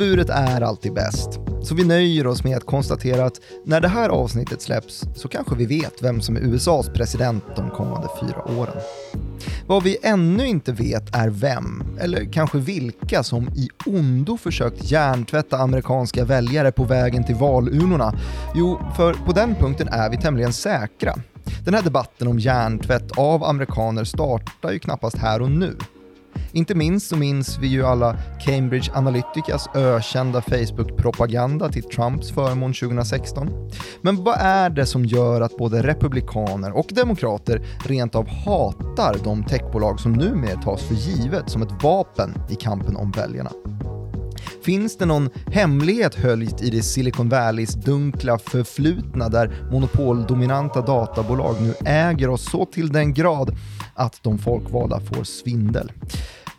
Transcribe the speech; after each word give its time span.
Svuret 0.00 0.30
är 0.30 0.60
alltid 0.60 0.92
bäst. 0.94 1.28
Så 1.62 1.74
vi 1.74 1.84
nöjer 1.84 2.26
oss 2.26 2.44
med 2.44 2.56
att 2.56 2.66
konstatera 2.66 3.24
att 3.24 3.40
när 3.64 3.80
det 3.80 3.88
här 3.88 4.08
avsnittet 4.08 4.62
släpps 4.62 5.04
så 5.14 5.28
kanske 5.28 5.54
vi 5.54 5.66
vet 5.66 6.02
vem 6.02 6.20
som 6.20 6.36
är 6.36 6.40
USAs 6.40 6.88
president 6.88 7.44
de 7.56 7.70
kommande 7.70 8.08
fyra 8.20 8.58
åren. 8.58 8.76
Vad 9.66 9.82
vi 9.82 9.96
ännu 10.02 10.46
inte 10.46 10.72
vet 10.72 11.16
är 11.16 11.28
vem, 11.28 11.82
eller 12.00 12.32
kanske 12.32 12.58
vilka, 12.58 13.22
som 13.22 13.48
i 13.48 13.68
ondo 13.86 14.36
försökt 14.36 14.90
hjärntvätta 14.90 15.56
amerikanska 15.56 16.24
väljare 16.24 16.72
på 16.72 16.84
vägen 16.84 17.24
till 17.24 17.36
valurnorna. 17.36 18.14
Jo, 18.54 18.80
för 18.96 19.14
på 19.14 19.32
den 19.32 19.54
punkten 19.54 19.88
är 19.88 20.10
vi 20.10 20.16
tämligen 20.16 20.52
säkra. 20.52 21.14
Den 21.64 21.74
här 21.74 21.82
debatten 21.82 22.28
om 22.28 22.38
hjärntvätt 22.38 23.18
av 23.18 23.44
amerikaner 23.44 24.04
startar 24.04 24.72
ju 24.72 24.78
knappast 24.78 25.18
här 25.18 25.42
och 25.42 25.50
nu. 25.50 25.76
Inte 26.52 26.74
minst 26.74 27.08
så 27.08 27.16
minns 27.16 27.58
vi 27.58 27.66
ju 27.66 27.86
alla 27.86 28.16
Cambridge 28.40 28.92
Analyticas 28.94 29.68
ökända 29.74 30.40
Facebook-propaganda 30.42 31.68
till 31.68 31.82
Trumps 31.82 32.30
förmån 32.30 32.72
2016. 32.72 33.70
Men 34.02 34.24
vad 34.24 34.36
är 34.38 34.70
det 34.70 34.86
som 34.86 35.04
gör 35.04 35.40
att 35.40 35.56
både 35.56 35.82
republikaner 35.82 36.76
och 36.76 36.86
demokrater 36.90 37.62
rent 37.84 38.14
av 38.14 38.28
hatar 38.28 39.16
de 39.24 39.44
techbolag 39.44 40.00
som 40.00 40.12
numera 40.12 40.62
tas 40.62 40.82
för 40.82 40.94
givet 40.94 41.50
som 41.50 41.62
ett 41.62 41.82
vapen 41.82 42.34
i 42.50 42.54
kampen 42.54 42.96
om 42.96 43.10
väljarna? 43.10 43.50
Finns 44.64 44.98
det 44.98 45.06
någon 45.06 45.30
hemlighet 45.46 46.14
höljt 46.14 46.62
i 46.62 46.70
det 46.70 46.82
Silicon 46.82 47.28
Valleys 47.28 47.74
dunkla 47.74 48.38
förflutna 48.38 49.28
där 49.28 49.68
monopoldominanta 49.72 50.80
databolag 50.80 51.56
nu 51.60 51.74
äger 51.84 52.28
oss 52.28 52.50
så 52.50 52.64
till 52.64 52.92
den 52.92 53.14
grad 53.14 53.56
att 53.94 54.22
de 54.22 54.38
folkvalda 54.38 55.00
får 55.00 55.24
svindel? 55.24 55.92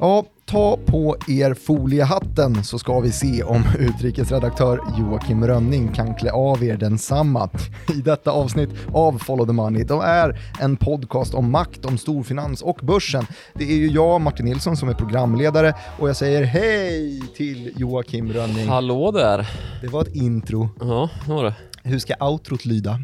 Ja, 0.03 0.25
ta 0.45 0.77
på 0.85 1.15
er 1.27 1.53
foliehatten 1.53 2.63
så 2.63 2.79
ska 2.79 2.99
vi 2.99 3.11
se 3.11 3.43
om 3.43 3.63
utrikesredaktör 3.79 4.79
Joakim 4.99 5.47
Rönning 5.47 5.93
kan 5.93 6.15
klä 6.15 6.31
av 6.31 6.63
er 6.63 6.77
densamma 6.77 7.49
i 7.93 8.01
detta 8.01 8.31
avsnitt 8.31 8.69
av 8.93 9.19
Follow 9.19 9.45
the 9.45 9.53
Money. 9.53 9.83
De 9.83 10.01
är 10.01 10.39
en 10.59 10.77
podcast 10.77 11.33
om 11.33 11.51
makt, 11.51 11.85
om 11.85 11.97
storfinans 11.97 12.61
och 12.61 12.79
börsen. 12.81 13.25
Det 13.53 13.63
är 13.63 13.75
ju 13.75 13.87
jag, 13.87 14.21
Martin 14.21 14.45
Nilsson, 14.45 14.77
som 14.77 14.89
är 14.89 14.93
programledare 14.93 15.73
och 15.99 16.09
jag 16.09 16.15
säger 16.15 16.43
hej 16.43 17.21
till 17.35 17.73
Joakim 17.77 18.33
Rönning. 18.33 18.67
Hallå 18.67 19.11
där. 19.11 19.49
Det 19.81 19.87
var 19.87 20.01
ett 20.01 20.15
intro. 20.15 20.69
Ja, 20.79 21.09
det 21.25 21.33
var 21.33 21.43
det. 21.43 21.53
Hur 21.83 21.99
ska 21.99 22.15
outrot 22.19 22.65
lyda? 22.65 22.91
Uh, 22.91 22.97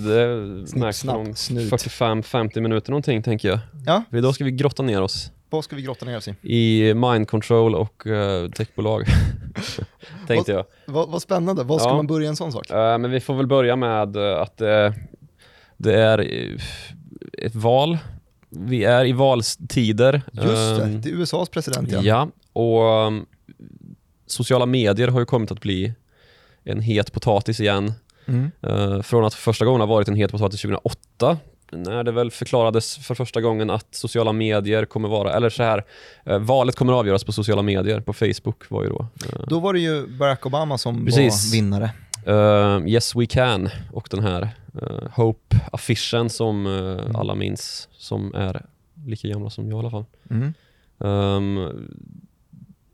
det 0.00 0.76
märks 0.76 1.04
om 1.04 1.34
snut. 1.34 1.72
45-50 1.72 2.60
minuter 2.60 2.90
någonting 2.90 3.22
tänker 3.22 3.48
jag. 3.48 3.58
Ja, 3.86 4.02
För 4.10 4.18
idag 4.18 4.34
ska 4.34 4.44
vi 4.44 4.50
grotta 4.50 4.82
ner 4.82 5.02
oss 5.02 5.30
vad 5.50 5.64
ska 5.64 5.76
vi 5.76 5.82
grotta 5.82 6.06
ner 6.06 6.16
oss 6.16 6.28
i? 6.28 6.34
i 6.42 6.94
mind 6.94 7.28
control 7.28 7.74
och 7.74 8.06
uh, 8.06 8.50
techbolag. 8.50 9.04
Tänkte 10.26 10.52
jag. 10.52 10.64
Vad, 10.86 11.08
vad 11.08 11.22
spännande, 11.22 11.62
vad 11.64 11.80
ska 11.80 11.90
Ja. 11.90 11.96
man 11.96 12.06
börja 12.06 12.28
en 12.28 12.36
sån 12.36 12.52
sak? 12.52 12.70
Uh, 12.70 12.76
men 12.76 13.10
vi 13.10 13.20
får 13.20 13.34
väl 13.34 13.46
börja 13.46 13.76
med 13.76 14.16
uh, 14.16 14.40
att 14.40 14.60
uh, 14.60 14.92
det 15.76 15.94
är 15.94 16.20
uh, 16.20 16.60
ett 17.38 17.54
val. 17.54 17.98
Vi 18.48 18.84
är 18.84 19.04
i 19.04 19.12
valstider. 19.12 20.22
Just 20.32 20.46
det, 20.46 20.82
Um, 20.82 21.00
det 21.00 21.08
är 21.08 21.12
USAs 21.12 21.48
president 21.48 21.88
igen. 21.88 22.04
Ja, 22.04 22.28
och 22.52 23.06
um, 23.06 23.26
sociala 24.26 24.66
medier 24.66 25.08
har 25.08 25.20
ju 25.20 25.26
kommit 25.26 25.50
att 25.50 25.60
bli 25.60 25.92
en 26.64 26.80
het 26.80 27.12
potatis 27.12 27.60
igen. 27.60 27.92
Mm. 28.26 28.50
Eh, 28.62 29.02
från 29.02 29.24
att 29.24 29.34
första 29.34 29.64
gången 29.64 29.80
har 29.80 29.88
varit 29.88 30.08
en 30.08 30.14
het 30.14 30.30
potatis 30.32 30.60
2008 30.60 31.38
när 31.72 32.04
det 32.04 32.12
väl 32.12 32.30
förklarades 32.30 32.96
för 32.96 33.14
första 33.14 33.40
gången 33.40 33.70
att 33.70 33.94
sociala 33.94 34.32
medier 34.32 34.84
kommer 34.84 35.08
vara, 35.08 35.32
eller 35.32 35.50
så 35.50 35.62
här, 35.62 35.84
eh, 36.24 36.38
valet 36.38 36.76
kommer 36.76 36.92
avgöras 36.92 37.24
på 37.24 37.32
sociala 37.32 37.62
medier, 37.62 38.00
på 38.00 38.12
Facebook 38.12 38.70
var 38.70 38.82
ju 38.82 38.88
då. 38.88 39.06
Eh, 39.26 39.40
Då 39.48 39.60
var 39.60 39.72
det 39.72 39.80
ju 39.80 40.06
Barack 40.06 40.46
Obama 40.46 40.78
som 40.78 41.04
Precis. 41.06 41.46
var 41.52 41.56
vinnare. 41.60 41.90
eh, 42.26 42.86
yes 42.88 43.14
we 43.16 43.26
can 43.26 43.68
och 43.92 44.08
den 44.10 44.20
här 44.22 44.42
uh, 44.82 45.08
Hope-affischen 45.14 46.28
som 46.28 46.66
eh, 46.66 47.20
alla 47.20 47.34
minns, 47.34 47.88
som 47.92 48.34
är 48.34 48.66
lika 49.06 49.28
gamla 49.28 49.50
som 49.50 49.70
jag 49.70 49.76
i 49.76 49.78
alla 49.80 49.90
fall. 49.90 50.04
Mm. 50.30 50.52
Ehm, 51.04 51.68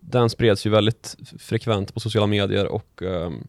den 0.00 0.31
spreds 0.31 0.66
ju 0.66 0.70
väldigt 0.70 1.16
frekvent 1.38 1.94
på 1.94 2.00
sociala 2.00 2.26
medier 2.26 2.66
och 2.66 3.03
ehm, 3.03 3.47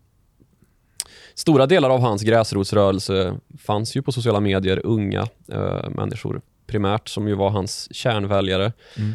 stora 1.38 1.66
delar 1.66 1.90
av 1.90 2.00
hans 2.00 2.22
gräsrotsrörelse 2.22 3.38
fanns 3.58 3.96
ju 3.96 4.02
på 4.02 4.12
sociala 4.12 4.40
medier, 4.40 4.82
unga 4.84 5.28
eh, 5.48 5.90
människor 5.90 6.42
primärt, 6.68 7.08
som 7.10 7.28
ju 7.28 7.36
var 7.36 7.50
hans 7.50 7.96
kärnväljare. 7.96 8.74
Mm. 8.98 9.14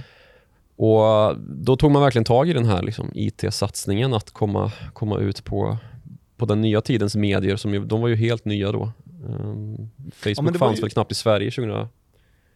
Och 0.76 1.36
då 1.38 1.76
tog 1.76 1.90
man 1.90 2.02
verkligen 2.02 2.24
tag 2.24 2.48
i 2.48 2.52
den 2.52 2.64
här 2.64 2.82
liksom, 2.82 3.10
IT-satsningen, 3.14 4.14
att 4.14 4.30
komma, 4.30 4.72
komma 4.92 5.18
ut 5.18 5.44
på, 5.44 5.76
på 6.36 6.46
den 6.46 6.60
nya 6.60 6.80
tidens 6.80 7.16
medier, 7.16 7.56
som 7.56 7.74
ju, 7.74 7.84
de 7.84 8.00
var 8.00 8.08
ju 8.08 8.16
helt 8.16 8.44
nya 8.44 8.72
då. 8.72 8.92
Ehm, 9.28 9.90
Facebook 10.12 10.50
var 10.52 10.58
fanns 10.58 10.78
ju- 10.78 10.82
väl 10.82 10.90
knappt 10.90 11.12
i 11.12 11.14
Sverige 11.14 11.50
2000, 11.50 11.88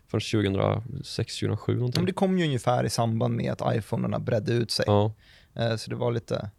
förrän 0.09 0.21
2006, 0.21 1.34
2007 1.38 1.75
någonting. 1.76 2.00
Men 2.00 2.06
det 2.06 2.12
kom 2.12 2.38
ju 2.38 2.44
ungefär 2.44 2.84
i 2.84 2.91
samband 2.91 3.34
med 3.37 3.53
att 3.62 3.76
iPhonerna 3.76 4.19
bredde 4.19 4.53
ut 4.53 4.71
sig. 4.71 4.84
Ja. 4.88 5.12
Eh, 5.55 5.76
Så 5.76 5.91
det 5.91 5.97
var 5.97 6.12
lite, 6.12 6.50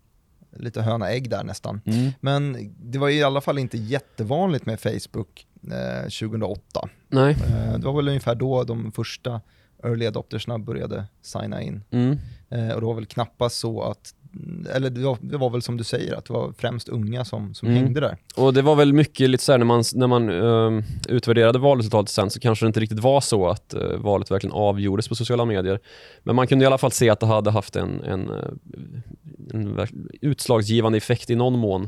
lite 0.52 0.82
höna-ägg 0.82 1.30
där 1.30 1.44
nästan. 1.44 1.82
Mm. 1.86 2.12
Men 2.22 2.74
det 2.80 3.00
var 3.00 3.10
i 3.10 3.24
alla 3.24 3.42
fall 3.42 3.58
inte 3.58 3.78
jättevanligt 3.78 4.66
med 4.66 4.80
Facebook 4.80 5.48
eh, 5.72 6.02
2008. 6.04 6.90
Nej. 7.08 7.32
Eh, 7.32 7.80
det 7.80 7.86
var 7.86 7.96
väl 7.96 8.08
ungefär 8.08 8.36
då 8.36 8.64
de 8.64 8.92
första 8.92 9.42
early 9.84 10.06
adoptersna 10.06 10.60
började 10.60 11.06
signa 11.22 11.62
in. 11.62 11.84
Mm. 11.92 12.18
Eh, 12.50 12.70
och 12.70 12.82
det 12.82 12.88
var 12.88 12.94
väl 12.94 13.06
knappast 13.06 13.58
så 13.58 13.82
att, 13.82 14.14
eller 14.76 14.90
det 14.90 15.02
var, 15.04 15.18
det 15.22 15.38
var 15.38 15.50
väl 15.50 15.62
som 15.62 15.78
du 15.78 15.84
säger, 15.84 16.16
att 16.16 16.26
det 16.26 16.34
var 16.34 16.54
främst 16.58 16.90
unga 16.90 17.26
som, 17.26 17.54
som 17.54 17.68
Mm. 17.68 17.84
hängde 17.84 18.00
där. 18.00 18.18
Och 18.36 18.54
det 18.54 18.62
var 18.62 18.76
väl 18.76 18.94
mycket 18.94 19.30
lite 19.30 19.44
så 19.44 19.52
här 19.52 19.60
när 19.60 19.66
man, 19.66 19.84
när 19.96 20.08
man 20.08 20.30
ehm, 20.30 20.84
utvärderade 21.10 21.60
valresultatet 21.60 22.10
sen 22.10 22.30
så 22.30 22.40
kanske 22.40 22.66
det 22.66 22.68
inte 22.68 22.80
riktigt 22.80 23.00
var 23.00 23.22
så 23.22 23.48
att 23.48 23.74
eh, 23.74 23.82
valet 23.98 24.32
verkligen 24.32 24.54
avgjordes 24.54 25.08
på 25.08 25.16
sociala 25.16 25.46
medier. 25.46 25.80
Men 26.24 26.36
man 26.36 26.48
kunde 26.48 26.64
i 26.64 26.66
alla 26.66 26.78
fall 26.78 26.92
se 26.92 27.10
att 27.10 27.20
det 27.20 27.26
hade 27.26 27.52
haft 27.52 27.76
en, 27.76 28.04
en, 28.04 28.30
eh, 28.30 28.36
en 29.54 29.76
verk- 29.76 29.94
utslagsgivande 30.22 30.98
effekt 30.98 31.30
i 31.30 31.36
någon 31.36 31.60
mån. 31.60 31.84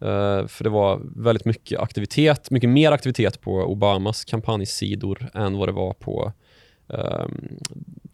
Eh, 0.00 0.46
för 0.46 0.64
det 0.64 0.70
var 0.70 1.00
väldigt 1.16 1.44
mycket 1.44 1.80
aktivitet, 1.80 2.50
mycket 2.50 2.70
mer 2.70 2.92
aktivitet 2.92 3.40
på 3.40 3.52
Obamas 3.56 4.24
kampanjsidor 4.24 5.30
än 5.34 5.56
vad 5.58 5.68
det 5.68 5.72
var 5.72 5.92
på 5.92 6.32
ehm, 6.88 7.48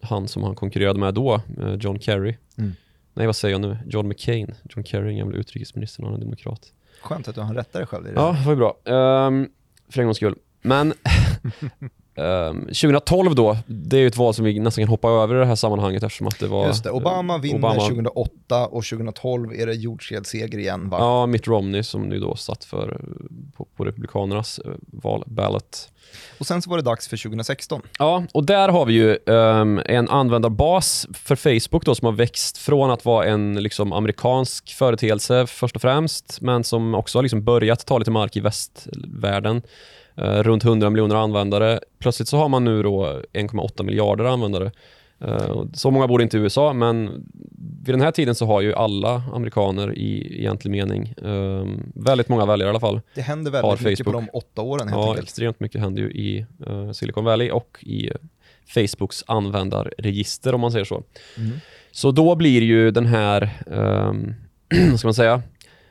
han 0.00 0.28
som 0.28 0.42
han 0.42 0.54
konkurrerade 0.54 0.98
med 1.00 1.14
då, 1.14 1.40
John 1.80 1.98
Kerry. 2.00 2.34
Mm. 2.58 2.72
Nej, 3.16 3.26
vad 3.26 3.36
säger 3.36 3.54
jag 3.54 3.60
nu? 3.60 3.78
John 3.86 4.08
McCain. 4.08 4.54
John 4.64 4.84
Kerry, 4.84 5.10
en 5.10 5.18
gammal 5.18 5.34
utrikesminister, 5.34 6.02
han 6.02 6.14
är 6.14 6.18
demokrat. 6.18 6.72
Skönt 7.00 7.28
att 7.28 7.34
du 7.34 7.40
har 7.40 7.54
rättat 7.54 7.72
dig 7.72 7.86
själv 7.86 8.06
i 8.06 8.10
det. 8.10 8.14
Ja, 8.14 8.36
det 8.38 8.46
var 8.46 8.52
ju 8.52 8.56
bra. 8.56 8.76
Um, 9.26 9.50
för 9.88 10.00
en 10.00 10.06
gångs 10.06 10.16
skull. 10.16 10.34
Men 10.66 10.92
ehm, 12.14 12.60
2012 12.60 13.34
då, 13.34 13.56
det 13.66 13.96
är 13.96 14.00
ju 14.00 14.06
ett 14.06 14.16
val 14.16 14.34
som 14.34 14.44
vi 14.44 14.60
nästan 14.60 14.84
kan 14.84 14.88
hoppa 14.88 15.08
över 15.08 15.36
i 15.36 15.38
det 15.38 15.46
här 15.46 15.54
sammanhanget 15.54 16.02
eftersom 16.02 16.26
att 16.26 16.38
det 16.38 16.46
var... 16.46 16.66
Just 16.66 16.84
det, 16.84 16.90
Obama 16.90 17.34
eh, 17.34 17.40
vinner 17.40 17.58
Obama- 17.58 17.80
2008 17.80 18.66
och 18.66 18.84
2012 18.84 19.52
är 19.52 19.66
det 19.66 19.74
jordskredsseger 19.74 20.58
igen 20.58 20.88
va? 20.88 20.96
Ja, 21.00 21.26
Mitt 21.26 21.46
Romney 21.46 21.82
som 21.82 22.02
nu 22.02 22.18
då 22.18 22.36
satt 22.36 22.64
för 22.64 22.92
eh, 22.92 23.56
på, 23.56 23.64
på 23.76 23.84
Republikanernas 23.84 24.60
uh, 24.66 24.72
val, 24.86 25.22
ballot. 25.26 25.88
Och 26.38 26.46
sen 26.46 26.62
så 26.62 26.70
var 26.70 26.76
det 26.76 26.82
dags 26.82 27.08
för 27.08 27.16
2016. 27.16 27.82
Ja, 27.98 28.24
och 28.34 28.46
där 28.46 28.68
har 28.68 28.86
vi 28.86 28.92
ju 28.92 29.18
ehm, 29.26 29.80
en 29.84 30.08
användarbas 30.08 31.06
för 31.12 31.36
Facebook 31.36 31.84
då 31.84 31.94
som 31.94 32.06
har 32.06 32.12
växt 32.12 32.58
från 32.58 32.90
att 32.90 33.04
vara 33.04 33.26
en 33.26 33.62
liksom, 33.62 33.92
amerikansk 33.92 34.74
företeelse 34.74 35.46
först 35.46 35.76
och 35.76 35.82
främst, 35.82 36.40
men 36.40 36.64
som 36.64 36.94
också 36.94 37.18
har 37.18 37.22
liksom 37.22 37.44
börjat 37.44 37.86
ta 37.86 37.98
lite 37.98 38.10
mark 38.10 38.36
i 38.36 38.40
västvärlden. 38.40 39.62
Eh, 40.16 40.42
runt 40.42 40.64
100 40.64 40.90
miljoner 40.90 41.14
användare. 41.14 41.80
Plötsligt 41.98 42.28
så 42.28 42.36
har 42.36 42.48
man 42.48 42.64
nu 42.64 42.82
då 42.82 43.22
1,8 43.32 43.82
miljarder 43.82 44.24
användare. 44.24 44.70
Eh, 45.24 45.62
så 45.72 45.90
många 45.90 46.06
bor 46.06 46.22
inte 46.22 46.36
i 46.36 46.40
USA, 46.40 46.72
men 46.72 47.06
vid 47.84 47.94
den 47.94 48.00
här 48.00 48.10
tiden 48.10 48.34
så 48.34 48.46
har 48.46 48.60
ju 48.60 48.74
alla 48.74 49.22
amerikaner 49.32 49.98
i 49.98 50.38
egentlig 50.40 50.70
mening, 50.70 51.14
ehm, 51.24 51.92
väldigt 51.94 52.28
många 52.28 52.46
väljare 52.46 52.68
i 52.68 52.70
alla 52.70 52.80
fall, 52.80 53.00
Det 53.14 53.20
händer 53.20 53.52
Har 53.52 53.62
väldigt 53.62 53.86
mycket 53.86 54.04
på 54.04 54.12
Facebook. 54.12 54.26
de 54.32 54.38
åtta 54.38 54.62
åren 54.62 54.88
helt 54.88 55.00
Ja, 55.00 55.08
enkelt. 55.08 55.24
extremt 55.28 55.60
mycket 55.60 55.80
händer 55.80 56.02
ju 56.02 56.10
i 56.10 56.46
eh, 56.66 56.90
Silicon 56.92 57.24
Valley 57.24 57.50
och 57.50 57.78
i 57.82 58.10
Facebooks 58.66 59.24
användarregister 59.26 60.54
om 60.54 60.60
man 60.60 60.72
säger 60.72 60.84
så. 60.84 61.02
Mm. 61.38 61.52
Så 61.90 62.10
då 62.10 62.34
blir 62.34 62.62
ju 62.62 62.90
den 62.90 63.06
här, 63.06 63.50
um, 63.66 64.34
vad 64.90 64.98
ska 64.98 65.06
man 65.08 65.14
säga, 65.14 65.42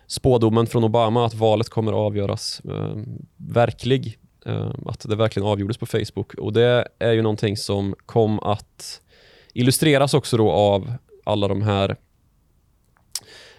spådomen 0.07 0.68
från 0.68 0.84
Obama 0.84 1.25
att 1.25 1.34
valet 1.34 1.69
kommer 1.69 1.92
att 1.92 1.98
avgöras 1.98 2.62
eh, 2.66 2.96
verklig. 3.38 4.19
Eh, 4.46 4.72
att 4.86 5.00
det 5.10 5.16
verkligen 5.16 5.48
avgjordes 5.48 5.78
på 5.78 5.86
Facebook. 5.86 6.34
Och 6.34 6.54
det 6.54 6.88
är 7.00 7.12
ju 7.12 7.22
någonting 7.22 7.57
som 7.57 7.96
kom 8.06 8.40
att 8.40 9.02
illustreras 9.54 10.13
också 10.13 10.38
då 10.38 10.52
av 10.52 10.94
alla 11.24 11.48
de 11.48 11.62
här 11.62 11.96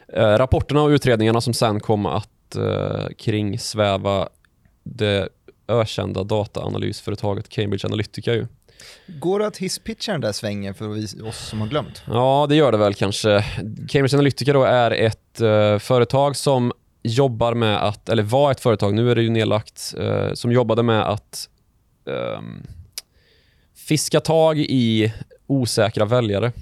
eh, 0.09 0.39
rapporterna 0.39 0.83
och 0.83 0.89
utredningarna 0.89 1.41
som 1.41 1.55
sen 1.55 1.81
kom 1.81 2.07
att 2.07 2.57
eh, 2.57 3.07
kringsväva 3.19 4.29
det 4.83 5.29
ökända 5.69 6.25
dataanalysföretaget 6.25 7.49
Cambridge 7.49 7.87
Analytica. 7.87 8.35
Ju. 8.35 8.47
Går 9.07 9.39
det 9.39 9.47
att 9.47 9.57
hisspitcha 9.57 10.13
den 10.13 10.21
där 10.21 10.33
svängen 10.33 10.75
för 10.75 10.89
oss 11.27 11.49
som 11.49 11.61
har 11.61 11.69
glömt? 11.69 12.03
Ja, 12.07 12.47
det 12.49 12.55
gör 12.55 12.73
det 12.73 12.79
väl 12.79 12.95
kanske. 12.95 13.45
Cambridge 13.89 14.17
Analytica 14.17 14.53
då 14.53 14.65
är 14.65 14.91
ett 14.91 15.41
eh, 15.41 15.79
företag 15.79 16.37
som 16.37 16.73
jobbar 17.03 17.55
med 17.55 17.85
att, 17.85 18.09
eller 18.09 18.23
var 18.23 18.51
ett 18.51 18.61
företag, 18.61 18.95
nu 18.95 19.11
är 19.11 19.15
det 19.15 19.23
ju 19.23 19.31
nedlagt, 19.31 19.95
eh, 19.99 20.33
som 20.33 20.53
jobbade 20.53 20.83
med 20.83 21.03
att 21.03 21.49
ehm, 22.07 22.67
fiska 23.75 24.21
tag 24.21 24.59
i 24.59 25.13
osäkra 25.47 26.05
väljare 26.05 26.53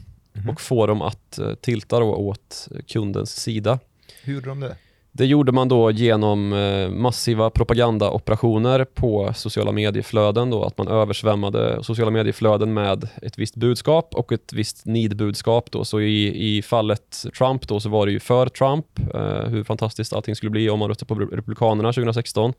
och 0.49 0.61
få 0.61 0.87
dem 0.87 1.03
att 1.03 1.39
eh, 1.39 1.55
tilta 1.55 2.01
då 2.01 2.15
åt 2.15 2.69
kundens 2.89 3.41
sida. 3.41 3.79
Hur 4.23 4.35
gjorde 4.35 4.49
de 4.49 4.61
det? 4.61 4.77
Det 5.17 5.27
gjorde 5.27 5.53
man 5.53 5.69
då 5.69 5.91
genom 5.91 6.53
eh, 6.53 6.91
massiva 6.91 7.51
propagandaoperationer 7.51 8.85
på 8.85 9.33
sociala 9.35 9.73
medieflöden. 9.73 10.51
Då, 10.51 10.65
att 10.65 10.79
man 10.79 10.89
översvämmade 10.89 11.85
sociala 11.85 12.11
medieflöden 12.11 12.75
med 12.75 13.09
ett 13.23 13.39
visst 13.39 13.57
budskap 13.57 14.15
och 14.15 14.33
ett 14.33 14.53
visst 14.53 14.87
nidbudskap. 14.87 15.71
Då. 15.71 15.85
Så 15.85 16.01
i, 16.01 16.57
i 16.57 16.63
fallet 16.63 17.25
Trump 17.39 17.69
då, 17.69 17.81
så 17.81 17.89
var 17.89 18.07
det 18.07 18.13
ju 18.13 18.21
för 18.21 18.47
Trump, 18.47 18.87
eh, 19.15 19.49
hur 19.49 19.65
fantastiskt 19.65 20.13
allting 20.13 20.37
skulle 20.37 20.51
bli 20.51 20.71
om 20.71 20.79
man 20.79 20.89
röstade 20.89 21.15
på 21.15 21.21
Republikanerna 21.21 21.93
2016 21.93 22.53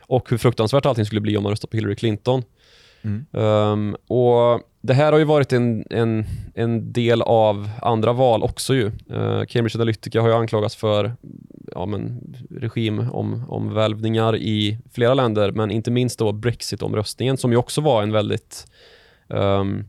och 0.00 0.30
hur 0.30 0.38
fruktansvärt 0.38 0.86
allting 0.86 1.04
skulle 1.04 1.20
bli 1.20 1.36
om 1.36 1.42
man 1.42 1.50
röstade 1.50 1.70
på 1.70 1.76
Hillary 1.76 1.96
Clinton. 1.96 2.42
Mm. 3.02 3.26
Um, 3.32 3.96
och 4.08 4.60
det 4.86 4.94
här 4.94 5.12
har 5.12 5.18
ju 5.18 5.24
varit 5.24 5.52
en, 5.52 5.84
en, 5.90 6.24
en 6.54 6.92
del 6.92 7.22
av 7.22 7.70
andra 7.82 8.12
val 8.12 8.42
också. 8.42 8.74
ju. 8.74 8.86
Uh, 9.10 9.44
Cambridge 9.44 9.78
Analytica 9.78 10.20
har 10.20 10.28
ju 10.28 10.34
anklagats 10.34 10.76
för 10.76 11.16
ja, 11.72 11.86
men, 11.86 12.34
regimomvälvningar 12.50 14.36
i 14.36 14.78
flera 14.92 15.14
länder, 15.14 15.52
men 15.52 15.70
inte 15.70 15.90
minst 15.90 16.18
då 16.18 16.32
Brexit-omröstningen 16.32 17.36
som 17.36 17.52
ju 17.52 17.56
också 17.56 17.80
var 17.80 18.02
en 18.02 18.12
väldigt 18.12 18.66
um, 19.28 19.88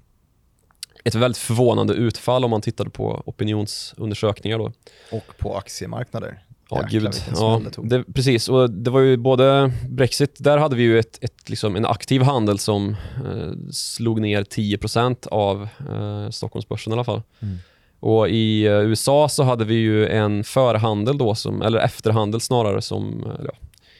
ett 1.03 1.15
väldigt 1.15 1.37
förvånande 1.37 1.93
utfall 1.93 2.45
om 2.45 2.51
man 2.51 2.61
tittade 2.61 2.89
på 2.89 3.23
opinionsundersökningar. 3.25 4.57
Då. 4.57 4.71
Och 5.11 5.37
på 5.37 5.57
aktiemarknader. 5.57 6.39
Ja, 6.69 6.83
Jäklar, 6.91 7.11
gud. 7.11 7.23
Ja, 7.35 7.61
det 7.83 8.03
precis. 8.13 8.49
Och 8.49 8.69
det 8.69 8.89
var 8.89 8.99
ju 8.99 9.17
både 9.17 9.71
Brexit, 9.89 10.35
där 10.39 10.57
hade 10.57 10.75
vi 10.75 10.83
ju 10.83 10.99
ett, 10.99 11.23
ett, 11.23 11.49
liksom 11.49 11.75
en 11.75 11.85
aktiv 11.85 12.21
handel 12.21 12.59
som 12.59 12.89
eh, 13.25 13.51
slog 13.71 14.21
ner 14.21 14.43
10% 14.43 15.27
av 15.27 15.67
eh, 15.89 16.29
Stockholmsbörsen 16.29 16.91
i 16.91 16.93
alla 16.93 17.03
fall. 17.03 17.21
Mm. 17.39 17.57
Och 17.99 18.29
i 18.29 18.65
eh, 18.65 18.71
USA 18.71 19.29
så 19.29 19.43
hade 19.43 19.65
vi 19.65 19.73
ju 19.73 20.07
en 20.07 20.43
förhandel 20.43 21.17
då, 21.17 21.35
som, 21.35 21.61
eller 21.61 21.79
efterhandel 21.79 22.41
snarare, 22.41 22.81
som 22.81 23.23
eh, 23.23 23.45
ja, 23.45 23.51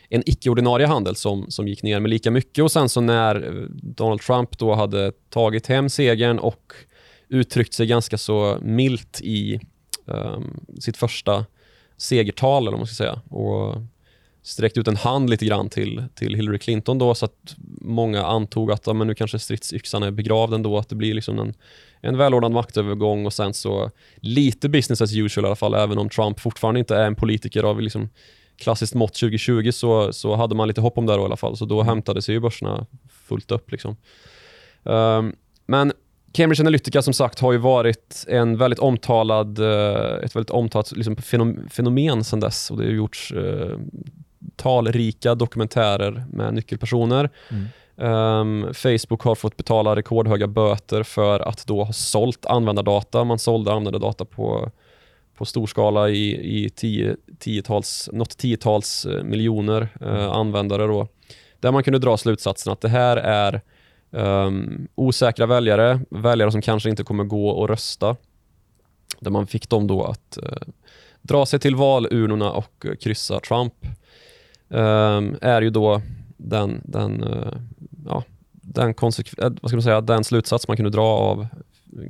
en 0.10 0.24
icke-ordinarie 0.26 0.88
handel 0.88 1.16
som, 1.16 1.52
som 1.52 1.68
gick 1.68 1.84
ner 1.84 2.00
med 2.00 2.10
lika 2.10 2.32
mycket. 2.32 2.64
Och 2.64 2.72
sen 2.72 2.90
så 2.90 3.02
när 3.02 3.36
eh, 3.36 3.70
Donald 3.70 4.22
Trump 4.22 4.58
då 4.58 4.76
hade 4.76 5.12
tagit 5.30 5.68
hem 5.68 5.90
segern 5.90 6.40
och 6.40 6.74
uttryckt 7.30 7.74
sig 7.74 7.88
ganska 7.88 8.18
så 8.18 8.58
milt 8.62 9.22
i 9.22 9.60
ehm, 10.08 10.60
sitt 10.80 10.98
första 10.98 11.46
segertal, 11.98 12.64
eller 12.64 12.72
vad 12.72 12.80
man 12.80 12.88
ska 12.88 13.04
säga. 13.04 13.22
Och 13.30 13.76
sträckt 14.48 14.78
ut 14.78 14.88
en 14.88 14.96
hand 14.96 15.30
lite 15.30 15.46
grann 15.46 15.70
till, 15.70 16.04
till 16.16 16.36
Hillary 16.36 16.60
Clinton 16.60 16.98
då, 16.98 17.16
så 17.16 17.26
att 17.26 17.56
många 17.82 18.26
antog 18.26 18.72
att 18.72 18.88
ja, 18.88 18.94
men 18.94 19.08
nu 19.08 19.16
kanske 19.16 19.40
stridsyxan 19.40 20.04
är 20.04 20.12
begravd 20.12 20.54
ändå, 20.54 20.78
att 20.78 20.90
det 20.90 20.96
blir 20.96 21.14
liksom 21.14 21.40
en, 21.40 21.54
en 22.02 22.18
välordnad 22.18 22.52
maktövergång 22.52 23.26
och 23.26 23.34
sen 23.34 23.54
så 23.54 23.92
lite 24.16 24.70
business 24.70 25.02
as 25.02 25.16
usual 25.16 25.46
i 25.46 25.48
alla 25.48 25.56
fall, 25.56 25.74
även 25.74 25.98
om 25.98 26.10
Trump 26.10 26.40
fortfarande 26.40 26.80
inte 26.80 26.96
är 26.96 27.08
en 27.08 27.16
politiker 27.16 27.64
av 27.64 27.82
liksom 27.82 28.10
klassiskt 28.58 28.94
mått 28.94 29.14
2020 29.14 29.72
så, 29.72 30.14
så 30.14 30.36
hade 30.36 30.56
man 30.56 30.68
lite 30.68 30.82
hopp 30.82 30.98
om 30.98 31.06
det 31.06 31.14
då 31.14 31.22
i 31.22 31.26
alla 31.26 31.38
fall, 31.38 31.58
så 31.58 31.66
då 31.66 31.82
hämtade 31.82 32.22
sig 32.22 32.36
ju 32.36 32.40
börserna 32.40 32.86
fullt 33.10 33.52
upp. 33.52 33.72
Liksom. 33.72 33.98
Um, 34.84 35.36
men 35.66 35.94
Cambridge 36.38 36.64
Analytica 36.64 37.02
som 37.02 37.14
sagt 37.14 37.40
har 37.40 37.52
ju 37.52 37.58
varit 37.58 38.26
en 38.28 38.58
väldigt 38.58 38.80
omtalad, 38.80 39.60
eh, 39.60 40.24
ett 40.24 40.36
väldigt 40.36 40.50
omtalat 40.50 40.92
liksom, 40.92 41.16
fenom- 41.16 41.70
fenomen 41.70 42.24
sedan 42.24 42.40
dess 42.40 42.72
och 42.72 42.78
det 42.78 42.84
har 42.84 42.92
gjorts 42.92 43.32
eh, 43.32 43.78
talrika 44.56 45.36
dokumentärer 45.36 46.26
med 46.32 46.54
nyckelpersoner. 46.54 47.30
Mm. 47.50 47.66
Ehm, 47.98 48.74
Facebook 48.74 49.22
har 49.22 49.36
fått 49.36 49.58
betala 49.58 49.96
rekordhöga 49.96 50.48
böter 50.48 51.04
för 51.04 51.40
att 51.40 51.68
då 51.68 51.84
ha 51.84 51.94
sålt 51.94 52.46
användardata. 52.46 53.24
Man 53.24 53.40
sålde 53.40 53.74
användardata 53.74 54.26
på, 54.26 54.72
på 55.38 55.46
stor 55.46 55.68
skala 55.68 56.10
i, 56.10 56.66
i 56.66 56.70
tio, 56.70 57.16
tiotals, 57.40 58.10
något 58.14 58.38
tiotals 58.38 59.06
eh, 59.06 59.24
miljoner 59.24 59.90
eh, 60.02 60.32
användare. 60.32 60.88
Då, 60.88 61.08
där 61.60 61.72
man 61.72 61.84
kunde 61.84 62.00
dra 62.00 62.18
slutsatsen 62.18 62.74
att 62.74 62.82
det 62.82 62.90
här 62.90 63.18
är 63.18 63.62
Um, 64.12 64.88
osäkra 64.96 65.46
väljare, 65.46 66.00
väljare 66.10 66.52
som 66.52 66.62
kanske 66.62 66.90
inte 66.90 67.04
kommer 67.04 67.24
gå 67.24 67.50
och 67.50 67.70
rösta. 67.70 68.16
Där 69.20 69.32
man 69.32 69.48
fick 69.48 69.70
dem 69.70 69.88
då 69.88 70.04
att 70.04 70.38
uh, 70.44 70.74
dra 71.22 71.46
sig 71.46 71.60
till 71.60 71.76
valurnorna 71.76 72.52
och 72.52 72.86
uh, 72.86 72.96
kryssa 72.96 73.40
Trump. 73.40 73.74
Um, 74.70 75.38
är 75.42 75.62
ju 75.62 75.70
då 75.70 76.02
den, 76.38 76.82
den, 76.84 77.24
uh, 77.24 77.54
ja, 78.06 78.24
den, 78.52 78.94
vad 78.98 79.14
ska 79.14 79.76
man 79.76 79.82
säga, 79.82 80.02
den 80.02 80.24
slutsats 80.24 80.68
man 80.68 80.78
kunde 80.78 80.92
dra 80.92 81.06
av 81.06 81.48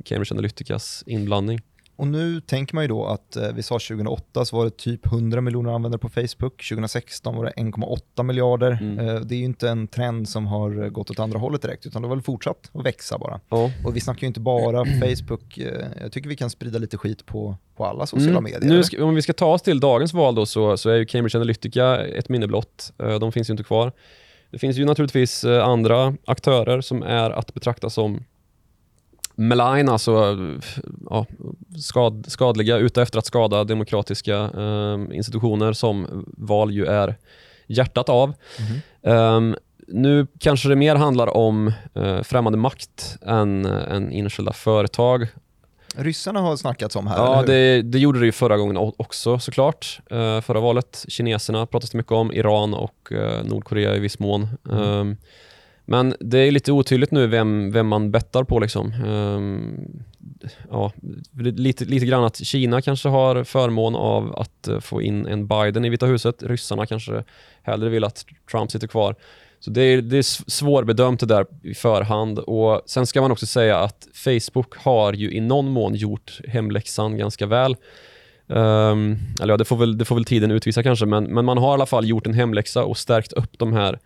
Cambridge 0.04 0.34
Analyticas 0.34 1.04
inblandning. 1.06 1.60
Och 1.98 2.06
nu 2.06 2.40
tänker 2.40 2.74
man 2.74 2.84
ju 2.84 2.88
då 2.88 3.06
att 3.06 3.36
eh, 3.36 3.52
vi 3.54 3.62
sa 3.62 3.74
2008 3.74 4.44
så 4.44 4.56
var 4.56 4.64
det 4.64 4.76
typ 4.76 5.06
100 5.06 5.40
miljoner 5.40 5.72
användare 5.72 5.98
på 5.98 6.08
Facebook, 6.08 6.68
2016 6.68 7.36
var 7.36 7.44
det 7.44 7.50
1,8 7.50 8.22
miljarder. 8.22 8.78
Mm. 8.80 8.98
Eh, 9.08 9.14
det 9.20 9.34
är 9.34 9.38
ju 9.38 9.44
inte 9.44 9.68
en 9.68 9.88
trend 9.88 10.28
som 10.28 10.46
har 10.46 10.88
gått 10.88 11.10
åt 11.10 11.18
andra 11.18 11.38
hållet 11.38 11.62
direkt, 11.62 11.86
utan 11.86 12.02
det 12.02 12.08
har 12.08 12.14
väl 12.14 12.22
fortsatt 12.22 12.70
att 12.72 12.86
växa 12.86 13.18
bara. 13.18 13.40
Ja. 13.48 13.70
Och 13.84 13.96
vi 13.96 14.00
snackar 14.00 14.20
ju 14.20 14.26
inte 14.26 14.40
bara 14.40 14.84
Facebook, 14.84 15.58
eh, 15.58 15.86
jag 16.00 16.12
tycker 16.12 16.28
vi 16.28 16.36
kan 16.36 16.50
sprida 16.50 16.78
lite 16.78 16.96
skit 16.96 17.26
på, 17.26 17.56
på 17.76 17.84
alla 17.86 18.06
sociala 18.06 18.38
Mm. 18.38 18.44
medier. 18.44 18.82
Ska, 18.82 19.04
om 19.04 19.14
vi 19.14 19.22
ska 19.22 19.32
ta 19.32 19.46
oss 19.46 19.62
till 19.62 19.80
dagens 19.80 20.12
val 20.12 20.34
då, 20.34 20.46
så, 20.46 20.76
så 20.76 20.90
är 20.90 20.96
ju 20.96 21.06
Cambridge 21.06 21.38
Analytica 21.38 22.06
ett 22.06 22.28
minne 22.28 22.46
blott. 22.46 22.92
De 23.20 23.32
finns 23.32 23.50
ju 23.50 23.52
inte 23.52 23.64
kvar. 23.64 23.92
Det 24.50 24.58
finns 24.58 24.76
ju 24.76 24.84
naturligtvis 24.84 25.44
andra 25.44 26.14
aktörer 26.26 26.80
som 26.80 27.02
är 27.02 27.30
att 27.30 27.54
betrakta 27.54 27.90
som 27.90 28.24
malign, 29.38 29.88
alltså 29.88 30.12
eh, 30.12 30.80
ja, 31.10 31.26
skad, 31.78 32.24
skadliga, 32.28 32.76
ute 32.76 33.02
efter 33.02 33.18
att 33.18 33.26
skada 33.26 33.64
demokratiska 33.64 34.36
eh, 34.36 35.16
institutioner 35.16 35.72
som 35.72 36.24
val 36.36 36.72
ju 36.72 36.86
är 36.86 37.16
hjärtat 37.66 38.08
av. 38.08 38.34
Mhm. 38.58 39.12
Ehm, 39.14 39.56
nu 39.88 40.26
kanske 40.38 40.68
det 40.68 40.76
mer 40.76 40.94
handlar 40.94 41.36
om 41.36 41.72
uh, 41.96 42.22
främmande 42.22 42.58
makt 42.58 43.16
än, 43.22 43.66
än 43.66 44.12
enskilda 44.12 44.52
företag. 44.52 45.26
Ryssarna 45.96 46.40
har 46.40 46.56
snackats 46.56 46.96
om 46.96 47.06
här, 47.06 47.16
Ja, 47.16 47.42
det, 47.46 47.82
det 47.82 47.98
gjorde 47.98 48.18
det 48.18 48.26
ju 48.26 48.32
förra 48.32 48.56
gången 48.56 48.76
också 48.76 49.38
såklart. 49.38 50.00
Uh, 50.12 50.40
förra 50.40 50.60
valet. 50.60 51.04
Kineserna 51.08 51.66
pratas 51.66 51.90
det 51.90 51.98
mycket 51.98 52.12
om, 52.12 52.32
Iran 52.32 52.74
och 52.74 53.12
uh, 53.12 53.44
Nordkorea 53.44 53.96
i 53.96 53.98
viss 53.98 54.18
mån. 54.18 54.48
Mm. 54.70 54.82
Um, 54.82 55.16
men 55.90 56.14
det 56.20 56.38
är 56.38 56.50
lite 56.50 56.72
otydligt 56.72 57.10
nu 57.10 57.26
vem, 57.26 57.70
vem 57.70 57.86
man 57.86 58.10
bettar 58.10 58.44
på. 58.44 58.58
Liksom. 58.58 58.92
Um, 59.04 60.02
ja, 60.70 60.92
lite, 61.38 61.84
lite 61.84 62.06
grann 62.06 62.24
att 62.24 62.36
Kina 62.36 62.82
kanske 62.82 63.08
har 63.08 63.44
förmån 63.44 63.96
av 63.96 64.36
att 64.36 64.68
eh, 64.68 64.80
få 64.80 65.02
in 65.02 65.26
en 65.26 65.46
Biden 65.46 65.84
i 65.84 65.88
Vita 65.88 66.06
huset. 66.06 66.42
Ryssarna 66.42 66.86
kanske 66.86 67.24
hellre 67.62 67.88
vill 67.88 68.04
att 68.04 68.24
Trump 68.50 68.70
sitter 68.70 68.86
kvar. 68.86 69.14
Så 69.60 69.70
det 69.70 69.82
är, 69.82 70.02
det 70.02 70.18
är 70.18 70.50
svårbedömt 70.50 71.20
det 71.20 71.26
där 71.26 71.46
i 71.62 71.74
förhand. 71.74 72.38
Och 72.38 72.82
Sen 72.86 73.06
ska 73.06 73.20
man 73.20 73.32
också 73.32 73.46
säga 73.46 73.78
att 73.78 74.08
Facebook 74.14 74.76
har 74.76 75.12
ju 75.12 75.32
i 75.32 75.40
någon 75.40 75.68
mån 75.68 75.94
gjort 75.94 76.40
hemläxan 76.48 77.18
ganska 77.18 77.46
väl. 77.46 77.76
Um, 78.46 79.18
eller 79.40 79.52
ja, 79.52 79.56
det 79.56 79.64
får, 79.64 79.76
väl, 79.76 79.98
det 79.98 80.04
får 80.04 80.14
väl 80.14 80.24
tiden 80.24 80.50
utvisa 80.50 80.82
kanske, 80.82 81.06
men, 81.06 81.24
men 81.24 81.44
man 81.44 81.58
har 81.58 81.70
i 81.70 81.74
alla 81.74 81.86
fall 81.86 82.08
gjort 82.08 82.26
en 82.26 82.34
hemläxa 82.34 82.84
och 82.84 82.98
stärkt 82.98 83.32
upp 83.32 83.58
de 83.58 83.72
här 83.72 83.98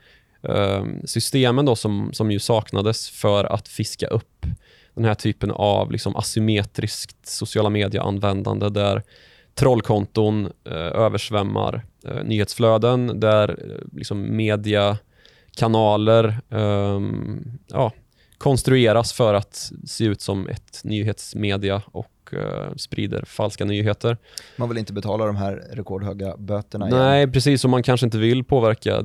Ehm, 0.48 1.00
systemen 1.04 1.64
då 1.64 1.76
som, 1.76 2.10
som 2.12 2.30
ju 2.30 2.38
saknades 2.38 3.10
för 3.10 3.44
att 3.44 3.68
fiska 3.68 4.06
upp 4.06 4.46
den 4.94 5.04
här 5.04 5.14
typen 5.14 5.50
av 5.50 5.92
liksom 5.92 6.16
asymmetriskt 6.16 7.26
sociala 7.26 7.70
medieanvändande 7.70 8.68
där 8.68 9.02
trollkonton 9.54 10.52
eh, 10.64 10.76
översvämmar 10.76 11.84
eh, 12.06 12.24
nyhetsflöden, 12.24 13.20
där 13.20 13.48
eh, 13.48 13.54
liksom 13.92 14.36
mediakanaler 14.36 16.40
ehm, 16.50 17.58
ja, 17.68 17.92
konstrueras 18.38 19.12
för 19.12 19.34
att 19.34 19.72
se 19.86 20.04
ut 20.04 20.20
som 20.20 20.48
ett 20.48 20.80
nyhetsmedia 20.84 21.82
och 21.86 22.21
eh, 22.34 22.74
sprider 22.76 23.24
falska 23.26 23.64
nyheter. 23.64 24.16
Man 24.56 24.68
vill 24.68 24.78
inte 24.78 24.92
betala 24.92 25.26
de 25.26 25.36
här 25.36 25.62
rekordhöga 25.72 26.36
böterna 26.36 26.88
igen. 26.88 26.98
Nej, 26.98 27.28
precis. 27.28 27.60
som 27.60 27.70
man 27.70 27.82
kanske 27.82 28.06
inte 28.06 28.18
vill 28.18 28.44
påverka 28.44 28.96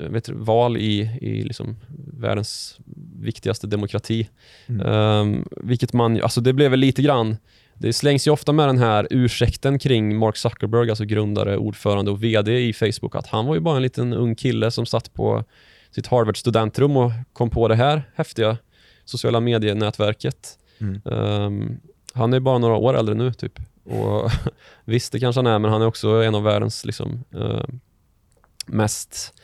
eh, 0.00 0.08
vet 0.08 0.28
val 0.28 0.76
i, 0.76 1.00
i 1.20 1.42
liksom 1.42 1.76
världens 2.12 2.78
viktigaste 3.20 3.66
demokrati. 3.66 4.28
Mm. 4.66 4.86
Um, 4.86 5.48
vilket 5.56 5.92
man, 5.92 6.22
alltså 6.22 6.40
det 6.40 6.52
blev 6.52 6.70
väl 6.70 6.80
lite 6.80 7.02
grann, 7.02 7.36
det 7.74 7.92
slängs 7.92 8.26
ju 8.26 8.30
ofta 8.30 8.52
med 8.52 8.68
den 8.68 8.78
här 8.78 9.06
ursäkten 9.10 9.78
kring 9.78 10.18
Mark 10.18 10.36
Zuckerberg, 10.36 10.90
alltså 10.90 11.04
grundare, 11.04 11.56
ordförande 11.56 12.10
och 12.10 12.24
VD 12.24 12.68
i 12.68 12.72
Facebook, 12.72 13.14
att 13.14 13.26
han 13.26 13.46
var 13.46 13.54
ju 13.54 13.60
bara 13.60 13.76
en 13.76 13.82
liten 13.82 14.12
ung 14.12 14.34
kille 14.34 14.70
som 14.70 14.86
satt 14.86 15.14
på 15.14 15.44
sitt 15.90 16.06
Harvard 16.06 16.36
studentrum 16.36 16.96
och 16.96 17.12
kom 17.32 17.50
på 17.50 17.68
det 17.68 17.74
här 17.74 18.02
häftiga 18.14 18.56
sociala 19.04 19.40
medienätverket. 19.40 20.58
Mm. 20.80 21.00
Um, 21.04 21.80
han 22.14 22.32
är 22.32 22.40
bara 22.40 22.58
några 22.58 22.76
år 22.76 22.94
äldre 22.94 23.14
nu 23.14 23.32
typ. 23.32 23.58
Och 23.84 24.30
visst, 24.84 25.12
det 25.12 25.20
kanske 25.20 25.38
han 25.38 25.46
är, 25.46 25.58
men 25.58 25.70
han 25.70 25.82
är 25.82 25.86
också 25.86 26.08
en 26.08 26.34
av 26.34 26.42
världens 26.42 26.84
liksom, 26.84 27.24
uh, 27.34 27.64
mest 28.66 29.34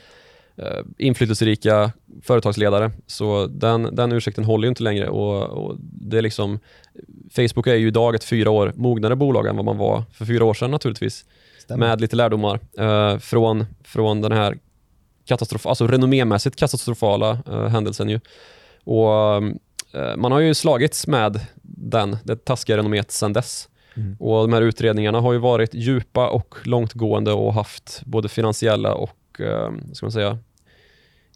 uh, 0.59 0.81
inflytelserika 0.99 1.93
företagsledare. 2.23 2.91
Så 3.07 3.47
den, 3.47 3.89
den 3.93 4.13
ursäkten 4.13 4.45
håller 4.45 4.67
ju 4.67 4.69
inte 4.69 4.83
längre. 4.83 5.09
Och, 5.09 5.43
och, 5.43 5.77
det 5.81 6.19
är 6.19 6.23
liksom, 6.23 6.59
Facebook 7.31 7.67
är 7.67 7.75
ju 7.75 7.89
idag 7.89 8.15
ett 8.15 8.25
fyra 8.25 8.51
år 8.51 8.73
mognare 8.77 9.17
bolag 9.17 9.47
än 9.47 9.57
vad 9.57 9.65
man 9.65 9.79
var 9.79 10.05
för 10.13 10.25
fyra 10.25 10.45
år 10.45 10.55
sedan 10.55 10.71
naturligtvis. 10.71 11.25
Stämmer. 11.59 11.87
Med 11.87 12.01
lite 12.01 12.17
lärdomar 12.17 12.61
uh, 12.81 13.19
från, 13.19 13.67
från 13.85 14.21
den 14.21 14.33
här 14.33 14.59
katastrof, 15.25 15.67
alltså 15.67 15.87
renommémässigt 15.87 16.57
katastrofala 16.57 17.35
händelsen. 17.71 18.09
Ju. 18.09 18.21
Och 18.85 19.43
man 20.17 20.33
har 20.33 20.41
ju 20.41 20.55
slagits 20.55 21.07
med 21.07 21.41
den, 21.81 22.17
det 22.25 22.45
taskiga 22.45 22.77
renomméet 22.77 23.11
sedan 23.11 23.33
dess. 23.33 23.69
Mm. 23.97 24.17
Och 24.21 24.43
De 24.43 24.53
här 24.53 24.63
utredningarna 24.63 25.21
har 25.21 25.33
ju 25.33 25.39
varit 25.39 25.75
djupa 25.75 26.29
och 26.29 26.55
långtgående 26.65 27.33
och 27.33 27.55
haft 27.55 28.03
både 28.05 28.29
finansiella 28.29 28.95
och 28.95 29.41
eh, 29.41 29.71
ska 29.93 30.07
man 30.07 30.13
säga, 30.13 30.39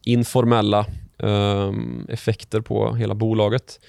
informella 0.04 0.86
eh, 1.18 1.72
effekter 2.08 2.60
på 2.60 2.94
hela 2.94 3.14
bolaget. 3.14 3.80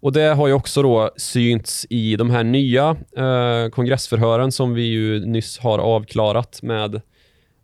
Och 0.00 0.12
Det 0.12 0.34
har 0.34 0.46
ju 0.46 0.52
också 0.52 0.82
då 0.82 1.10
synts 1.16 1.86
i 1.90 2.16
de 2.16 2.30
här 2.30 2.44
nya 2.44 2.96
eh, 3.16 3.68
kongressförhören 3.70 4.52
som 4.52 4.74
vi 4.74 4.82
ju 4.82 5.26
nyss 5.26 5.58
har 5.58 5.78
avklarat 5.78 6.62
med 6.62 6.94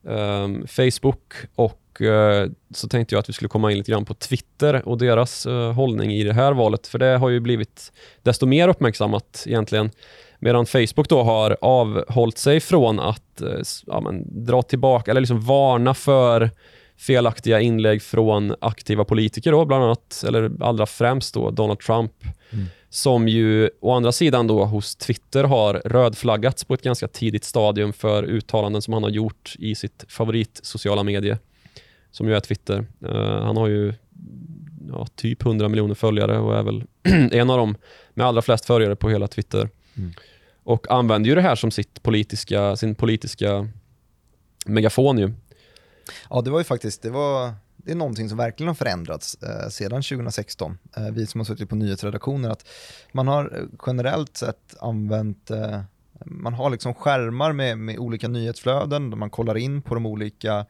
eh, 0.08 0.48
Facebook 0.66 1.32
och 1.54 1.87
eh, 2.02 2.50
så 2.74 2.88
tänkte 2.88 3.14
jag 3.14 3.20
att 3.20 3.28
vi 3.28 3.32
skulle 3.32 3.48
komma 3.48 3.70
in 3.70 3.78
lite 3.78 3.90
grann 3.92 4.04
på 4.04 4.14
Twitter 4.14 4.88
och 4.88 4.98
deras 4.98 5.46
eh, 5.46 5.72
hållning 5.72 6.12
i 6.12 6.24
det 6.24 6.32
här 6.32 6.52
valet, 6.52 6.86
för 6.86 6.98
det 6.98 7.16
har 7.18 7.28
ju 7.28 7.40
blivit 7.40 7.92
desto 8.22 8.46
mer 8.46 8.68
uppmärksammat 8.68 9.44
egentligen. 9.46 9.90
Medan 10.38 10.66
Facebook 10.66 11.08
då 11.08 11.22
har 11.22 11.56
avhållit 11.60 12.38
sig 12.38 12.60
från 12.60 13.00
att 13.00 13.40
eh, 13.40 13.48
ja, 13.86 14.00
men, 14.00 14.44
dra 14.46 14.62
tillbaka 14.62 15.10
eller 15.10 15.20
liksom 15.20 15.40
varna 15.40 15.94
för 15.94 16.50
felaktiga 16.98 17.60
inlägg 17.60 18.02
från 18.02 18.54
aktiva 18.60 19.04
politiker, 19.04 19.52
då, 19.52 19.64
bland 19.64 19.84
annat, 19.84 20.24
eller 20.26 20.50
allra 20.60 20.86
främst 20.86 21.34
då 21.34 21.50
Donald 21.50 21.80
Trump, 21.80 22.12
Mm. 22.52 22.66
som 22.90 23.28
ju 23.28 23.70
å 23.80 23.92
andra 23.92 24.12
sidan 24.12 24.46
då 24.46 24.64
hos 24.64 24.96
Twitter 24.96 25.44
har 25.44 25.74
rödflaggats 25.84 26.64
på 26.64 26.74
ett 26.74 26.82
ganska 26.82 27.08
tidigt 27.08 27.44
stadium 27.44 27.92
för 27.92 28.22
uttalanden 28.22 28.82
som 28.82 28.94
han 28.94 29.02
har 29.02 29.10
gjort 29.10 29.54
i 29.58 29.74
sitt 29.74 30.04
favorit 30.08 30.60
sociala 30.62 31.02
medie, 31.02 31.38
som 32.10 32.28
ju 32.28 32.34
är 32.34 32.40
Twitter. 32.40 32.86
Uh, 33.04 33.42
han 33.42 33.56
har 33.56 33.68
ju 33.68 33.92
ja, 34.88 35.06
typ 35.14 35.46
100 35.46 35.68
miljoner 35.68 35.94
följare 35.94 36.38
och 36.38 36.58
är 36.58 36.62
väl 36.62 36.84
en 37.32 37.50
av 37.50 37.58
dem 37.58 37.76
med 38.14 38.26
allra 38.26 38.42
flest 38.42 38.64
följare 38.64 38.96
på 38.96 39.10
hela 39.10 39.28
Twitter. 39.28 39.68
Mm. 39.96 40.12
Och 40.62 40.90
använder 40.90 41.28
ju 41.28 41.34
det 41.34 41.42
här 41.42 41.54
som 41.54 41.70
sitt 41.70 42.02
politiska, 42.02 42.76
sin 42.76 42.94
politiska 42.94 43.68
megafon 44.66 45.18
ju. 45.18 45.32
Ja, 46.30 46.40
det 46.40 46.50
var 46.50 46.58
ju 46.58 46.64
faktiskt, 46.64 47.02
det 47.02 47.10
var, 47.10 47.52
det 47.76 47.92
är 47.92 47.96
någonting 47.96 48.28
som 48.28 48.38
verkligen 48.38 48.68
har 48.68 48.74
förändrats 48.74 49.42
eh, 49.42 49.68
sedan 49.68 50.02
2016. 50.02 50.78
Eh, 50.96 51.10
vi 51.10 51.26
som 51.26 51.40
har 51.40 51.44
suttit 51.44 51.68
på 51.68 51.76
nyhetsredaktioner, 51.76 52.50
att 52.50 52.68
man 53.12 53.28
har 53.28 53.58
eh, 53.58 53.78
generellt 53.86 54.36
sett 54.36 54.76
använt, 54.80 55.50
eh, 55.50 55.80
man 56.24 56.54
har 56.54 56.70
liksom 56.70 56.94
skärmar 56.94 57.52
med, 57.52 57.78
med 57.78 57.98
olika 57.98 58.28
nyhetsflöden, 58.28 59.10
där 59.10 59.16
man 59.16 59.30
kollar 59.30 59.56
in 59.56 59.82
på 59.82 59.94
de 59.94 60.06
olika 60.06 60.54
eh, 60.58 60.64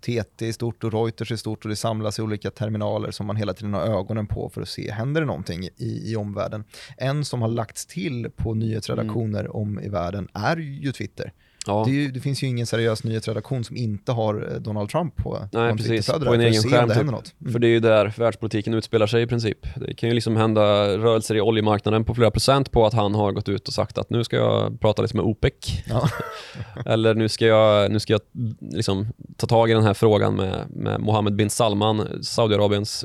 TT 0.00 0.48
är 0.48 0.52
stort 0.52 0.84
och 0.84 0.92
Reuters 0.92 1.32
är 1.32 1.36
stort 1.36 1.64
och 1.64 1.68
det 1.68 1.76
samlas 1.76 2.18
i 2.18 2.22
olika 2.22 2.50
terminaler 2.50 3.10
som 3.10 3.26
man 3.26 3.36
hela 3.36 3.54
tiden 3.54 3.74
har 3.74 3.82
ögonen 3.82 4.26
på 4.26 4.48
för 4.48 4.62
att 4.62 4.68
se, 4.68 4.90
händer 4.90 5.20
det 5.20 5.26
någonting 5.26 5.64
i, 5.76 6.12
i 6.12 6.16
omvärlden? 6.16 6.64
En 6.96 7.24
som 7.24 7.42
har 7.42 7.48
lagts 7.48 7.86
till 7.86 8.30
på 8.36 8.54
nyhetsredaktioner 8.54 9.56
om 9.56 9.80
i 9.80 9.88
världen 9.88 10.28
är 10.32 10.56
ju 10.56 10.92
Twitter. 10.92 11.32
Ja. 11.66 11.82
Det, 11.86 11.92
ju, 11.92 12.10
det, 12.10 12.20
finns 12.20 12.42
ju 12.42 12.46
ingen 12.46 12.66
seriös 12.66 13.04
nyhetsredaktion 13.04 13.64
som 13.64 13.76
inte 13.76 14.12
har 14.12 14.52
eh, 14.52 14.60
Donald 14.60 14.90
Trump 14.90 15.16
på 15.16 15.48
Nej, 15.52 15.76
precis. 15.76 16.06
På 16.06 16.34
en 16.34 16.40
egen 16.40 16.62
skärm. 16.62 16.88
det 16.88 16.94
Typ. 16.94 17.02
Mm. 17.40 17.52
För 17.52 17.58
det 17.58 17.66
är 17.66 17.70
ju 17.70 17.80
där 17.80 18.14
världspolitiken 18.16 18.74
utspelar 18.74 19.06
sig 19.06 19.22
i 19.22 19.26
princip. 19.26 19.58
Det 19.76 19.94
kan 19.94 20.08
ju 20.08 20.14
liksom 20.14 20.36
hända 20.36 20.62
rörelser 20.98 21.34
i 21.34 21.40
oljemarknaden 21.40 22.04
på 22.04 22.14
flera 22.14 22.30
procent 22.30 22.70
på 22.70 22.86
att 22.86 22.94
han 22.94 23.14
har 23.14 23.32
gått 23.32 23.48
ut 23.48 23.68
och 23.68 23.74
sagt 23.74 23.98
att 23.98 24.10
nu 24.10 24.24
ska 24.24 24.36
jag 24.36 24.80
prata 24.80 25.02
lite 25.02 25.16
med 25.16 25.24
OPEC. 25.24 25.52
Ja. 25.86 26.08
Eller 26.86 27.14
nu 27.14 27.28
ska 27.28 27.46
jag, 27.46 27.90
nu 27.90 28.00
ska 28.00 28.12
jag 28.12 28.20
liksom 28.60 29.06
ta 29.36 29.46
tag 29.46 29.70
i 29.70 29.74
den 29.74 29.82
här 29.82 29.94
frågan 29.94 30.36
med, 30.36 30.66
med 30.70 31.00
Mohammed 31.00 31.36
bin 31.36 31.50
Salman, 31.50 32.22
Saudiarabiens 32.22 33.04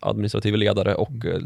administrativa 0.00 0.56
ledare 0.56 0.94
och 0.94 1.26
eh, 1.26 1.40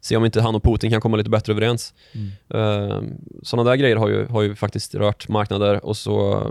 se 0.00 0.16
om 0.16 0.24
inte 0.24 0.40
han 0.40 0.54
och 0.54 0.62
Putin 0.62 0.90
kan 0.90 1.00
komma 1.00 1.16
lite 1.16 1.30
bättre 1.30 1.52
överens. 1.52 1.94
Mm. 2.12 2.30
Eh, 2.54 3.02
sådana 3.42 3.70
där 3.70 3.76
grejer 3.76 3.96
har 3.96 4.08
ju, 4.08 4.26
har 4.26 4.42
ju 4.42 4.54
faktiskt 4.54 4.94
rört 4.94 5.28
marknader 5.28 5.84
och 5.84 5.96
så 5.96 6.46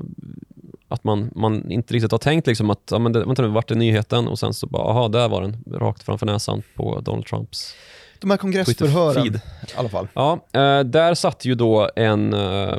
att 0.88 1.04
man, 1.04 1.32
man 1.36 1.72
inte 1.72 1.94
riktigt 1.94 2.12
har 2.12 2.20
tänkt 2.20 2.48
liksom 2.48 2.70
att, 2.70 2.88
ja, 2.92 3.00
men 3.00 3.12
det, 3.12 3.26
vänta 3.26 3.42
nu, 3.42 3.48
vart 3.48 3.72
är 3.72 3.76
nyheten? 3.76 4.28
Och 4.28 4.40
sen 4.40 4.54
så 4.54 4.68
bara, 4.68 4.84
aha, 4.84 5.08
där 5.08 5.30
var 5.30 5.42
den, 5.42 5.64
rakt 5.72 6.04
framför 6.04 6.26
näsan 6.26 6.62
på 6.76 7.00
Donald 7.00 7.26
Trumps. 7.26 7.76
De 8.20 8.30
här 8.30 8.38
kongressförhören 8.38 9.26
i 9.26 9.40
alla 9.76 9.90
fall. 9.90 10.08
Ja, 10.14 10.34
eh, 10.34 10.80
där 10.80 11.14
satt 11.14 11.46
ju 11.46 11.56
då 11.56 11.90
en, 11.96 12.34
eh, 12.34 12.78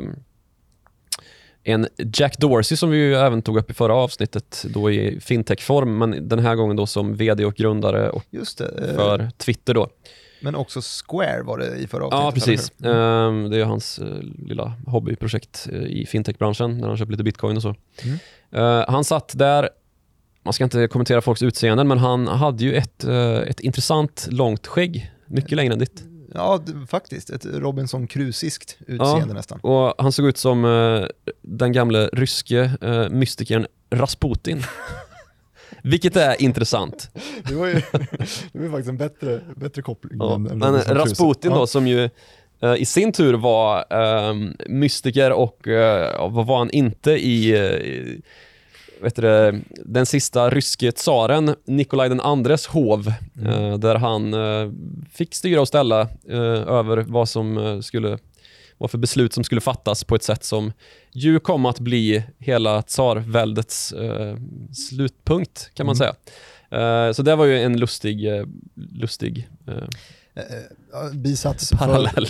en 1.65 1.87
Jack 1.97 2.37
Dorsey 2.37 2.77
som 2.77 2.89
vi 2.89 2.97
ju 2.97 3.15
även 3.15 3.41
tog 3.41 3.57
upp 3.57 3.71
i 3.71 3.73
förra 3.73 3.95
avsnittet, 3.95 4.65
då 4.69 4.91
i 4.91 5.19
fintech-form, 5.19 5.97
men 5.97 6.29
den 6.29 6.39
här 6.39 6.55
gången 6.55 6.75
då 6.75 6.85
som 6.85 7.15
vd 7.15 7.45
och 7.45 7.55
grundare 7.55 8.09
och 8.09 8.23
det. 8.29 8.61
eh, 8.61 8.95
för 8.95 9.29
Twitter 9.37 9.73
då. 9.73 9.89
Men 10.41 10.55
också 10.55 10.81
Square 10.81 11.43
var 11.43 11.57
det 11.57 11.75
i 11.75 11.87
förra 11.87 12.05
avsnittet. 12.05 12.23
Ja, 12.25 12.31
precis. 12.31 12.71
Mm. 12.83 12.97
Ehm, 12.97 13.49
det 13.49 13.61
är 13.61 13.65
hans 13.65 13.99
eh, 13.99 14.07
lilla 14.47 14.73
hobbyprojekt 14.87 15.67
eh, 15.71 15.83
i 15.83 16.05
fintech-branschen, 16.05 16.77
när 16.77 16.87
han 16.87 16.97
köper 16.97 17.11
lite 17.11 17.23
bitcoin 17.23 17.57
och 17.57 17.63
så. 17.63 17.75
Mm. 18.03 18.85
Han 18.87 19.03
satt 19.03 19.37
där, 19.37 19.69
man 20.43 20.53
ska 20.53 20.63
inte 20.63 20.87
kommentera 20.87 21.21
folks 21.21 21.41
utseenden, 21.43 21.87
men 21.87 21.97
han 21.97 22.27
hade 22.27 22.63
ju 22.63 22.73
ett, 22.73 23.03
ett 23.47 23.59
intressant 23.59 24.27
långt 24.31 24.67
skägg, 24.67 25.11
mycket 25.27 25.51
längre 25.51 25.73
än 25.73 25.79
ditt. 25.79 26.03
Ja, 26.35 26.63
faktiskt. 26.89 27.29
Ett 27.29 27.45
Robinson 27.45 28.07
Crusoeskt 28.07 28.77
utseende 28.87 29.33
nästan. 29.33 29.59
Och 29.59 29.93
han 29.97 30.11
såg 30.11 30.25
ut 30.25 30.37
som 30.37 30.65
eh, 30.65 31.07
den 31.41 31.71
gamle 31.71 32.09
ryske 32.13 32.71
eh, 32.81 33.09
mystikern 33.09 33.65
Rasputin. 33.89 34.63
Vilket 35.83 36.15
är 36.15 36.41
intressant. 36.41 37.09
Det 37.47 37.55
var 37.55 37.67
ju 37.67 37.73
det 38.51 38.59
var 38.59 38.69
faktiskt 38.69 38.89
en 38.89 38.97
bättre, 38.97 39.41
bättre 39.55 39.81
koppling. 39.81 40.17
Ja. 40.19 40.35
än- 40.35 40.47
än 40.47 40.57
Men. 40.59 40.73
Rasputin 40.75 41.51
då 41.51 41.57
Ja. 41.59 41.67
som 41.67 41.87
ju 41.87 42.09
eh, 42.61 42.75
i 42.75 42.85
sin 42.85 43.11
tur 43.11 43.33
var 43.33 43.85
ehm, 43.93 44.53
mystiker 44.67 45.31
och 45.31 45.67
eh, 45.67 46.31
vad 46.31 46.45
var 46.45 46.57
han 46.57 46.69
inte 46.69 47.11
i, 47.11 47.51
eh, 47.51 47.59
i 47.61 48.21
vet 49.05 49.15
du, 49.15 49.61
den 49.85 50.05
sista 50.05 50.49
ryske 50.49 50.91
tsaren 50.91 51.55
Nikolaj 51.67 52.09
den 52.09 52.21
andres 52.21 52.67
hov 52.67 53.11
Mm. 53.37 53.49
eh, 53.53 53.77
där 53.77 53.95
han 53.95 54.33
eh, 54.33 54.71
fick 55.11 55.35
styra 55.35 55.61
och 55.61 55.67
ställa 55.67 56.01
eh, 56.29 56.37
över 56.79 56.97
vad 57.07 57.29
som 57.29 57.79
skulle 57.83 58.17
vad 58.77 58.91
för 58.91 58.97
beslut 58.97 59.33
som 59.33 59.43
skulle 59.43 59.61
fattas 59.61 60.03
på 60.03 60.15
ett 60.15 60.23
sätt 60.23 60.43
som 60.43 60.71
ju 61.13 61.39
kom 61.39 61.65
att 61.65 61.79
bli 61.79 62.23
hela 62.39 62.81
tsarväldets 62.81 63.91
eh, 63.93 64.37
slutpunkt 64.73 65.71
kan 65.73 65.85
man 65.85 65.95
Mm. 65.95 65.97
säga. 65.97 66.15
Eh, 67.07 67.11
så 67.13 67.21
det 67.23 67.35
var 67.35 67.45
ju 67.45 67.59
en 67.61 67.77
lustig, 67.79 68.37
eh, 68.37 68.45
lustig 68.91 69.47
eh, 70.35 70.43
Eh, 70.95 71.11
bisats 71.13 71.71
parallell. 71.71 72.27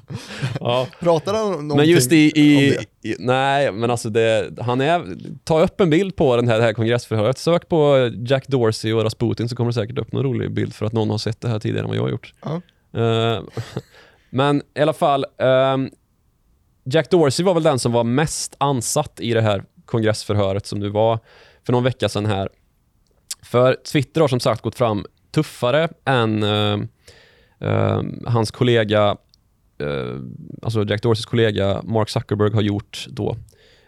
ja. 0.60 0.86
Pratade 1.00 1.38
han 1.38 1.50
någonting 1.50 1.76
Men 1.76 1.88
just 1.88 2.12
i, 2.12 2.32
i, 2.34 2.78
i 3.02 3.16
nej 3.18 3.72
men 3.72 3.90
alltså 3.90 4.10
det, 4.10 4.50
han 4.60 4.80
är, 4.80 5.16
ta 5.44 5.60
upp 5.60 5.80
en 5.80 5.90
bild 5.90 6.16
på 6.16 6.36
den 6.36 6.48
här, 6.48 6.58
det 6.58 6.64
här 6.64 6.72
kongressförhöret, 6.72 7.38
sök 7.38 7.68
på 7.68 8.10
Jack 8.26 8.48
Dorsey 8.48 8.92
och 8.92 9.02
Rasputin 9.02 9.48
så 9.48 9.56
kommer 9.56 9.70
det 9.70 9.74
säkert 9.74 9.98
upp 9.98 10.12
någon 10.12 10.22
rolig 10.22 10.52
bild 10.52 10.74
för 10.74 10.86
att 10.86 10.92
någon 10.92 11.10
har 11.10 11.18
sett 11.18 11.40
det 11.40 11.48
här 11.48 11.58
tidigare 11.58 11.82
än 11.82 11.88
vad 11.88 11.96
jag 11.96 12.02
har 12.02 12.10
gjort. 12.10 12.32
Ja. 12.42 12.60
Eh, 13.00 13.42
men 14.30 14.62
i 14.74 14.80
alla 14.80 14.92
fall, 14.92 15.26
ehm, 15.38 15.90
Jack 16.84 17.10
Dorsey 17.10 17.44
var 17.44 17.54
väl 17.54 17.62
den 17.62 17.78
som 17.78 17.92
var 17.92 18.04
mest 18.04 18.54
ansatt 18.58 19.20
i 19.20 19.34
det 19.34 19.42
här 19.42 19.64
kongressförhöret 19.84 20.66
som 20.66 20.78
nu 20.78 20.88
var 20.88 21.18
för 21.66 21.72
någon 21.72 21.84
vecka 21.84 22.08
sedan 22.08 22.26
här. 22.26 22.48
För 23.42 23.76
Twitter 23.92 24.20
har 24.20 24.28
som 24.28 24.40
sagt 24.40 24.62
gått 24.62 24.74
fram 24.74 25.06
tuffare 25.34 25.88
än 26.04 26.42
eh, 26.42 26.50
eh, 26.50 26.78
hans 28.26 28.50
kollega, 28.50 29.16
eh, 29.78 30.20
alltså 30.62 30.84
Jack 30.84 31.02
Dorseys 31.02 31.26
kollega 31.26 31.82
Mark 31.82 32.08
Zuckerberg 32.08 32.52
har 32.52 32.62
gjort 32.62 33.06
då. 33.10 33.36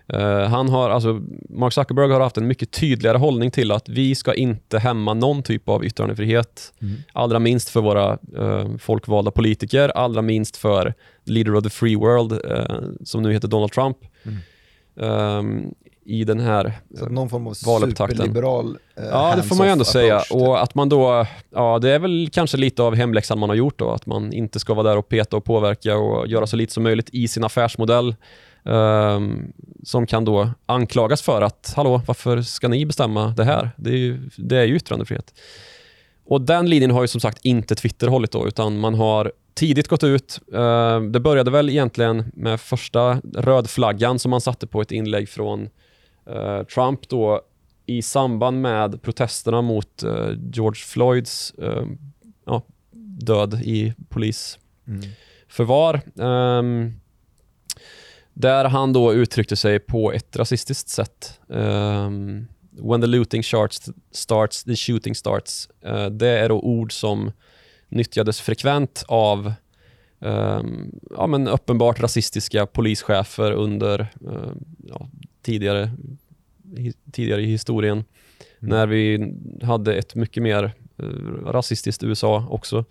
Eh, 0.08 0.48
han 0.48 0.68
har, 0.68 0.90
alltså, 0.90 1.22
Mark 1.48 1.72
Zuckerberg 1.72 2.12
har 2.12 2.20
haft 2.20 2.36
en 2.36 2.46
mycket 2.46 2.70
tydligare 2.70 3.18
hållning 3.18 3.50
till 3.50 3.72
att 3.72 3.88
vi 3.88 4.14
ska 4.14 4.34
inte 4.34 4.78
hämma 4.78 5.14
någon 5.14 5.42
typ 5.42 5.68
av 5.68 5.84
yttrandefrihet. 5.84 6.72
Mm. 6.82 6.94
Allra 7.12 7.38
minst 7.38 7.68
för 7.68 7.80
våra 7.80 8.18
eh, 8.38 8.76
folkvalda 8.78 9.30
politiker, 9.30 9.88
allra 9.88 10.22
minst 10.22 10.56
för 10.56 10.94
leader 11.24 11.54
of 11.54 11.64
the 11.64 11.70
free 11.70 11.96
world, 11.96 12.40
som 13.04 13.22
nu 13.22 13.32
heter 13.32 13.48
Donald 13.48 13.72
Trump. 13.72 13.96
Mm. 14.24 15.38
um, 15.38 15.74
i 16.06 16.24
den 16.24 16.40
här 16.40 16.72
Så 16.98 17.06
någon 17.08 17.28
form 17.28 17.46
av 17.46 17.54
valupptakten. 17.66 18.16
superliberal 18.16 18.78
eh, 18.96 19.04
Ja, 19.04 19.32
det 19.36 19.42
får 19.42 19.56
man 19.56 19.66
ju 19.66 19.70
ändå 19.72 19.84
säga. 19.84 20.14
approach, 20.16 20.28
typ. 20.28 20.36
Och 20.48 20.62
att 20.62 20.74
man 20.74 20.88
då, 20.88 21.26
ja 21.54 21.78
det 21.78 21.90
är 21.90 21.98
väl 21.98 22.28
kanske 22.32 22.56
lite 22.56 22.82
av 22.82 22.94
hemläxan 22.94 23.38
man 23.38 23.48
har 23.48 23.56
gjort 23.56 23.78
då, 23.78 23.90
att 23.90 24.06
man 24.06 24.32
inte 24.32 24.58
ska 24.58 24.74
vara 24.74 24.88
där 24.88 24.96
och 24.96 25.08
peta 25.08 25.36
och 25.36 25.44
påverka 25.44 25.96
och 25.96 26.26
göra 26.26 26.46
så 26.46 26.56
lite 26.56 26.72
som 26.72 26.82
möjligt 26.82 27.10
i 27.12 27.28
sin 27.28 27.44
affärsmodell. 27.44 28.14
ehm, 28.64 29.52
som 29.84 30.06
kan 30.06 30.24
då 30.24 30.50
anklagas 30.66 31.22
för 31.22 31.42
att, 31.42 31.72
hallå, 31.76 32.02
varför 32.06 32.42
ska 32.42 32.68
ni 32.68 32.86
bestämma 32.86 33.34
det 33.36 33.44
här? 33.44 33.70
Det 33.76 33.90
är 33.90 33.96
ju, 33.96 34.30
det 34.36 34.56
är 34.56 34.64
ju 34.64 34.76
yttrandefrihet. 34.76 35.34
Och 36.28 36.40
den 36.40 36.70
linjen 36.70 36.90
har 36.90 37.02
ju 37.02 37.08
som 37.08 37.20
sagt 37.20 37.38
inte 37.44 37.74
Twitter 37.74 38.08
hållit 38.08 38.30
då, 38.32 38.46
utan 38.48 38.78
man 38.78 38.94
har 38.94 39.32
tidigt 39.54 39.88
gått 39.88 40.04
ut. 40.04 40.40
eh, 40.54 41.00
det 41.00 41.20
började 41.20 41.50
väl 41.50 41.70
egentligen 41.70 42.24
med 42.34 42.60
första 42.60 43.20
rödflaggan 43.34 44.18
som 44.18 44.30
man 44.30 44.40
satte 44.40 44.66
på 44.66 44.80
ett 44.80 44.92
inlägg 44.92 45.28
från 45.28 45.62
eh, 45.62 45.68
Trump 46.74 47.08
då 47.08 47.42
i 47.86 48.02
samband 48.02 48.60
med 48.60 49.02
protesterna 49.02 49.62
mot 49.62 50.02
eh, 50.02 50.30
George 50.52 50.80
Floyds 50.80 51.54
eh, 51.58 51.86
ja, 52.46 52.62
död 53.20 53.60
i 53.62 53.94
polisförvar. 54.08 56.00
Mm. 56.16 56.28
Ehm, 56.28 57.00
där 58.32 58.64
han 58.64 58.92
då 58.92 59.14
uttryckte 59.14 59.56
sig 59.56 59.78
på 59.78 60.12
ett 60.12 60.36
rasistiskt 60.36 60.88
sätt. 60.88 61.40
Ehm, 61.50 62.46
When 62.78 63.00
the 63.00 63.06
looting 63.06 63.42
starts, 63.42 63.90
starts 64.12 64.64
the 64.64 64.76
shooting 64.76 65.14
starts. 65.14 65.68
Eh, 65.84 66.06
det 66.06 66.28
är 66.28 66.48
då 66.48 66.60
ord 66.60 66.92
som 66.92 67.32
nyttjades 67.88 68.40
frekvent 68.40 69.04
av 69.08 69.52
ehm, 70.20 70.90
ja, 71.10 71.26
men 71.26 71.48
uppenbart 71.48 72.00
rasistiska 72.00 72.66
polischefer 72.66 73.52
under 73.52 74.00
eh, 74.00 74.52
ja, 74.88 75.08
tidigare, 75.46 75.90
hi, 76.76 76.92
tidigare 77.12 77.42
i 77.42 77.46
historien. 77.46 78.04
När 78.58 78.86
vi 78.86 79.32
hade 79.62 79.94
ett 79.94 80.14
mycket 80.14 80.42
mer 80.42 80.72
eh, 80.98 81.04
rasistiskt 81.44 82.02
USA 82.04 82.46
också. 82.50 82.84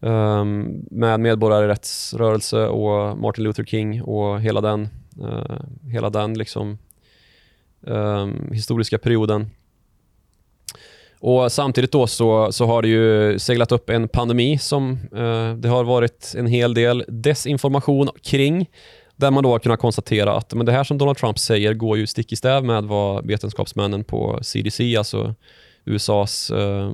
Um, 0.00 0.86
med 0.90 1.20
medborgarrättsrörelse 1.20 2.66
och 2.66 3.18
Martin 3.18 3.44
Luther 3.44 3.64
King 3.64 4.02
och 4.02 4.40
hela 4.40 4.60
den, 4.60 4.88
eh, 5.22 5.56
hela 5.92 6.10
den 6.10 6.38
liksom, 6.38 6.78
ehm, 7.86 8.52
historiska 8.52 8.98
perioden. 8.98 9.50
Och 11.18 11.52
Samtidigt 11.52 11.92
då 11.92 12.06
så, 12.06 12.52
så 12.52 12.66
har 12.66 12.82
det 12.82 12.88
ju 12.88 13.38
seglat 13.38 13.72
upp 13.72 13.90
en 13.90 14.08
pandemi 14.08 14.58
som 14.58 14.98
eh, 15.12 15.54
det 15.54 15.68
har 15.68 15.84
varit 15.84 16.34
en 16.36 16.46
hel 16.46 16.74
del 16.74 17.04
desinformation 17.08 18.08
kring. 18.22 18.70
Där 19.16 19.30
man 19.30 19.42
då 19.42 19.50
har 19.50 19.58
kunnat 19.58 19.80
konstatera 19.80 20.36
att 20.36 20.54
men 20.54 20.66
det 20.66 20.72
här 20.72 20.84
som 20.84 20.98
Donald 20.98 21.18
Trump 21.18 21.38
säger 21.38 21.74
går 21.74 21.98
ju 21.98 22.06
stick 22.06 22.32
i 22.32 22.36
stäv 22.36 22.64
med 22.64 22.84
vad 22.84 23.26
vetenskapsmännen 23.26 24.04
på 24.04 24.38
CDC, 24.42 24.96
alltså 24.96 25.34
USAs 25.84 26.50
eh, 26.50 26.92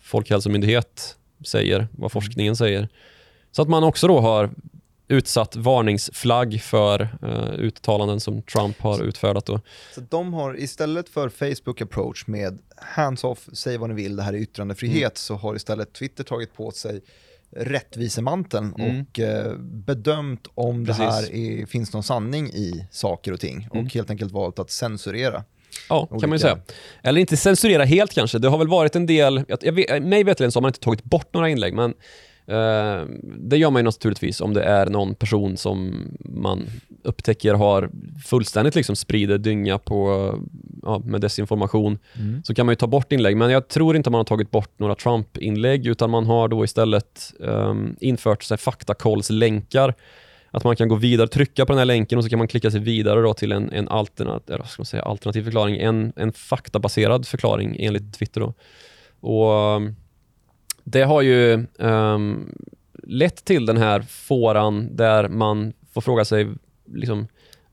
folkhälsomyndighet, 0.00 1.16
säger, 1.46 1.88
vad 1.92 2.12
forskningen 2.12 2.56
säger. 2.56 2.88
Så 3.52 3.62
att 3.62 3.68
man 3.68 3.84
också 3.84 4.08
då 4.08 4.20
har 4.20 4.50
utsatt 5.08 5.56
varningsflagg 5.56 6.62
för 6.62 7.08
eh, 7.22 7.58
uttalanden 7.58 8.20
som 8.20 8.42
Trump 8.42 8.80
har 8.80 9.02
utfärdat. 9.02 9.46
Då. 9.46 9.60
Så 9.94 10.00
de 10.00 10.34
har 10.34 10.58
istället 10.60 11.08
för 11.08 11.28
Facebook 11.28 11.80
approach 11.80 12.26
med 12.26 12.58
hands-off, 12.76 13.48
säg 13.52 13.76
vad 13.78 13.88
ni 13.88 13.94
vill, 13.94 14.16
det 14.16 14.22
här 14.22 14.32
är 14.32 14.38
yttrandefrihet, 14.38 14.96
Mm. 15.02 15.12
så 15.14 15.34
har 15.34 15.56
istället 15.56 15.92
Twitter 15.92 16.24
tagit 16.24 16.54
på 16.54 16.70
sig 16.70 17.00
rättvisemanteln 17.58 18.74
Mm. 18.78 19.00
och 19.10 19.20
eh, 19.20 19.56
bedömt 19.58 20.46
om 20.54 20.86
Precis. 20.86 20.98
det 21.04 21.10
här 21.10 21.34
är, 21.34 21.66
finns 21.66 21.92
någon 21.92 22.02
sanning 22.02 22.46
i 22.46 22.86
saker 22.90 23.32
och 23.32 23.40
ting 23.40 23.68
Mm. 23.72 23.86
och 23.86 23.92
helt 23.94 24.10
enkelt 24.10 24.32
valt 24.32 24.58
att 24.58 24.70
censurera. 24.70 25.44
Ja, 25.88 26.06
kan 26.06 26.18
man 26.20 26.20
ju 26.22 26.26
Olika- 26.28 26.38
säga. 26.42 26.58
Eller 27.02 27.20
inte 27.20 27.36
censurera 27.36 27.84
helt 27.84 28.12
kanske. 28.14 28.38
Det 28.38 28.48
har 28.48 28.58
väl 28.58 28.68
varit 28.68 28.96
en 28.96 29.06
del, 29.06 29.44
jag, 29.48 29.58
jag 29.62 30.02
mig 30.02 30.24
veterligen 30.24 30.52
så 30.52 30.56
har 30.56 30.62
man 30.62 30.68
inte 30.68 30.80
tagit 30.80 31.04
bort 31.04 31.34
några 31.34 31.48
inlägg, 31.48 31.74
men 31.74 31.94
det 33.38 33.56
gör 33.56 33.70
man 33.70 33.80
ju 33.80 33.84
naturligtvis 33.84 34.40
om 34.40 34.54
det 34.54 34.62
är 34.62 34.86
någon 34.86 35.14
person 35.14 35.56
som 35.56 35.94
man 36.18 36.66
upptäcker 37.04 37.54
har 37.54 37.90
fullständigt 38.24 38.74
liksom 38.74 38.96
sprider 38.96 39.38
dynga 39.38 39.78
på, 39.78 40.30
ja, 40.82 41.02
med 41.04 41.20
desinformation. 41.20 41.98
Så 42.44 42.54
kan 42.54 42.66
man 42.66 42.72
ju 42.72 42.76
ta 42.76 42.86
bort 42.86 43.12
inlägg, 43.12 43.36
men 43.36 43.50
jag 43.50 43.68
tror 43.68 43.96
inte 43.96 44.10
man 44.10 44.18
har 44.18 44.24
tagit 44.24 44.50
bort 44.50 44.78
några 44.78 44.94
Trump-inlägg, 44.94 45.86
utan 45.86 46.10
man 46.10 46.26
har 46.26 46.48
då 46.48 46.64
istället 46.64 47.32
um, 47.38 47.96
infört 48.00 48.60
faktakollslänkar 48.60 49.94
att 50.50 50.64
man 50.64 50.76
kan 50.76 50.88
gå 50.88 50.94
vidare, 50.94 51.28
trycka 51.28 51.66
på 51.66 51.72
den 51.72 51.78
här 51.78 51.84
länken 51.84 52.18
och 52.18 52.24
så 52.24 52.30
kan 52.30 52.38
man 52.38 52.48
klicka 52.48 52.70
sig 52.70 52.80
vidare 52.80 53.20
då 53.20 53.34
till 53.34 53.52
en, 53.52 53.72
en 53.72 53.88
alternat, 53.88 54.50
eller 54.50 54.58
vad 54.58 54.68
ska 54.68 54.80
man 54.80 54.86
säga, 54.86 55.02
alternativ 55.02 55.42
förklaring, 55.42 55.76
en, 55.76 56.12
en 56.16 56.32
faktabaserad 56.32 57.26
förklaring 57.26 57.76
enligt 57.78 58.14
Twitter. 58.14 58.40
Då. 58.40 58.54
Och 59.20 59.76
um, 59.76 59.96
Det 60.88 61.02
har 61.02 61.22
ju 61.22 61.66
um, 61.78 62.52
lett 63.02 63.44
till 63.44 63.66
den 63.66 63.76
här 63.76 64.00
fåran 64.00 64.96
där 64.96 65.28
man 65.28 65.72
får 65.92 66.00
fråga 66.00 66.24
sig 66.24 66.48
liksom, 66.94 67.28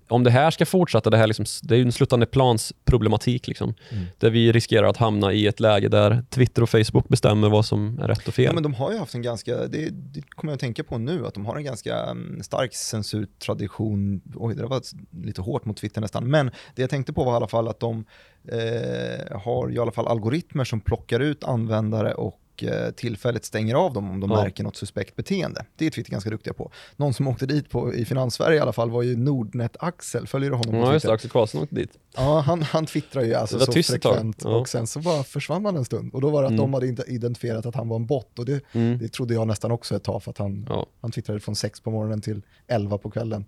om 0.08 0.24
det 0.24 0.32
här 0.32 0.52
ska 0.52 0.66
fortsätta, 0.66 1.10
det, 1.10 1.18
här 1.18 1.28
liksom, 1.28 1.46
det 1.64 1.76
är 1.76 1.78
ju 1.78 1.86
en 1.86 1.92
sluttande 1.92 2.26
plans 2.26 2.74
problematik 2.86 3.48
liksom, 3.48 3.74
Mm. 3.92 4.06
där 4.18 4.30
vi 4.30 4.52
riskerar 4.52 4.88
att 4.88 4.98
hamna 4.98 5.34
i 5.34 5.48
ett 5.48 5.60
läge 5.60 5.90
där 5.90 6.24
Twitter 6.30 6.62
och 6.62 6.70
Facebook 6.70 7.08
bestämmer 7.08 7.50
vad 7.50 7.66
som 7.66 8.00
är 8.00 8.08
rätt 8.08 8.28
och 8.28 8.34
fel. 8.34 8.46
Ja, 8.46 8.54
men 8.54 8.64
de 8.64 8.74
har 8.74 8.92
ju 8.92 8.98
haft 8.98 9.16
en 9.16 9.22
ganska, 9.22 9.56
det, 9.68 9.90
det 9.90 10.22
kommer 10.30 10.52
jag 10.52 10.56
att 10.56 10.62
tänka 10.62 10.84
på 10.84 10.98
nu, 10.98 11.28
att 11.28 11.34
de 11.34 11.46
har 11.46 11.56
en 11.56 11.64
ganska 11.64 11.98
mm, 11.98 12.44
stark 12.44 12.76
censurtradition. 12.76 14.22
Oj, 14.36 14.56
det 14.56 14.66
var 14.66 14.82
lite 15.26 15.42
hårt 15.42 15.66
mot 15.66 15.78
Twitter 15.78 16.02
nästan. 16.02 16.30
Men 16.30 16.52
det 16.76 16.82
jag 16.82 16.90
tänkte 16.90 17.14
på 17.14 17.24
var 17.24 17.34
i 17.34 17.36
alla 17.36 17.48
fall 17.48 17.68
att 17.68 17.80
de 17.80 18.06
eh, 18.48 19.40
har 19.40 19.72
i 19.72 19.80
alla 19.80 19.92
fall 19.92 20.08
algoritmer 20.08 20.64
som 20.64 20.82
plockar 20.82 21.20
ut 21.20 21.44
användare 21.44 22.14
och 22.14 22.40
eh, 22.64 22.92
tillfälligt 22.92 23.46
stänger 23.46 23.76
av 23.76 23.94
dem 23.94 24.10
om 24.12 24.20
de 24.20 24.32
Ja. 24.32 24.44
märker 24.44 24.64
något 24.64 24.76
suspekt 24.76 25.16
beteende. 25.16 25.66
Det 25.76 25.86
är 25.86 25.90
Twitter 25.90 26.12
ganska 26.12 26.30
duktiga 26.30 26.54
på. 26.54 26.72
Någon 26.96 27.14
som 27.14 27.28
åkte 27.28 27.46
dit 27.46 27.70
på, 27.70 27.94
i 27.94 28.06
Finanssverige 28.06 28.58
i 28.58 28.60
alla 28.60 28.74
fall 28.74 28.90
var 28.90 29.02
ju 29.02 29.16
Nordnet-Axel, 29.18 30.28
följer 30.28 30.50
du 30.50 30.56
honom 30.56 30.72
på 30.72 30.78
Ja, 30.88 30.94
just 30.94 31.06
det. 31.06 31.12
Axel 31.14 31.30
Karlsson 31.30 31.64
åkte 31.64 31.76
dit. 31.76 31.92
Ja, 32.16 32.40
han, 32.40 32.62
han 32.62 32.86
twittrar 32.86 33.24
ju 33.24 33.34
alltså 33.34 33.60
så 33.60 33.72
frekvent 33.72 34.42
Ja. 34.44 34.50
och 34.56 34.70
sen 34.70 34.88
så 34.88 35.00
bara 35.00 35.24
försvann 35.24 35.66
han 35.66 35.76
en 35.78 35.86
stund. 35.86 36.14
Och 36.14 36.22
då 36.22 36.30
var 36.30 36.42
det 36.42 36.48
att 36.48 36.52
Mm. 36.52 36.62
de 36.62 36.74
hade 36.74 36.88
inte 36.88 37.04
identifierat 37.08 37.66
att 37.66 37.76
han 37.76 37.88
var 37.90 37.96
en 37.96 38.06
bot 38.06 38.40
och 38.40 38.46
det, 38.46 38.62
Mm. 38.74 38.98
det 38.98 39.08
trodde 39.10 39.34
jag 39.34 39.48
nästan 39.48 39.72
också 39.72 39.96
ett 39.96 40.04
tag 40.04 40.24
för 40.24 40.32
att 40.32 40.38
han, 40.38 40.66
Ja. 40.70 40.86
han 41.02 41.12
twittrade 41.12 41.40
från 41.40 41.56
6 41.56 41.80
på 41.82 41.92
morgonen 41.92 42.22
till 42.22 42.42
11 42.68 42.98
på 42.98 43.10
kvällen. 43.12 43.46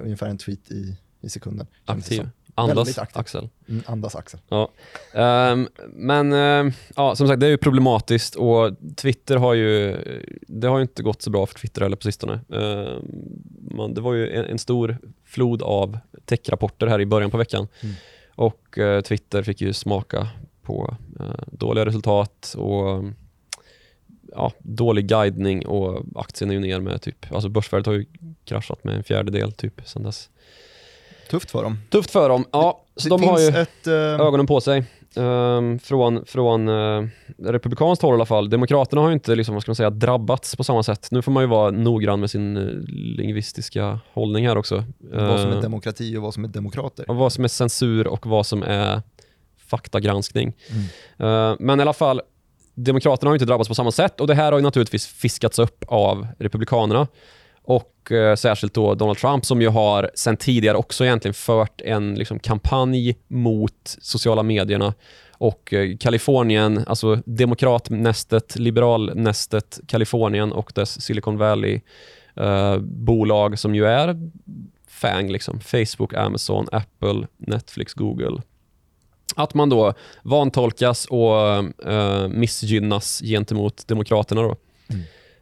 Ungefär 0.00 0.26
en 0.26 0.38
tweet 0.38 0.70
i, 0.70 0.96
i 1.20 1.28
sekunden. 1.28 1.66
aktiv. 1.84 2.28
Andas. 2.56 2.98
Axel. 2.98 3.48
Mm, 3.68 3.82
andas 3.86 4.16
Axel. 4.16 4.40
Ja. 4.48 4.70
Ehm, 5.14 5.68
men 5.88 6.32
ehm, 6.32 6.72
ja, 6.96 7.16
som 7.16 7.28
sagt, 7.28 7.40
det 7.40 7.46
är 7.46 7.50
ju 7.50 7.56
problematiskt 7.56 8.34
och 8.34 8.70
Twitter 8.96 9.36
har 9.36 9.54
ju, 9.54 9.96
det 10.48 10.66
har 10.66 10.78
ju 10.78 10.82
inte 10.82 11.02
gått 11.02 11.22
så 11.22 11.30
bra 11.30 11.46
för 11.46 11.54
Twitter 11.54 11.82
heller 11.82 11.96
på 11.96 12.02
sistone. 12.02 12.40
Ehm, 12.52 13.02
man, 13.76 13.94
det 13.94 14.00
var 14.00 14.12
ju 14.14 14.30
en, 14.30 14.44
en 14.44 14.58
stor 14.58 14.98
flod 15.24 15.62
av 15.62 15.98
techrapporter 16.24 16.86
här 16.86 17.00
i 17.00 17.06
början 17.06 17.30
på 17.30 17.36
veckan 17.38 17.68
Mm. 17.82 17.94
och 18.34 18.78
eh, 18.78 19.00
Twitter 19.00 19.42
fick 19.42 19.60
ju 19.60 19.72
smaka 19.72 20.28
på 20.62 20.96
eh, 21.20 21.44
dåliga 21.52 21.86
resultat 21.86 22.54
och 22.58 23.04
ja, 24.32 24.52
dålig 24.58 25.06
guidning 25.06 25.66
och 25.66 26.04
aktien 26.14 26.50
är 26.50 26.54
ju 26.54 26.60
ner 26.60 26.80
med 26.80 27.02
typ, 27.02 27.32
alltså 27.32 27.48
börsvärdet 27.48 27.86
har 27.86 27.94
ju 27.94 28.06
kraschat 28.44 28.84
med 28.84 28.94
en 28.96 29.04
fjärdedel 29.04 29.52
typ 29.52 29.88
sedan 29.88 30.02
dess. 30.02 30.30
Tufft 31.30 31.50
för 31.50 31.62
dem. 31.62 31.78
Tufft 31.90 32.10
för 32.10 32.28
dem. 32.28 32.44
Ja, 32.52 32.82
så 32.96 33.08
det 33.08 33.16
de 33.16 33.28
har 33.28 33.40
ju 33.40 33.48
ett... 33.48 33.86
eh, 33.86 33.94
ögonen 33.94 34.46
på 34.46 34.60
sig. 34.60 34.84
Ehm, 35.16 35.78
från 35.78 36.24
från 36.24 36.68
uh, 36.68 37.08
republikanskt 37.38 38.02
håll 38.02 38.12
i 38.12 38.14
alla 38.14 38.26
fall. 38.26 38.50
Demokraterna 38.50 39.02
har 39.02 39.08
ju 39.08 39.14
inte 39.14 39.34
liksom, 39.34 39.54
vad 39.54 39.62
ska 39.62 39.70
man 39.70 39.76
säga, 39.76 39.90
drabbats 39.90 40.56
på 40.56 40.64
samma 40.64 40.82
sätt. 40.82 41.08
Nu 41.10 41.22
får 41.22 41.32
man 41.32 41.42
ju 41.42 41.46
vara 41.46 41.70
noggrann 41.70 42.20
med 42.20 42.30
sin 42.30 42.56
uh, 42.56 42.84
lingvistiska 42.88 44.00
hållning 44.12 44.48
här 44.48 44.58
också. 44.58 44.84
vad 44.98 45.40
som 45.40 45.50
är 45.50 45.62
demokrati 45.62 46.16
och 46.16 46.22
vad 46.22 46.34
som 46.34 46.44
är 46.44 46.48
demokrater. 46.48 47.04
vad 47.08 47.32
som 47.32 47.44
är 47.44 47.48
censur 47.48 48.06
och 48.06 48.26
vad 48.26 48.46
som 48.46 48.62
är 48.62 49.02
faktagranskning. 49.66 50.56
Mm. 51.18 51.56
Men 51.60 51.80
i 51.80 51.82
alla 51.82 51.92
fall, 51.92 52.20
Demokraterna 52.74 53.28
har 53.28 53.34
ju 53.34 53.36
inte 53.36 53.44
drabbats 53.44 53.68
på 53.68 53.74
samma 53.74 53.92
sätt 53.92 54.20
och 54.20 54.26
det 54.26 54.34
här 54.34 54.52
har 54.52 54.58
ju 54.58 54.62
naturligtvis 54.62 55.06
fiskats 55.06 55.58
upp 55.58 55.84
av 55.88 56.26
Republikanerna. 56.38 57.06
Och 57.66 58.12
eh, 58.12 58.34
särskilt 58.34 58.74
då 58.74 58.94
Donald 58.94 59.18
Trump 59.18 59.46
som 59.46 59.62
ju 59.62 59.68
har 59.68 60.10
sen 60.14 60.36
tidigare 60.36 60.76
också 60.76 61.04
egentligen 61.04 61.34
fört 61.34 61.80
en 61.80 62.14
liksom, 62.14 62.38
kampanj 62.38 63.16
mot 63.28 63.96
sociala 64.00 64.42
medierna 64.42 64.94
och 65.38 65.72
eh, 65.72 65.96
Kalifornien, 65.96 66.84
alltså 66.86 67.18
demokratnästet, 67.24 68.56
liberalnästet 68.56 69.80
Kalifornien 69.86 70.52
och 70.52 70.72
dess 70.74 71.02
Silicon 71.02 71.38
Valley 71.38 71.80
eh, 72.36 72.78
bolag 72.78 73.58
som 73.58 73.74
ju 73.74 73.86
är 73.86 74.30
FANG, 74.88 75.32
liksom, 75.32 75.60
Facebook, 75.60 76.14
Amazon, 76.14 76.66
Apple, 76.72 77.26
Netflix, 77.36 77.94
Google. 77.94 78.42
Att 79.36 79.54
man 79.54 79.68
då 79.68 79.94
vantolkas 80.22 81.06
och 81.06 81.38
eh, 81.92 82.28
missgynnas 82.28 83.20
gentemot 83.20 83.88
demokraterna. 83.88 84.42
Då. 84.42 84.56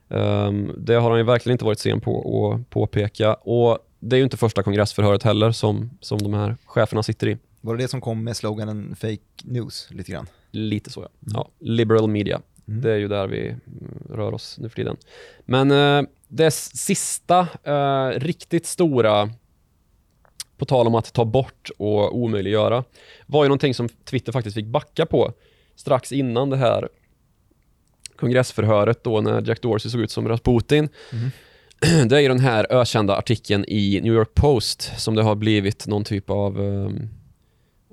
Mm. 0.09 0.23
Ehm, 0.23 0.75
det 0.79 0.95
har 0.95 1.11
han 1.11 1.19
ju 1.19 1.25
verkligen 1.25 1.55
inte 1.55 1.65
varit 1.65 1.79
sen 1.79 2.01
på 2.01 2.53
att 2.53 2.71
påpeka. 2.71 3.35
Och 3.35 3.79
det 4.01 4.17
är 4.17 4.19
ju 4.19 4.25
inte 4.25 4.37
första 4.37 4.63
kongressförhöret 4.63 5.23
heller 5.23 5.53
som, 5.53 5.91
som 6.01 6.19
de 6.19 6.35
här 6.35 6.57
cheferna 6.65 7.03
sitter 7.03 7.27
i. 7.27 7.39
Var 7.61 7.77
det 7.77 7.85
det 7.85 7.89
som 7.89 8.01
kom 8.01 8.25
med 8.25 8.37
sloganen 8.37 8.97
fake 8.97 9.19
news 9.45 9.89
lite 9.91 10.13
grann? 10.13 10.27
Lite 10.51 10.91
så 10.91 11.03
ja. 11.03 11.09
ja 11.21 11.49
liberal 11.59 12.09
media. 12.09 12.41
Mm. 12.69 12.81
Det 12.81 12.93
är 12.93 12.97
ju 12.97 13.09
där 13.09 13.27
vi 13.27 13.49
mm, 13.49 13.59
rör 14.11 14.35
oss 14.35 14.59
nu 14.59 14.69
för 14.69 14.77
tiden. 14.77 14.97
Men 15.45 15.71
eh, 15.71 16.11
det 16.29 16.51
sista 16.51 17.49
eh, 17.63 18.21
riktigt 18.21 18.67
stora, 18.67 19.31
på 20.57 20.65
tal 20.65 20.87
om 20.87 20.95
att 20.95 21.13
ta 21.13 21.25
bort 21.25 21.71
och 21.79 22.17
omöjliggöra, 22.17 22.85
var 23.27 23.45
ju 23.45 23.49
någonting 23.49 23.75
som 23.75 23.89
Twitter 23.89 24.33
faktiskt 24.33 24.55
fick 24.55 24.67
backa 24.67 25.07
på 25.07 25.33
strax 25.77 26.13
innan 26.13 26.51
det 26.51 26.57
här 26.57 26.89
kongressförhöret 28.25 29.05
då 29.05 29.21
när 29.21 29.49
Jack 29.49 29.63
Dorsey 29.63 29.91
såg 29.91 30.01
ut 30.01 30.11
som 30.11 30.29
Rasputin. 30.29 30.89
Mm. 31.13 31.31
Det 32.09 32.17
är 32.17 32.21
ju 32.21 32.29
den 32.29 32.41
här 32.41 32.67
ökända 32.71 33.17
artikeln 33.17 33.65
i 33.69 34.01
New 34.03 34.13
York 34.13 34.35
Post 34.35 34.93
som 34.97 35.15
det 35.15 35.23
har 35.23 35.35
blivit 35.35 35.87
någon 35.87 36.05
typ 36.05 36.31
av 36.31 36.61
um, 36.61 37.09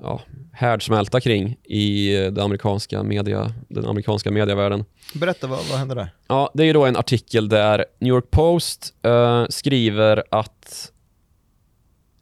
ja, 0.01 0.21
härdsmälta 0.53 1.21
kring 1.21 1.57
i 1.63 2.13
det 2.31 2.43
amerikanska 2.43 3.03
media, 3.03 3.53
den 3.67 3.85
amerikanska 3.85 4.31
medievärlden. 4.31 4.85
Berätta, 5.13 5.47
vad, 5.47 5.59
vad 5.69 5.79
hände 5.79 5.95
där? 5.95 6.09
Ja, 6.27 6.51
det 6.53 6.63
är 6.63 6.67
ju 6.67 6.73
då 6.73 6.85
en 6.85 6.97
artikel 6.97 7.49
där 7.49 7.85
New 7.99 8.09
York 8.13 8.31
Post 8.31 8.93
uh, 9.05 9.45
skriver 9.49 10.23
att 10.31 10.91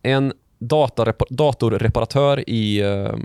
en 0.02 0.34
datorreparatör 1.30 2.50
i 2.50 2.84
uh, 2.84 2.90
uh, 2.90 3.16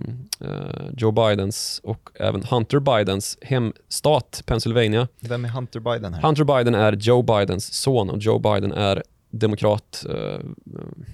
Joe 0.96 1.10
Bidens 1.10 1.80
och 1.84 2.10
även 2.14 2.42
Hunter 2.42 2.78
Bidens 2.78 3.38
hemstat 3.42 4.42
Pennsylvania. 4.46 5.08
Vem 5.20 5.44
är 5.44 5.48
Hunter 5.48 5.80
Biden 5.80 6.14
här? 6.14 6.22
Hunter 6.22 6.44
Biden 6.44 6.74
är 6.74 6.92
Joe 6.92 7.22
Bidens 7.22 7.74
son 7.74 8.10
och 8.10 8.18
Joe 8.18 8.38
Biden 8.38 8.72
är 8.72 9.02
demokrat, 9.30 10.06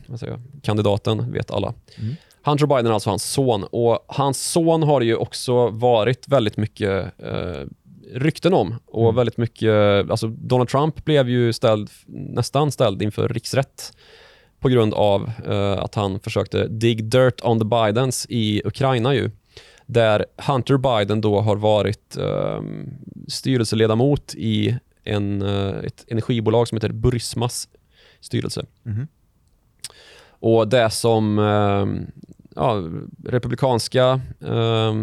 vad 0.07 0.21
säger 0.21 0.33
jag, 0.33 0.41
kandidaten, 0.63 1.33
vet 1.33 1.51
alla. 1.51 1.75
Mm. 1.99 2.15
Hunter 2.43 2.67
Biden 2.67 2.87
är 2.87 2.91
alltså 2.91 3.11
hans 3.11 3.25
son 3.33 3.65
och 3.65 4.05
hans 4.09 4.51
son 4.51 4.83
har 4.83 5.01
ju 5.01 5.17
också 5.17 5.69
varit 5.69 6.29
väldigt 6.29 6.57
mycket 6.57 7.13
eh, 7.19 7.67
rykten 8.15 8.55
om 8.55 8.75
och 8.87 9.05
Mm. 9.05 9.15
väldigt 9.17 9.37
mycket, 9.37 10.11
alltså 10.11 10.27
Donald 10.27 10.69
Trump 10.69 11.05
blev 11.05 11.29
ju 11.29 11.53
ställd, 11.53 11.91
nästan 12.07 12.73
ställd 12.73 13.03
inför 13.03 13.29
riksrätt 13.29 13.93
på 14.61 14.69
grund 14.69 14.95
av 14.95 15.31
eh, 15.47 15.79
att 15.79 15.95
han 15.95 16.21
försökte 16.21 16.69
dig 16.69 16.95
dirt 16.95 17.41
on 17.45 17.59
the 17.59 17.65
Bidens 17.65 18.27
i 18.29 18.63
Ukraina 18.65 19.15
ju. 19.15 19.31
Där 19.87 20.27
Hunter 20.37 20.77
Biden 20.77 21.21
då 21.21 21.41
har 21.41 21.57
varit 21.57 22.17
eh, 22.17 22.63
styrelseledamot 23.29 24.35
i 24.35 24.79
en, 25.05 25.43
eh, 25.43 25.75
ett 25.85 26.05
energibolag 26.09 26.69
som 26.69 26.77
heter 26.77 26.93
Burismas 26.93 27.69
styrelse. 28.21 28.67
Mhm. 28.83 29.09
Och 30.43 30.69
det 30.69 30.91
som 30.91 31.39
eh, 31.39 31.87
ja, 32.57 32.83
republikanska 33.25 34.21
eh, 34.41 34.95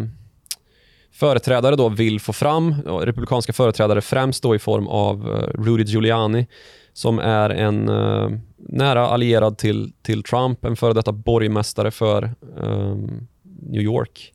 företrädare 1.12 1.76
då 1.76 1.88
vill 1.88 2.20
få 2.20 2.32
fram, 2.32 2.74
ja, 2.86 3.06
republikanska 3.06 3.52
företrädare 3.52 4.00
främst 4.00 4.42
då 4.42 4.54
i 4.54 4.58
form 4.58 4.86
av 4.86 5.28
eh, 5.28 5.62
Rudy 5.62 5.84
Giuliani 5.84 6.46
som 6.92 7.18
är 7.18 7.50
en 7.50 7.88
eh, 7.88 8.30
nära 8.58 9.06
allierad 9.06 9.58
till, 9.58 9.92
till 10.02 10.22
Trump, 10.22 10.64
en 10.64 10.76
före 10.76 10.92
detta 10.92 11.12
borgmästare 11.12 11.90
för 11.90 12.22
eh, 12.62 12.96
New 13.42 13.82
York, 13.82 14.32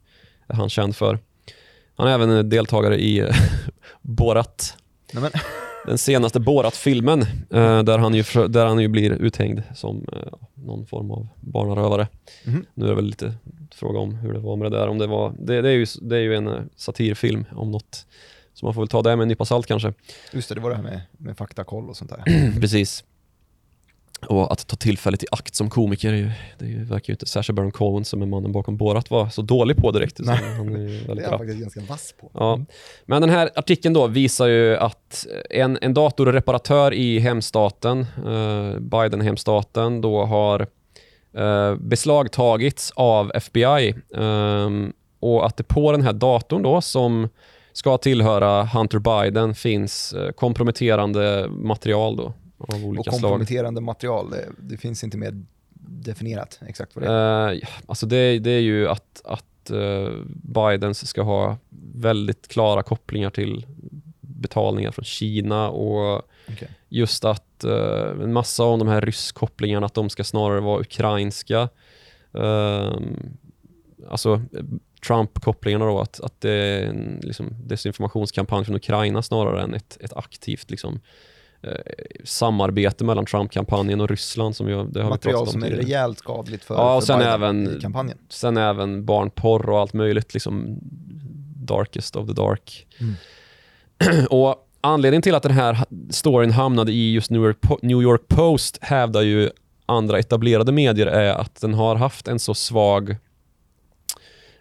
är 0.47 0.55
han 0.55 0.69
känd 0.69 0.95
för. 0.95 1.19
Han 1.95 2.07
är 2.07 2.11
även 2.11 2.29
en 2.29 2.49
deltagare 2.49 3.01
i 3.01 3.29
Borat, 4.01 4.77
Nej, 5.13 5.31
den 5.85 5.97
senaste 5.97 6.39
Borat-filmen 6.39 7.21
eh, 7.49 7.83
där, 7.83 7.97
han 7.97 8.13
ju, 8.13 8.23
där 8.47 8.65
han 8.65 8.79
ju 8.79 8.87
blir 8.87 9.11
uthängd 9.11 9.63
som 9.75 10.05
eh, 10.13 10.33
någon 10.53 10.85
form 10.85 11.11
av 11.11 11.27
barnarövare. 11.35 12.07
Mhm. 12.45 12.65
Nu 12.73 12.85
är 12.85 12.89
det 12.89 12.95
väl 12.95 13.05
lite 13.05 13.33
fråga 13.75 13.99
om 13.99 14.15
hur 14.15 14.33
det 14.33 14.39
var 14.39 14.55
med 14.55 14.71
det 14.71 14.77
där. 14.77 14.87
Om 14.87 14.97
det, 14.97 15.07
var, 15.07 15.33
det, 15.39 15.61
det, 15.61 15.69
är, 15.69 15.73
ju, 15.73 15.85
det 16.01 16.15
är 16.15 16.21
ju 16.21 16.35
en 16.35 16.47
eh, 16.47 16.61
satirfilm 16.75 17.45
om 17.51 17.71
något. 17.71 18.05
Så 18.53 18.65
man 18.65 18.73
får 18.73 18.81
väl 18.81 18.87
ta 18.87 19.01
det 19.01 19.15
med 19.15 19.21
en 19.21 19.27
nypa 19.27 19.45
salt 19.45 19.67
kanske. 19.67 19.93
just 20.33 20.49
det, 20.49 20.55
det 20.55 20.61
var 20.61 20.69
det 20.69 20.75
här 20.75 20.83
med, 20.83 21.01
med 21.17 21.37
faktakoll 21.37 21.89
och 21.89 21.97
sånt 21.97 22.11
där. 22.11 22.51
Precis. 22.59 23.03
Och 24.29 24.51
att 24.51 24.67
ta 24.67 24.75
tillfället 24.75 25.23
i 25.23 25.27
akt 25.31 25.55
som 25.55 25.69
komiker, 25.69 26.13
är 26.13 26.17
ju, 26.17 26.31
det 26.59 26.65
är 26.65 26.69
ju, 26.69 26.83
verkar 26.83 27.11
ju 27.11 27.13
inte 27.13 27.25
Sacha 27.25 27.53
Baron 27.53 27.71
Cohen 27.71 28.05
som 28.05 28.21
är 28.21 28.25
mannen 28.25 28.51
bakom 28.51 28.77
Borat 28.77 29.09
vara 29.09 29.29
så 29.29 29.41
dålig 29.41 29.77
på 29.77 29.91
direkt. 29.91 30.19
Nej. 30.19 30.39
han 30.57 30.75
är 30.75 30.79
ju 30.79 30.87
Det 31.01 31.07
väldigt 31.07 31.25
är 31.25 31.31
rapp. 31.31 31.39
han 31.39 31.47
faktiskt 31.47 31.59
ganska 31.59 31.81
vass 31.81 32.13
på. 32.19 32.31
Ja. 32.33 32.53
Mm. 32.53 32.65
Men 33.05 33.21
den 33.21 33.29
här 33.29 33.49
artikeln 33.55 33.93
då 33.93 34.07
visar 34.07 34.47
ju 34.47 34.77
att 34.77 35.27
en, 35.49 35.77
en 35.81 35.93
datorreparatör 35.93 36.93
i 36.93 37.19
hemstaten, 37.19 37.99
eh, 38.25 38.79
Biden-hemstaten, 38.79 40.01
då 40.01 40.25
har 40.25 40.67
eh, 41.37 41.75
beslagtagits 41.75 42.91
av 42.95 43.31
FBI. 43.35 43.95
ehm, 44.15 44.93
och 45.19 45.45
att 45.45 45.57
det 45.57 45.63
på 45.63 45.91
den 45.91 46.01
här 46.01 46.13
datorn 46.13 46.63
då, 46.63 46.81
som 46.81 47.29
ska 47.73 47.97
tillhöra 47.97 48.63
Hunter 48.65 48.99
Biden, 48.99 49.55
finns 49.55 50.13
eh, 50.13 50.31
komprometterande 50.31 51.47
material 51.49 52.15
då, 52.15 52.33
av 52.67 52.75
Och 52.83 52.87
olika 52.89 53.11
slag. 53.11 53.81
material, 53.81 54.29
det, 54.29 54.49
det 54.59 54.77
finns 54.77 55.03
inte 55.03 55.17
mer 55.17 55.43
definierat 55.85 56.59
exakt 56.67 56.95
vad 56.95 57.03
det 57.03 57.11
är. 57.11 57.51
Ja, 57.51 57.67
alltså 57.85 58.05
det, 58.05 58.39
det 58.39 58.51
är 58.51 58.59
ju 58.59 58.87
att, 58.87 59.21
att 59.25 59.69
eh, 59.69 60.09
Bidens 60.27 61.07
ska 61.07 61.21
ha 61.21 61.57
väldigt 61.95 62.47
klara 62.47 62.83
kopplingar 62.83 63.29
till 63.29 63.65
betalningar 64.19 64.91
från 64.91 65.05
Kina 65.05 65.69
och 65.69 66.21
Okej. 66.49 66.69
just 66.89 67.25
att 67.25 67.63
eh, 67.63 68.23
en 68.23 68.33
massa 68.33 68.63
av 68.63 68.79
de 68.79 68.87
här 68.87 69.01
rysskopplingarna, 69.01 69.85
att 69.85 69.93
de 69.93 70.09
ska 70.09 70.23
snarare 70.23 70.59
vara 70.59 70.81
ukrainska. 70.81 71.69
Ehm, 72.33 73.37
alltså 74.09 74.41
Trump-kopplingarna 75.07 75.85
då, 75.85 75.99
att, 75.99 76.19
att 76.19 76.41
det 76.41 76.51
är 76.51 76.85
en 76.85 77.19
liksom, 77.23 77.55
desinformationskampanj 77.65 78.65
från 78.65 78.75
Ukraina 78.75 79.21
snarare 79.21 79.63
än 79.63 79.73
ett, 79.73 79.97
ett 80.01 80.13
aktivt 80.13 80.71
liksom, 80.71 80.99
samarbete 82.23 83.03
mellan 83.03 83.25
Trump-kampanjen 83.25 84.01
och 84.01 84.09
Ryssland 84.09 84.55
som 84.55 84.65
vi, 84.65 84.73
har- 84.73 84.85
det 84.85 84.99
har 84.99 85.05
vi 85.05 85.09
Material 85.09 85.33
pratat 85.39 85.47
om 85.55 85.61
som 85.61 85.63
är 85.63 85.67
tidigare. 85.67 85.85
rejält 85.85 86.19
skadligt 86.19 86.63
för, 86.63 86.75
Ja, 86.75 86.95
och 86.95 87.01
för 87.03 87.07
sen 87.07 87.21
även- 87.21 87.77
i 87.77 87.81
kampanjen. 87.81 88.17
Sen 88.29 88.57
även 88.57 89.05
barnporr 89.05 89.69
och 89.69 89.79
allt 89.79 89.93
möjligt, 89.93 90.33
liksom 90.33 90.77
darkest 91.65 92.15
of 92.15 92.27
the 92.27 92.33
dark. 92.33 92.87
Mm. 92.99 94.25
och 94.29 94.55
anledningen 94.81 95.21
till 95.21 95.35
att 95.35 95.43
den 95.43 95.51
här 95.51 95.77
storyn 96.09 96.51
hamnade 96.51 96.91
i 96.91 97.13
just 97.13 97.29
New 97.31 97.41
York, 97.41 97.57
Po- 97.61 97.79
New 97.81 98.01
York 98.01 98.27
Post 98.27 98.77
hävdar 98.81 99.21
ju 99.21 99.49
andra 99.85 100.19
etablerade 100.19 100.71
medier 100.71 101.07
är 101.07 101.33
att 101.33 101.61
den 101.61 101.73
har 101.73 101.95
haft 101.95 102.27
en 102.27 102.39
så 102.39 102.53
svag 102.53 103.15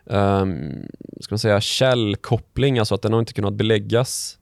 um, 0.05 0.73
ska 1.21 1.33
man 1.33 1.39
säga, 1.39 1.61
källkoppling, 1.61 2.79
alltså 2.79 2.95
att 2.95 3.03
den 3.03 3.13
har 3.13 3.21
inte 3.21 3.33
kunnat 3.33 3.53
beläggas. 3.55 4.39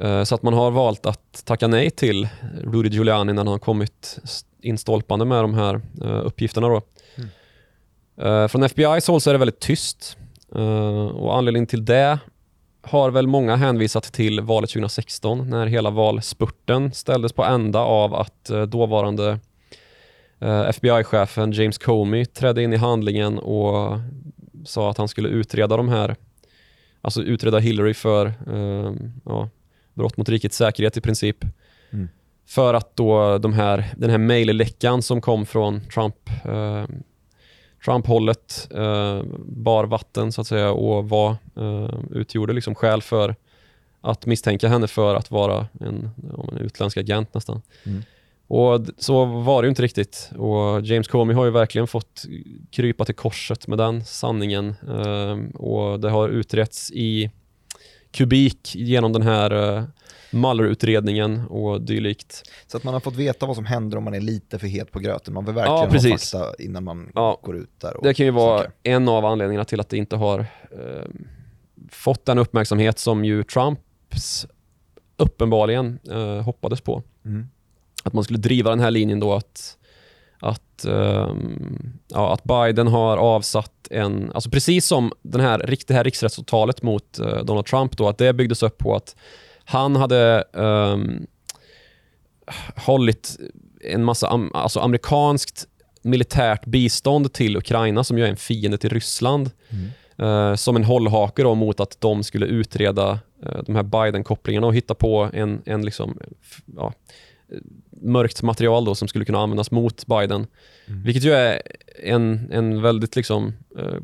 Eh, 0.00 0.24
så 0.24 0.34
att 0.34 0.42
man 0.42 0.54
har 0.54 0.70
valt 0.70 1.06
att 1.06 1.44
tacka 1.44 1.66
nej 1.66 1.90
till 1.90 2.28
Rudy 2.62 2.88
Giuliani 2.88 3.32
när 3.32 3.40
han 3.40 3.46
har 3.46 3.58
kommit 3.58 4.18
instolpande 4.60 5.24
med 5.24 5.44
de 5.44 5.54
här 5.54 5.80
eh, 6.02 6.26
uppgifterna. 6.26 6.68
Då. 6.68 6.82
Mm. 7.14 7.28
Eh, 8.16 8.48
från 8.48 8.64
FBI's 8.64 9.10
håll 9.10 9.20
så 9.20 9.30
är 9.30 9.34
det 9.34 9.38
väldigt 9.38 9.60
tyst 9.60 10.16
och 11.14 11.36
anledningen 11.36 11.66
till 11.66 11.84
det 11.84 12.18
har 12.82 13.10
väl 13.10 13.26
många 13.26 13.56
hänvisat 13.56 14.04
till 14.04 14.40
valet 14.40 14.70
2016 14.70 15.50
när 15.50 15.66
hela 15.66 15.90
valspurten 15.90 16.92
ställdes 16.92 17.32
på 17.32 17.44
ända 17.44 17.78
av 17.78 18.14
att 18.14 18.50
dåvarande 18.68 19.38
FBI-chefen 20.68 21.52
James 21.52 21.78
Comey 21.78 22.24
trädde 22.24 22.62
in 22.62 22.72
i 22.72 22.76
handlingen 22.76 23.38
och 23.38 23.98
sa 24.64 24.90
att 24.90 24.98
han 24.98 25.08
skulle 25.08 25.28
utreda 25.28 25.76
de 25.76 25.88
här, 25.88 26.16
alltså 27.00 27.22
utreda 27.22 27.58
Hillary 27.58 27.94
för 27.94 28.32
ja, 29.24 29.48
brott 29.94 30.16
mot 30.16 30.28
rikets 30.28 30.56
säkerhet 30.56 30.96
i 30.96 31.00
princip. 31.00 31.36
Mm. 31.90 32.08
För 32.46 32.74
att 32.74 32.96
då 32.96 33.38
de 33.38 33.52
här, 33.52 33.94
den 33.96 34.10
här 34.10 34.18
mejlläckan 34.18 35.02
som 35.02 35.20
kom 35.20 35.46
från 35.46 35.80
Trump 35.80 36.16
eh, 36.44 36.84
Trump-hållet 37.84 38.68
eh, 38.70 39.22
bar 39.46 39.84
vatten 39.84 40.32
så 40.32 40.40
att 40.40 40.46
säga 40.46 40.70
och 40.70 41.08
var, 41.08 41.36
eh, 41.56 41.94
utgjorde 42.10 42.52
liksom 42.52 42.74
skäl 42.74 43.02
för 43.02 43.34
att 44.00 44.26
misstänka 44.26 44.68
henne 44.68 44.86
för 44.86 45.14
att 45.14 45.30
vara 45.30 45.66
en, 45.80 46.10
en 46.50 46.58
utländsk 46.58 46.96
agent 46.96 47.34
nästan. 47.34 47.62
Mm. 47.86 48.02
Och 48.46 48.86
så 48.98 49.24
var 49.24 49.62
det 49.62 49.66
ju 49.66 49.70
inte 49.70 49.82
riktigt. 49.82 50.30
Och 50.36 50.80
James 50.80 51.08
Comey 51.08 51.36
har 51.36 51.44
ju 51.44 51.50
verkligen 51.50 51.86
fått 51.86 52.24
krypa 52.70 53.04
till 53.04 53.14
korset 53.14 53.66
med 53.66 53.78
den 53.78 54.04
sanningen. 54.04 54.74
Ehm, 54.88 55.50
och 55.50 56.00
det 56.00 56.10
har 56.10 56.28
utretts 56.28 56.90
i 56.92 57.30
kubik 58.14 58.74
genom 58.74 59.12
den 59.12 59.22
här 59.22 59.52
uh, 59.78 59.84
Mueller-utredningen 60.30 61.46
och 61.46 61.80
dylikt. 61.80 62.50
Så 62.66 62.76
att 62.76 62.84
man 62.84 62.94
har 62.94 63.00
fått 63.00 63.16
veta 63.16 63.46
vad 63.46 63.56
som 63.56 63.64
händer 63.64 63.98
om 63.98 64.04
man 64.04 64.14
är 64.14 64.20
lite 64.20 64.58
för 64.58 64.66
het 64.66 64.90
på 64.92 64.98
gröten. 64.98 65.34
Man 65.34 65.44
vill 65.44 65.54
verkligen 65.54 65.76
Ja, 65.78 65.84
ha 65.84 65.90
precis. 65.90 66.30
fakta 66.32 66.62
innan 66.62 66.84
man 66.84 67.12
Ja. 67.14 67.40
går 67.42 67.56
ut 67.56 67.80
där. 67.80 67.96
Och 67.96 68.04
Det 68.04 68.14
kan 68.14 68.26
ju 68.26 68.32
vara 68.32 68.58
snackar. 68.58 68.72
en 68.82 69.08
av 69.08 69.24
anledningarna 69.24 69.64
till 69.64 69.80
att 69.80 69.88
det 69.88 69.96
inte 69.96 70.16
har 70.16 70.38
eh, 70.40 71.04
fått 71.90 72.24
den 72.24 72.38
uppmärksamhet 72.38 72.98
som 72.98 73.24
ju 73.24 73.42
Trumps 73.44 74.46
uppenbarligen 75.16 75.98
eh, 76.10 76.40
hoppades 76.42 76.80
på. 76.80 77.02
Mm. 77.24 77.46
att 78.04 78.12
man 78.12 78.24
skulle 78.24 78.38
driva 78.38 78.70
den 78.70 78.80
här 78.80 78.90
linjen 78.90 79.20
då 79.20 79.32
att, 79.32 79.78
att, 80.44 80.84
um, 80.86 81.92
ja, 82.08 82.32
att 82.32 82.44
Biden 82.44 82.86
har 82.86 83.16
avsatt 83.16 83.72
en, 83.90 84.32
alltså 84.34 84.50
precis 84.50 84.86
som 84.86 85.12
den 85.22 85.40
här, 85.40 85.76
det 85.86 85.94
här 85.94 86.04
riksrättsåtalet 86.04 86.82
mot 86.82 87.20
uh, 87.20 87.44
Donald 87.44 87.66
Trump 87.66 87.96
då, 87.96 88.08
att 88.08 88.18
det 88.18 88.32
byggdes 88.32 88.62
upp 88.62 88.78
på 88.78 88.96
att 88.96 89.16
han 89.64 89.96
hade 89.96 90.44
um, 90.52 91.26
hållit 92.76 93.36
en 93.80 94.04
massa 94.04 94.28
am, 94.28 94.50
alltså 94.54 94.80
amerikanskt 94.80 95.66
militärt 96.02 96.66
bistånd 96.66 97.32
till 97.32 97.56
Ukraina 97.56 98.04
som 98.04 98.18
ju 98.18 98.24
är 98.24 98.28
en 98.28 98.36
fiende 98.36 98.78
till 98.78 98.90
Ryssland. 98.90 99.50
Mm. 99.68 99.90
Uh, 100.22 100.54
som 100.54 100.76
en 100.76 100.84
hållhake 100.84 101.42
då 101.42 101.54
mot 101.54 101.80
att 101.80 102.00
de 102.00 102.22
skulle 102.22 102.46
utreda 102.46 103.12
uh, 103.46 103.62
de 103.66 103.76
här 103.76 103.82
Biden-kopplingarna 103.82 104.66
och 104.66 104.74
hitta 104.74 104.94
på 104.94 105.30
en, 105.32 105.62
en 105.66 105.84
liksom, 105.84 106.18
ja, 106.76 106.92
mörkt 107.90 108.42
material 108.42 108.84
då 108.84 108.94
som 108.94 109.08
skulle 109.08 109.24
kunna 109.24 109.38
användas 109.38 109.70
mot 109.70 110.06
Biden. 110.06 110.46
Mm. 110.86 111.02
Vilket 111.02 111.24
ju 111.24 111.32
är 111.32 111.62
en, 112.02 112.48
en 112.52 112.82
väldigt 112.82 113.16
liksom, 113.16 113.52
uh, 113.78 113.98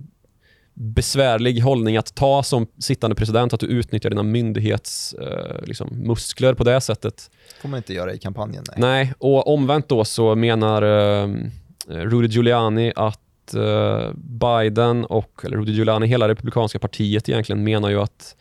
besvärlig 0.74 1.60
hållning 1.60 1.96
att 1.96 2.14
ta 2.14 2.42
som 2.42 2.66
sittande 2.78 3.16
president, 3.16 3.52
att 3.52 3.60
du 3.60 3.66
utnyttjar 3.66 4.10
dina 4.10 4.22
myndighetsmuskler 4.22 6.48
liksom, 6.48 6.56
på 6.56 6.64
det 6.64 6.80
sättet. 6.80 7.30
får 7.62 7.68
man 7.68 7.76
inte 7.76 7.94
göra 7.94 8.14
i 8.14 8.18
kampanjen. 8.18 8.64
Nej, 8.68 8.76
nej 8.78 9.12
och 9.18 9.54
omvänt 9.54 9.88
då 9.88 10.04
så 10.04 10.34
menar 10.34 10.82
Rudy 11.88 12.28
Giuliani 12.28 12.92
att 12.96 13.20
uh, 13.54 14.12
Biden 14.14 15.04
och, 15.04 15.40
eller 15.44 15.56
Rudy 15.56 15.72
Giuliani, 15.72 16.06
hela 16.06 16.28
republikanska 16.28 16.78
partiet 16.78 17.28
egentligen 17.28 17.64
menar 17.64 17.90
ju 17.90 18.00
att 18.00 18.36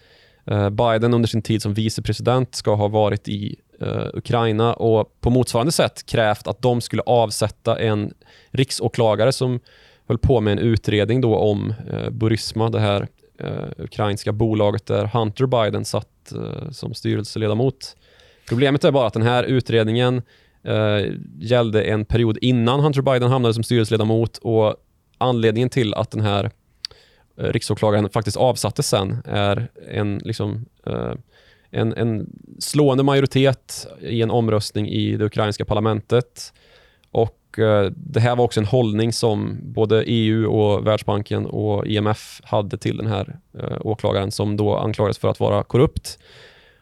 uh, 0.52 0.70
Biden 0.70 1.14
under 1.14 1.28
sin 1.28 1.42
tid 1.42 1.62
som 1.62 1.74
vicepresident 1.74 2.56
ska 2.56 2.76
ha 2.76 2.88
varit 2.88 3.28
i 3.28 3.56
Eh, 3.82 4.08
Ukraina 4.14 4.74
och 4.74 5.22
på 5.22 5.30
motsvarande 5.30 5.72
sätt 5.72 6.06
krävt 6.06 6.48
att 6.48 6.62
de 6.62 6.82
skulle 6.82 7.02
avsätta 7.02 7.80
en 7.80 8.14
riksåklagare 8.52 9.32
som 9.32 9.60
höll 10.08 10.18
på 10.18 10.42
med 10.42 10.52
en 10.52 10.60
utredning 10.60 11.22
då 11.22 11.36
om 11.36 11.74
eh, 11.92 12.10
Burisma, 12.10 12.70
det 12.70 12.80
här 12.80 13.08
eh, 13.40 13.70
ukrainska 13.78 14.32
bolaget 14.32 14.86
där 14.86 15.06
Hunter 15.06 15.46
Biden 15.46 15.86
satt 15.86 16.08
som 16.72 16.94
styrelseledamot. 16.94 17.96
Problemet 18.50 18.84
är 18.84 18.92
bara 18.92 19.08
att 19.08 19.14
den 19.14 19.22
här 19.22 19.44
utredningen 19.44 20.22
gällde 21.40 21.84
en 21.84 22.06
period 22.06 22.38
innan 22.42 22.80
Hunter 22.80 23.02
Biden 23.02 23.30
hamnade 23.30 23.54
som 23.54 23.64
styrelseledamot 23.64 24.38
och 24.38 24.76
anledningen 25.18 25.70
till 25.70 25.94
att 25.94 26.12
den 26.12 26.22
här 26.22 26.52
riksåklagaren 27.36 28.10
faktiskt 28.10 28.38
avsattes 28.38 28.88
sen 28.88 29.18
är 29.26 29.68
en, 29.92 30.18
liksom, 30.18 30.66
en, 31.72 31.94
en 31.94 32.30
slående 32.60 33.04
majoritet 33.04 33.88
i 34.02 34.22
en 34.22 34.32
omröstning 34.32 34.88
i 34.88 35.18
det 35.18 35.26
ukrainska 35.26 35.66
parlamentet. 35.66 36.54
Och 37.12 37.60
eh, 37.60 37.92
Det 37.96 38.20
här 38.20 38.36
var 38.36 38.46
också 38.46 38.60
en 38.60 38.66
hållning 38.66 39.14
som 39.14 39.60
både 39.62 40.04
EU, 40.04 40.52
och 40.52 40.88
Världsbanken 40.88 41.46
och 41.46 41.88
IMF 41.88 42.42
hade 42.44 42.78
till 42.78 42.98
den 42.98 43.08
här 43.08 43.40
eh, 43.60 43.78
åklagaren 43.82 44.32
som 44.32 44.58
då 44.58 44.78
anklagades 44.78 45.18
för 45.18 45.28
att 45.28 45.40
vara 45.40 45.64
korrupt. 45.64 46.20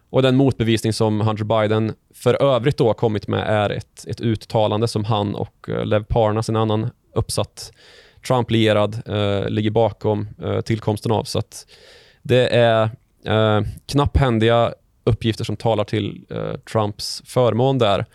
Och 0.09 0.21
Den 0.21 0.35
motbevisning 0.35 0.93
som 0.93 1.21
Hunter 1.21 1.43
Biden 1.43 1.93
för 2.13 2.43
övrigt 2.43 2.77
då 2.77 2.87
har 2.87 2.93
kommit 2.93 3.27
med 3.27 3.43
är 3.47 3.69
ett, 3.69 4.05
ett 4.07 4.21
uttalande 4.21 4.87
som 4.87 5.03
han 5.03 5.35
och 5.35 5.69
eh, 5.69 5.85
Lev 5.85 6.03
Parnas, 6.03 6.49
en 6.49 6.55
annan 6.55 6.89
uppsatt 7.13 7.71
Trump-lierad, 8.27 9.01
eh, 9.05 9.49
ligger 9.49 9.71
bakom 9.71 10.27
eh, 10.43 10.61
tillkomsten 10.61 11.11
av. 11.11 11.23
Så 11.23 11.41
det 12.21 12.55
är 12.55 12.89
eh, 13.27 13.61
knapphändiga 13.85 14.73
uppgifter 15.03 15.43
som 15.43 15.55
talar 15.55 15.83
till 15.83 16.25
eh, 16.29 16.53
Trumps 16.71 17.21
förmån 17.25 17.77
där. 17.77 18.05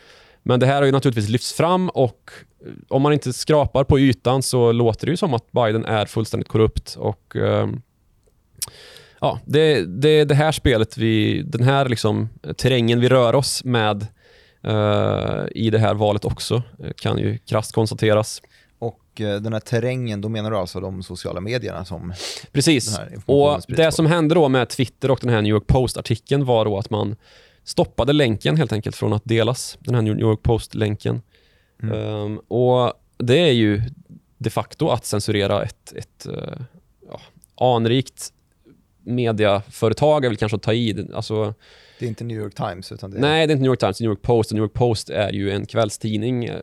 Men 0.43 0.59
det 0.59 0.65
här 0.65 0.75
har 0.75 0.85
ju 0.85 0.91
naturligtvis 0.91 1.29
lyfts 1.29 1.53
fram 1.53 1.89
och 1.89 2.31
eh, 2.65 2.71
om 2.89 3.01
man 3.01 3.13
inte 3.13 3.33
skrapar 3.33 3.83
på 3.83 3.99
ytan 3.99 4.43
så 4.43 4.71
låter 4.71 5.05
det 5.05 5.11
ju 5.11 5.17
som 5.17 5.33
att 5.33 5.51
Biden 5.51 5.85
är 5.85 6.05
fullständigt 6.05 6.49
korrupt 6.49 6.95
och 6.99 7.35
eh, 7.35 7.67
ja, 9.23 9.39
det, 9.45 9.85
det 9.85 10.25
det 10.25 10.35
här 10.35 10.51
spelet, 10.51 10.97
vi, 10.97 11.43
den 11.45 11.63
här 11.63 11.89
liksom, 11.89 12.29
eh, 12.43 12.53
terrängen 12.53 12.99
vi 12.99 13.09
rör 13.09 13.35
oss 13.35 13.63
med 13.63 14.07
eh, 14.63 15.43
i 15.51 15.69
det 15.69 15.79
här 15.79 15.93
valet 15.93 16.25
också, 16.25 16.63
eh, 16.83 16.91
kan 16.95 17.17
ju 17.17 17.37
krasst 17.37 17.71
konstateras. 17.71 18.41
Och 18.83 19.21
uh, 19.21 19.35
den 19.35 19.53
här 19.53 19.59
terrängen, 19.59 20.21
då 20.21 20.29
menar 20.29 20.51
du 20.51 20.57
alltså 20.57 20.79
de 20.79 21.03
sociala 21.03 21.41
medierna 21.41 21.85
som 21.85 22.13
Precis, 22.51 22.99
och 23.25 23.61
det 23.67 23.91
som 23.91 24.05
hände 24.05 24.35
då 24.35 24.49
med 24.49 24.69
Twitter 24.69 25.11
och 25.11 25.19
den 25.21 25.29
här 25.29 25.41
New 25.41 25.51
York 25.51 25.67
Post-artikeln 25.67 26.45
var 26.45 26.65
då 26.65 26.77
att 26.77 26.89
man 26.89 27.15
stoppade 27.63 28.13
länken 28.13 28.57
helt 28.57 28.73
enkelt 28.73 28.95
från 28.95 29.13
att 29.13 29.25
delas, 29.25 29.77
den 29.79 29.95
här 29.95 30.01
New 30.01 30.19
York 30.19 30.41
Post-länken. 30.43 31.21
Mm. 31.83 31.97
Um, 31.97 32.37
och 32.47 32.93
det 33.17 33.39
är 33.39 33.51
ju 33.51 33.81
de 34.37 34.49
facto 34.49 34.89
att 34.89 35.05
censurera 35.05 35.63
ett, 35.63 35.93
ett 35.95 36.27
uh, 36.29 36.65
ja, 37.09 37.19
anrikt 37.65 38.33
mediaföretag 39.03 40.25
är 40.25 40.29
väl 40.29 40.37
kanske 40.37 40.55
att 40.55 40.61
ta 40.61 40.73
i. 40.73 41.07
Alltså, 41.13 41.53
det 41.99 42.05
är 42.05 42.09
inte 42.09 42.23
New 42.23 42.37
York 42.37 42.55
Times? 42.55 42.91
Utan 42.91 43.11
det 43.11 43.17
är... 43.17 43.21
Nej, 43.21 43.47
det 43.47 43.51
är 43.51 43.53
inte 43.53 43.61
New 43.61 43.69
York 43.69 43.79
Times, 43.79 43.99
New 43.99 44.09
York 44.09 44.21
Post. 44.21 44.51
Och 44.51 44.55
New 44.55 44.63
York 44.63 44.73
Post 44.73 45.09
är 45.09 45.31
ju 45.31 45.51
en 45.51 45.65
kvällstidning, 45.65 46.45
eh, 46.45 46.59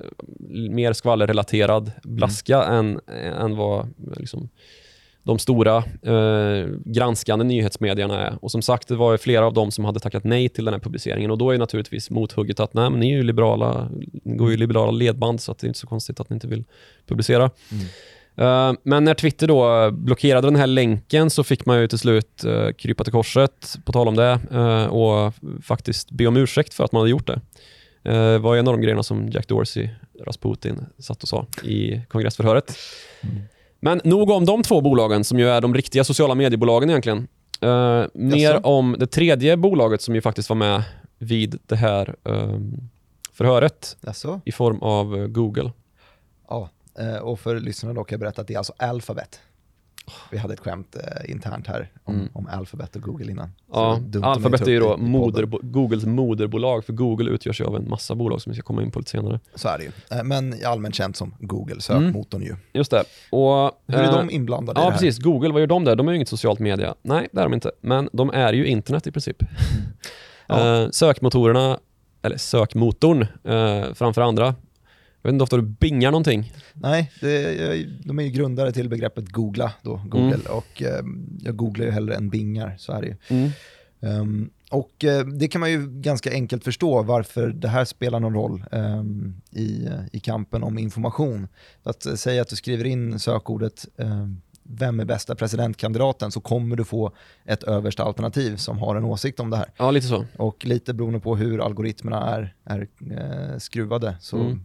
mer 0.70 0.92
skvallerrelaterad 0.92 1.92
blaska 2.02 2.62
mm. 2.62 3.00
än, 3.06 3.16
än 3.32 3.56
vad 3.56 3.88
liksom, 4.16 4.48
de 5.22 5.38
stora 5.38 5.76
eh, 6.02 6.68
granskande 6.84 7.44
nyhetsmedierna 7.44 8.26
är. 8.26 8.38
Och 8.44 8.50
som 8.50 8.62
sagt, 8.62 8.88
det 8.88 8.96
var 8.96 9.16
flera 9.16 9.46
av 9.46 9.54
dem 9.54 9.70
som 9.70 9.84
hade 9.84 10.00
tackat 10.00 10.24
nej 10.24 10.48
till 10.48 10.64
den 10.64 10.74
här 10.74 10.80
publiceringen 10.80 11.30
och 11.30 11.38
då 11.38 11.50
är 11.50 11.58
naturligtvis 11.58 12.10
mothugget 12.10 12.60
att 12.60 12.74
nej, 12.74 12.90
men 12.90 13.00
ni 13.00 13.12
är 13.12 13.16
ju 13.16 13.22
liberala, 13.22 13.90
ni 14.22 14.36
går 14.36 14.50
ju 14.50 14.56
liberala 14.56 14.90
ledband 14.90 15.40
så 15.40 15.52
att 15.52 15.58
det 15.58 15.66
är 15.66 15.68
inte 15.68 15.80
så 15.80 15.86
konstigt 15.86 16.20
att 16.20 16.30
ni 16.30 16.34
inte 16.34 16.46
vill 16.46 16.64
publicera. 17.06 17.50
Mm. 17.72 17.84
Eh, 18.40 18.72
men 18.82 19.04
när 19.04 19.14
Twitter 19.14 19.46
då 19.46 19.90
blockerade 19.90 20.46
den 20.46 20.56
här 20.56 20.66
länken 20.66 21.30
så 21.30 21.44
fick 21.44 21.66
man 21.66 21.80
ju 21.80 21.86
till 21.86 21.98
slut 21.98 22.44
uh, 22.46 22.72
krypa 22.72 23.04
till 23.04 23.12
korset, 23.12 23.76
på 23.84 23.92
tal 23.92 24.08
om 24.08 24.16
det, 24.16 24.40
uh, 24.52 24.84
och 24.84 25.34
faktiskt 25.62 26.10
be 26.10 26.26
om 26.26 26.36
ursäkt 26.36 26.74
för 26.74 26.84
att 26.84 26.92
man 26.92 27.00
hade 27.00 27.10
gjort 27.10 27.26
det. 27.26 27.40
Det 28.02 28.38
var 28.38 28.56
en 28.56 28.68
av 28.68 28.74
de 28.74 28.80
grejerna 28.80 29.02
som 29.02 29.28
Jack 29.28 29.48
Dorsey, 29.48 29.88
Rasputin, 30.26 30.86
satt 30.98 31.22
och 31.22 31.28
sa 31.28 31.46
i 31.64 32.00
kongressförhöret. 32.08 32.76
Mm. 33.20 33.42
Men 33.80 34.00
nog 34.04 34.30
om 34.30 34.44
de 34.44 34.62
två 34.62 34.80
bolagen 34.80 35.24
som 35.24 35.38
ju 35.38 35.48
är 35.48 35.60
de 35.60 35.74
riktiga 35.74 36.04
sociala 36.04 36.34
mediebolagen 36.34 36.90
egentligen. 36.90 37.28
mer 38.14 38.66
om 38.66 38.96
det 38.98 39.06
tredje 39.06 39.56
bolaget 39.56 40.02
som 40.02 40.14
ju 40.14 40.20
faktiskt 40.20 40.48
var 40.48 40.56
med 40.56 40.82
vid 41.18 41.58
det 41.66 41.76
här 41.76 42.14
um, 42.22 42.88
förhöret 43.32 43.96
Jaså? 44.00 44.40
i 44.44 44.52
form 44.52 44.78
av 44.82 45.26
Google. 45.26 45.72
Ja, 46.48 46.68
Eh, 46.79 46.79
och 47.22 47.40
för 47.40 47.60
lyssnarna 47.60 47.94
då 47.94 48.04
kan 48.04 48.14
jag 48.14 48.20
berätta 48.20 48.40
att 48.40 48.48
det 48.48 48.54
är 48.54 48.58
alltså 48.58 48.72
Alphabet. 48.76 49.40
Vi 50.30 50.38
hade 50.38 50.54
ett 50.54 50.60
skämt 50.60 50.96
eh, 50.96 51.30
internt 51.30 51.66
här 51.66 51.88
om, 52.04 52.14
mm. 52.14 52.28
om 52.32 52.48
Alphabet 52.52 52.96
och 52.96 53.02
Google 53.02 53.30
innan. 53.30 53.52
Ja, 53.72 54.00
Alphabet 54.22 54.60
är 54.60 54.70
ju 54.70 54.80
då 54.80 54.96
moder, 54.96 55.42
Googles 55.62 56.04
moderbolag, 56.04 56.84
för 56.84 56.92
Google 56.92 57.30
utgörs 57.30 57.60
ju 57.60 57.64
av 57.64 57.76
en 57.76 57.88
massa 57.88 58.14
bolag 58.14 58.42
som 58.42 58.50
vi 58.50 58.56
ska 58.56 58.62
komma 58.62 58.82
in 58.82 58.90
på 58.90 58.98
lite 58.98 59.10
senare. 59.10 59.40
Så 59.54 59.68
är 59.68 59.78
det 59.78 59.84
ju, 59.84 59.90
eh, 60.10 60.24
men 60.24 60.54
allmänt 60.66 60.94
känt 60.94 61.16
som 61.16 61.34
Google, 61.38 61.80
sökmotorn 61.80 62.42
mm. 62.42 62.54
ju. 62.54 62.78
Just 62.78 62.90
det. 62.90 63.04
Och, 63.30 63.70
Hur 63.86 63.98
är 63.98 64.04
eh, 64.04 64.16
de 64.16 64.30
inblandade 64.30 64.80
ja, 64.80 64.84
i 64.84 64.86
det 64.86 64.92
här? 64.92 64.98
precis. 64.98 65.18
Google, 65.18 65.52
vad 65.52 65.60
gör 65.60 65.66
de 65.66 65.84
där? 65.84 65.96
De 65.96 66.08
är 66.08 66.12
ju 66.12 66.16
inget 66.16 66.28
socialt 66.28 66.58
media. 66.58 66.94
Nej, 67.02 67.28
det 67.32 67.40
är 67.40 67.44
de 67.44 67.54
inte. 67.54 67.70
Men 67.80 68.08
de 68.12 68.30
är 68.30 68.52
ju 68.52 68.66
internet 68.66 69.06
i 69.06 69.12
princip. 69.12 69.36
ja. 70.46 70.82
eh, 70.82 70.90
sökmotorerna, 70.90 71.78
eller 72.22 72.36
sökmotorn 72.36 73.26
eh, 73.44 73.94
framför 73.94 74.22
andra, 74.22 74.54
jag 75.22 75.28
vet 75.28 75.32
inte 75.32 75.42
ofta 75.42 75.56
du 75.56 75.62
bingar 75.62 76.10
någonting. 76.10 76.52
Nej, 76.74 77.12
det, 77.20 77.86
de 78.04 78.18
är 78.18 78.22
ju 78.22 78.30
grundare 78.30 78.72
till 78.72 78.88
begreppet 78.88 79.28
googla 79.28 79.72
då, 79.82 80.02
Google. 80.06 80.34
Mm. 80.34 80.46
Och 80.50 80.82
eh, 80.82 81.04
jag 81.40 81.56
googlar 81.56 81.86
ju 81.86 81.90
hellre 81.90 82.14
än 82.14 82.30
bingar, 82.30 82.74
så 82.78 82.92
är 82.92 83.00
det 83.00 83.06
ju. 83.06 83.16
Mm. 83.28 83.50
Um, 84.02 84.50
och 84.70 85.04
eh, 85.04 85.26
det 85.26 85.48
kan 85.48 85.60
man 85.60 85.70
ju 85.70 85.88
ganska 85.88 86.32
enkelt 86.32 86.64
förstå 86.64 87.02
varför 87.02 87.48
det 87.48 87.68
här 87.68 87.84
spelar 87.84 88.20
någon 88.20 88.34
roll 88.34 88.64
um, 88.72 89.40
i, 89.50 89.88
i 90.12 90.20
kampen 90.20 90.62
om 90.62 90.78
information. 90.78 91.48
Att 91.82 92.06
uh, 92.06 92.14
säga 92.14 92.42
att 92.42 92.48
du 92.48 92.56
skriver 92.56 92.84
in 92.84 93.18
sökordet 93.18 93.88
um, 93.96 94.40
vem 94.62 95.00
är 95.00 95.04
bästa 95.04 95.34
presidentkandidaten 95.34 96.30
så 96.30 96.40
kommer 96.40 96.76
du 96.76 96.84
få 96.84 97.12
ett 97.44 97.62
översta 97.62 98.02
alternativ 98.04 98.56
som 98.56 98.78
har 98.78 98.96
en 98.96 99.04
åsikt 99.04 99.40
om 99.40 99.50
det 99.50 99.56
här. 99.56 99.72
Ja, 99.76 99.90
lite 99.90 100.06
så. 100.06 100.26
Och 100.36 100.64
lite 100.64 100.94
beroende 100.94 101.20
på 101.20 101.36
hur 101.36 101.64
algoritmerna 101.64 102.34
är, 102.34 102.54
är 102.64 102.88
eh, 103.10 103.58
skruvade 103.58 104.16
så 104.20 104.36
mm 104.36 104.60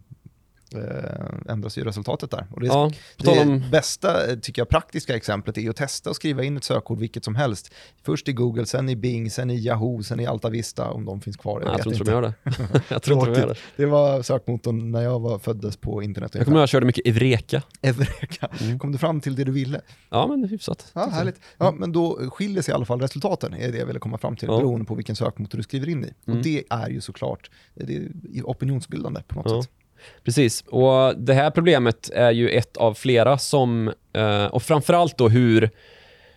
eh, 0.74 1.52
ändras 1.52 1.78
ju 1.78 1.84
resultatet 1.84 2.30
där. 2.30 2.46
Och 2.50 2.60
det, 2.60 2.66
Ja, 2.66 2.90
det 3.16 3.40
om... 3.40 3.62
bästa, 3.70 4.30
eh, 4.30 4.38
tycker 4.38 4.60
jag, 4.62 4.68
praktiska 4.68 5.16
exemplet 5.16 5.58
är 5.58 5.70
att 5.70 5.76
testa 5.76 6.10
att 6.10 6.16
skriva 6.16 6.44
in 6.44 6.56
ett 6.56 6.64
sökord 6.64 6.98
vilket 6.98 7.24
som 7.24 7.34
helst. 7.34 7.74
Först 8.02 8.28
i 8.28 8.32
Google, 8.32 8.66
sen 8.66 8.88
i 8.88 8.96
Bing, 8.96 9.30
sen 9.30 9.50
i 9.50 9.54
Yahoo, 9.66 10.02
sen 10.02 10.20
i 10.20 10.26
Alta 10.26 10.48
Vista 10.48 10.90
om 10.90 11.04
de 11.04 11.20
finns 11.20 11.36
kvar. 11.36 11.60
Nej, 11.60 11.68
jag 11.72 11.80
tror 11.82 11.92
inte 11.94 12.04
de 12.04 12.10
gör 12.10 12.22
det. 12.22 12.34
jag 12.88 13.02
tror 13.02 13.28
inte 13.28 13.40
de 13.40 13.46
det. 13.48 13.56
Det 13.76 13.86
var 13.86 14.22
sökmotorn 14.22 14.90
när 14.90 15.02
jag 15.02 15.20
var, 15.20 15.38
föddes 15.38 15.76
på 15.76 16.02
internet. 16.02 16.34
Jag 16.34 16.44
kommer 16.44 16.56
ihåg 16.56 16.60
att 16.60 16.62
jag 16.62 16.68
körde 16.68 16.86
mycket 16.86 17.06
Evreka. 17.06 17.62
Eureka. 17.82 18.48
Mm. 18.60 18.78
Kom 18.78 18.92
du 18.92 18.98
fram 18.98 19.20
till 19.20 19.34
det 19.36 19.44
du 19.44 19.52
ville? 19.52 19.80
Ja, 20.10 20.26
men 20.26 20.44
hyfsat. 20.48 20.90
Ja, 20.94 21.08
härligt. 21.12 21.40
Ja, 21.58 21.72
men 21.72 21.92
då 21.92 22.30
skiljer 22.30 22.62
sig 22.62 22.72
i 22.72 22.74
alla 22.74 22.84
fall 22.84 23.00
resultaten, 23.00 23.54
är 23.54 23.72
det 23.72 23.78
jag 23.78 23.86
ville 23.86 23.98
komma 23.98 24.18
fram 24.18 24.36
till, 24.36 24.48
Ja. 24.48 24.56
beroende 24.58 24.84
på 24.86 24.94
vilken 24.94 25.16
sökmotor 25.16 25.58
du 25.58 25.62
skriver 25.62 25.88
in 25.88 26.04
i. 26.04 26.12
Mm. 26.26 26.38
Och 26.38 26.44
det 26.44 26.64
är 26.70 26.88
ju 26.88 27.00
såklart 27.00 27.50
det 27.74 27.96
är 27.96 28.42
opinionsbildande 28.44 29.22
på 29.28 29.34
något 29.34 29.52
Ja. 29.52 29.62
sätt. 29.62 29.70
Precis, 30.24 30.64
och 30.66 31.16
det 31.16 31.34
här 31.34 31.50
problemet 31.50 32.10
är 32.14 32.30
ju 32.30 32.48
ett 32.48 32.76
av 32.76 32.94
flera 32.94 33.38
som, 33.38 33.92
eh, 34.12 34.44
och 34.44 34.62
framförallt 34.62 35.18
då 35.18 35.28
hur, 35.28 35.70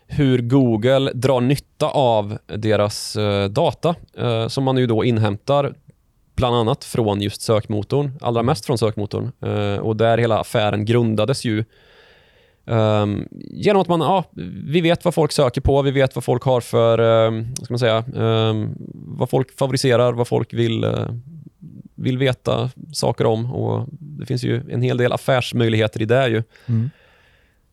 hur 0.08 0.41
Google 0.41 1.12
drar 1.13 1.41
nytta 1.41 1.89
av 1.89 2.38
deras 2.45 3.15
eh, 3.15 3.45
data 3.45 3.95
eh, 4.17 4.48
som 4.48 4.63
man 4.63 4.78
ju 4.78 4.88
då 4.88 5.04
inhämtar 5.04 5.74
bland 6.36 6.56
annat 6.56 6.84
från 6.84 7.22
just 7.22 7.41
sökmotorn, 7.41 8.12
allra 8.22 8.43
mest 8.43 8.65
från 8.65 8.78
sökmotorn. 8.78 9.32
Och 9.82 9.95
där 9.95 10.17
hela 10.17 10.39
affären 10.39 10.86
grundades 10.86 11.45
ju 11.45 11.63
Um, 12.69 13.28
genom 13.32 13.82
att 13.82 13.88
man, 13.88 14.02
ja, 14.02 14.24
vi 14.65 14.82
vet 14.82 15.06
vad 15.06 15.13
folk 15.13 15.32
söker 15.32 15.62
på, 15.62 15.82
vi 15.82 15.91
vet 15.91 16.15
vad 16.15 16.24
folk 16.24 16.43
har 16.43 16.62
för, 16.62 17.00
um, 17.00 17.48
vad 17.58 17.65
ska 17.65 17.74
man 17.74 17.80
säga, 17.80 18.04
um, 18.13 18.76
vad 18.93 19.30
folk 19.30 19.58
favoriserar, 19.58 20.13
vad 20.13 20.28
folk 20.28 20.54
vill, 20.54 20.86
vill 22.00 22.18
veta 22.18 22.70
saker 22.94 23.26
om 23.26 23.54
och 23.54 23.88
det 23.92 24.26
finns 24.26 24.44
ju 24.44 24.62
en 24.72 24.82
hel 24.82 24.98
del 24.98 25.12
affärsmöjligheter 25.14 26.02
i 26.02 26.06
det 26.06 26.28
ju. 26.30 26.44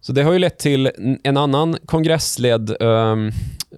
Så 0.01 0.13
det 0.13 0.23
har 0.23 0.33
ju 0.33 0.39
lett 0.39 0.59
till 0.59 0.91
en- 1.25 1.37
annan 1.37 1.77
kongressledd 1.87 2.71
um, 2.83 3.33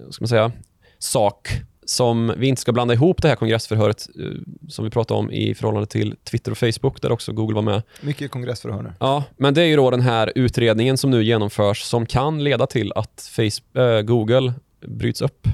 ska 0.09 0.21
man 0.23 0.27
säga, 0.27 0.51
sak 0.99 1.49
som 1.85 2.33
vi 2.37 2.47
inte 2.47 2.61
ska 2.61 2.71
blanda 2.71 2.93
ihop 2.93 3.21
det 3.21 3.27
här 3.27 3.35
kongressförhöret 3.35 4.07
eh, 4.19 4.25
som 4.67 4.85
vi 4.85 4.91
pratade 4.91 5.19
om 5.19 5.31
i 5.31 5.55
förhållande 5.55 5.87
till 5.87 6.15
Twitter 6.23 6.51
och 6.51 6.57
Facebook 6.57 7.01
där 7.01 7.11
också 7.11 7.31
Google 7.33 7.55
var 7.55 7.61
med. 7.61 7.81
Mycket 8.01 8.31
kongressförhör 8.31 8.81
nu. 8.81 8.93
Ja, 8.99 9.23
men 9.37 9.53
det 9.53 9.61
är 9.61 9.65
ju 9.65 9.75
då 9.75 9.91
den 9.91 10.01
här 10.01 10.31
utredningen 10.35 10.97
som 10.97 11.11
nu 11.11 11.23
genomförs 11.23 11.81
som 11.81 12.05
kan 12.05 12.43
leda 12.43 12.67
till 12.67 12.91
att 12.95 13.31
face, 13.35 13.81
eh, 13.81 14.01
Google 14.01 14.53
bryts 14.87 15.21
upp. 15.21 15.47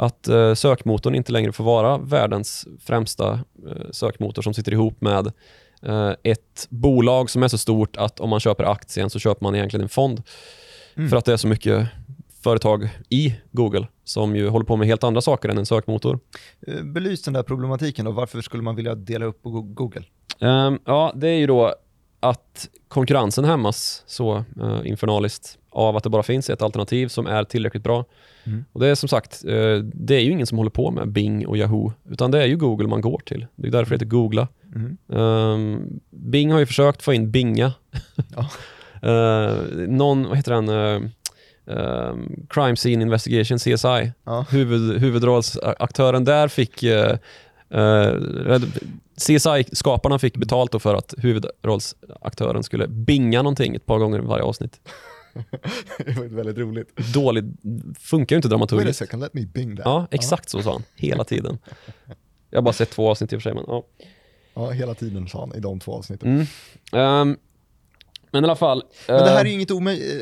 Att 0.00 0.28
eh, 0.28 0.54
sökmotorn 0.54 1.14
inte 1.14 1.32
längre 1.32 1.52
får 1.52 1.64
vara 1.64 1.98
världens 1.98 2.68
främsta 2.80 3.32
eh, 3.68 3.90
sökmotor 3.90 4.42
som 4.42 4.54
sitter 4.54 4.72
ihop 4.72 5.00
med 5.00 5.32
eh, 5.82 6.12
ett 6.22 6.66
bolag 6.68 7.30
som 7.30 7.42
är 7.42 7.48
så 7.48 7.58
stort 7.58 7.96
att 7.96 8.20
om 8.20 8.30
man 8.30 8.40
köper 8.40 8.64
aktien 8.64 9.10
så 9.10 9.18
köper 9.18 9.42
man 9.44 9.54
egentligen 9.54 9.82
en 9.82 9.88
fond. 9.88 10.22
Mm. 10.96 11.08
För 11.08 11.16
att 11.16 11.24
det 11.24 11.32
är 11.32 11.36
så 11.36 11.48
mycket 11.48 11.88
företag 12.42 12.88
i 13.08 13.34
Google 13.52 13.86
som 14.04 14.36
ju 14.36 14.48
håller 14.48 14.66
på 14.66 14.76
med 14.76 14.86
helt 14.86 15.04
andra 15.04 15.20
saker 15.20 15.48
än 15.48 15.58
en 15.58 15.66
sökmotor. 15.66 16.18
Belys 16.82 17.22
den 17.22 17.34
där 17.34 17.42
problematiken 17.42 18.06
och 18.06 18.14
varför 18.14 18.40
skulle 18.40 18.62
man 18.62 18.76
vilja 18.76 18.94
dela 18.94 19.26
upp 19.26 19.42
Google? 19.42 20.04
Ehm, 20.40 20.78
ja, 20.84 21.12
det 21.14 21.28
är 21.28 21.38
ju 21.38 21.46
då 21.46 21.74
att 22.20 22.68
konkurrensen 22.88 23.44
hämmas 23.44 24.02
så 24.06 24.44
uh, 24.62 24.80
infernaliskt 24.84 25.58
av 25.70 25.96
att 25.96 26.02
det 26.02 26.10
bara 26.10 26.22
finns 26.22 26.50
ett 26.50 26.62
alternativ 26.62 27.08
som 27.08 27.26
är 27.26 27.44
tillräckligt 27.44 27.82
bra. 27.82 28.04
Mm. 28.48 28.64
Och 28.72 28.80
det 28.80 28.86
är 28.86 28.94
som 28.94 29.08
sagt, 29.08 29.44
eh, 29.44 29.76
det 29.82 30.14
är 30.14 30.20
ju 30.20 30.30
ingen 30.30 30.46
som 30.46 30.58
håller 30.58 30.70
på 30.70 30.90
med 30.90 31.08
Bing 31.08 31.46
och 31.46 31.56
Yahoo, 31.56 31.92
utan 32.10 32.30
det 32.30 32.42
är 32.42 32.46
ju 32.46 32.56
Google 32.56 32.88
man 32.88 33.00
går 33.00 33.22
till. 33.24 33.46
Det 33.56 33.68
är 33.68 33.72
därför 33.72 33.90
det 33.90 33.94
heter 33.94 34.06
Googla. 34.06 34.48
Mm. 34.74 34.96
Ehm, 35.12 36.00
Bing 36.10 36.52
har 36.52 36.58
ju 36.58 36.66
försökt 36.66 37.02
få 37.02 37.12
in 37.12 37.30
Binga. 37.30 37.72
Ja. 38.36 38.50
Eh, 39.02 39.52
någon, 39.88 40.28
vad 40.28 40.36
heter 40.36 40.52
den? 40.52 40.68
eh, 40.68 41.10
ehm, 41.76 42.46
Crime 42.48 42.76
Scene 42.76 43.02
Investigation, 43.02 43.58
CSI. 43.58 44.12
Ja. 44.24 44.46
Huvud, 44.50 45.00
huvudrollsaktören 45.00 46.24
där 46.24 46.48
fick 46.48 46.82
eh, 46.82 47.18
eh, 47.70 48.14
CSI-skaparna 49.18 50.18
fick 50.18 50.36
betalt 50.36 50.82
för 50.82 50.94
att 50.94 51.14
huvudrollsaktören 51.18 52.62
skulle 52.62 52.88
binga 52.88 53.42
någonting 53.42 53.74
ett 53.74 53.86
par 53.86 53.98
gånger 53.98 54.18
i 54.18 54.22
varje 54.22 54.44
avsnitt. 54.44 54.80
det 55.98 56.16
var 56.16 56.24
väldigt 56.24 56.58
roligt. 56.58 56.96
Dåligt, 57.14 57.44
funkar 57.98 58.36
ju 58.36 58.38
inte 58.38 58.48
Wait 58.48 58.54
a 58.54 58.66
dramaturgiskt. 58.66 58.98
second, 58.98 59.22
let 59.22 59.34
me 59.34 59.46
bing 59.54 59.76
that. 59.76 59.86
Ja, 59.86 60.06
exakt 60.10 60.48
så 60.48 60.62
sa 60.62 60.72
han. 60.72 60.82
Hela 60.96 61.24
tiden. 61.24 61.58
Jag 62.50 62.56
har 62.58 62.62
bara 62.62 62.72
sett 62.72 62.90
två 62.90 63.10
avsnitt 63.10 63.32
i 63.32 63.36
och 63.36 63.42
för 63.42 63.50
sig, 63.50 63.54
men 63.54 63.64
ja. 63.66 63.84
Ja, 64.54 64.70
hela 64.70 64.94
tiden 64.94 65.28
sa 65.28 65.40
han 65.40 65.54
i 65.54 65.60
de 65.60 65.80
två 65.80 65.94
avsnitten. 65.94 66.28
Mm. 66.28 66.46
Ehm, 66.92 67.36
men 68.30 68.44
i 68.44 68.46
alla 68.46 68.56
fall. 68.56 68.82
Men 69.08 69.16
det 69.16 69.30
här 69.30 69.34
eh, 69.34 69.40
är 69.40 69.44
ju 69.44 69.52
inget 69.52 69.70
eh, 69.70 69.76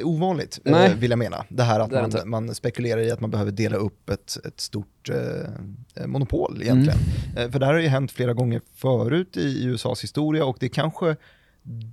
ovanligt, 0.05 0.59
Nej. 0.65 0.91
eh, 0.91 0.97
vill 0.97 1.11
jag 1.11 1.19
mena. 1.19 1.45
Det 1.49 1.63
här 1.63 1.81
att 1.81 1.91
Det 1.91 2.25
man, 2.25 2.47
man 2.47 2.55
spekulerar 2.55 3.01
i 3.01 3.11
att 3.11 3.21
man 3.21 3.31
behöver 3.31 3.53
dela 3.53 3.77
upp 3.77 4.11
ett, 4.11 4.37
ett 4.47 4.61
stort 4.61 5.09
eh, 5.09 6.07
monopol 6.07 6.63
egentligen. 6.63 6.99
Mm. 7.37 7.53
För 7.53 7.59
det 7.59 7.67
här 7.67 7.73
har 7.73 7.81
ju 7.81 7.89
hänt 7.89 8.13
flera 8.13 8.33
gånger 8.35 8.61
förut 8.75 9.37
i 9.37 9.65
USAs 9.65 10.03
historia 10.03 10.45
och 10.45 10.57
det 10.61 10.69
kanske 10.69 11.17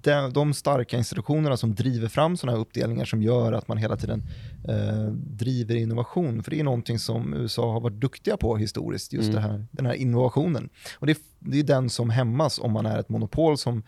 de, 0.03 0.33
de 0.33 0.53
starka 0.53 0.97
institutionerna 0.97 1.57
som 1.57 1.75
driver 1.75 2.07
fram 2.07 2.37
sådana 2.37 2.57
här 2.57 2.61
uppdelningar 2.61 3.05
som 3.05 3.21
gör 3.21 3.53
att 3.53 3.67
man 3.67 3.77
hela 3.77 3.97
tiden 3.97 4.23
eh, 4.67 5.11
driver 5.13 5.75
innovation. 5.75 6.43
För 6.43 6.51
det 6.51 6.59
är 6.59 6.63
någonting 6.63 6.99
som 6.99 7.33
USA 7.33 7.71
har 7.73 7.79
varit 7.79 8.01
duktiga 8.01 8.37
på 8.37 8.57
historiskt, 8.57 9.13
just 9.13 9.29
Mm. 9.29 9.35
det 9.35 9.47
här, 9.49 9.65
den 9.71 9.85
här 9.85 9.93
innovationen. 9.93 10.69
Och 10.99 11.05
det, 11.07 11.11
är- 11.11 11.17
det 11.39 11.59
är 11.59 11.63
den 11.63 11.89
som 11.89 12.09
hämmas 12.09 12.59
om 12.59 12.71
man 12.71 12.85
är 12.85 12.99
ett 12.99 13.09
monopol 13.09 13.57
som 13.57 13.83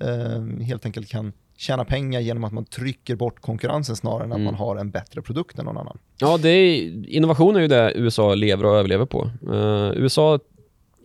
eh, 0.00 0.64
helt 0.66 0.84
enkelt 0.86 1.08
kan 1.08 1.32
tjäna 1.56 1.84
pengar 1.84 2.20
genom 2.20 2.44
att 2.44 2.52
man 2.52 2.64
trycker 2.64 3.16
bort 3.16 3.40
konkurrensen 3.40 3.96
snarare 3.96 4.24
än 4.24 4.32
att 4.32 4.36
Mm. 4.36 4.44
man 4.44 4.54
har 4.54 4.76
en 4.76 4.90
bättre 4.90 5.22
produkt 5.22 5.58
än 5.58 5.64
någon 5.64 5.76
annan. 5.78 5.98
Ja, 6.18 6.38
det 6.38 6.48
är, 6.48 7.06
innovation 7.08 7.56
är 7.56 7.60
ju 7.60 7.68
det 7.68 7.92
USA 7.96 8.34
lever 8.34 8.64
och 8.64 8.76
överlever 8.76 9.06
på. 9.06 9.30
Eh, 9.52 9.90
USA 10.02 10.38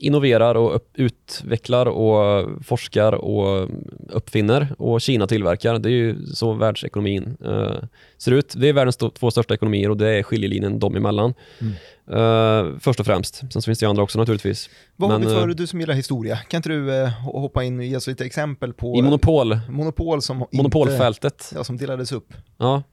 innoverar 0.02 0.56
och 0.56 0.82
utvecklar 0.94 1.86
och 1.86 2.48
forskar 2.66 3.14
och 3.14 3.70
uppfinner 4.10 4.68
och 4.78 5.02
Kina 5.02 5.28
tillverkar. 5.28 5.80
Det 5.80 5.90
är 5.90 5.92
ju 5.92 6.26
så 6.26 6.54
världsekonomin 6.54 7.38
eh, 7.46 7.76
ser 8.18 8.32
ut. 8.32 8.54
Det 8.58 8.70
är 8.70 8.74
världens 8.74 8.98
två 8.98 9.32
största 9.32 9.54
ekonomier 9.54 9.90
och 9.90 9.98
det 9.98 10.10
är 10.10 10.24
skiljelinjen 10.24 10.80
dem 10.80 10.96
emellan. 10.96 11.34
Mm. 11.62 11.74
Eh, 12.12 12.80
först 12.80 13.00
och 13.00 13.06
främst. 13.06 13.36
Sen 13.36 13.50
så 13.52 13.62
finns 13.62 13.80
det 13.80 13.84
ju 13.84 13.90
andra 13.90 14.04
också 14.04 14.20
naturligtvis. 14.20 14.70
Vad 14.96 15.10
Men, 15.10 15.22
har 15.22 15.30
vi 15.30 15.36
för, 15.36 15.50
eh, 15.50 15.56
du 15.56 15.68
som 15.68 15.80
gillar 15.80 15.94
historia, 15.94 16.38
kan 16.38 16.58
inte 16.58 16.70
du 16.70 16.96
eh, 16.96 17.10
hoppa 17.10 17.64
in 17.64 17.80
och 17.80 17.86
ge 17.86 17.96
oss 17.96 18.08
lite 18.08 18.26
exempel 18.26 18.74
på 18.74 18.98
I 18.98 19.02
monopol, 19.02 19.60
monopol 19.70 20.22
som 20.22 20.38
inte, 20.42 20.58
monopolfältet. 20.58 21.52
ja, 21.56 21.64
som 21.64 21.78
delades 21.78 22.12
upp? 22.12 22.34
Ja, 22.58 22.84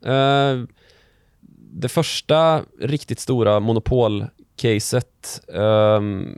det 1.73 1.89
första 1.89 2.63
riktigt 2.81 3.21
stora 3.21 3.61
monopolcaset 3.61 5.41
ehm, 5.55 6.37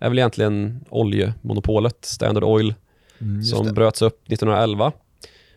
är 0.00 0.08
väl 0.08 0.18
egentligen 0.18 0.84
oljemonopolet, 0.90 2.04
Standard 2.04 2.44
Oil, 2.44 2.74
Just 3.18 3.50
som 3.56 3.66
det. 3.66 3.72
bröts 3.72 4.02
upp 4.02 4.22
1911 4.32 4.92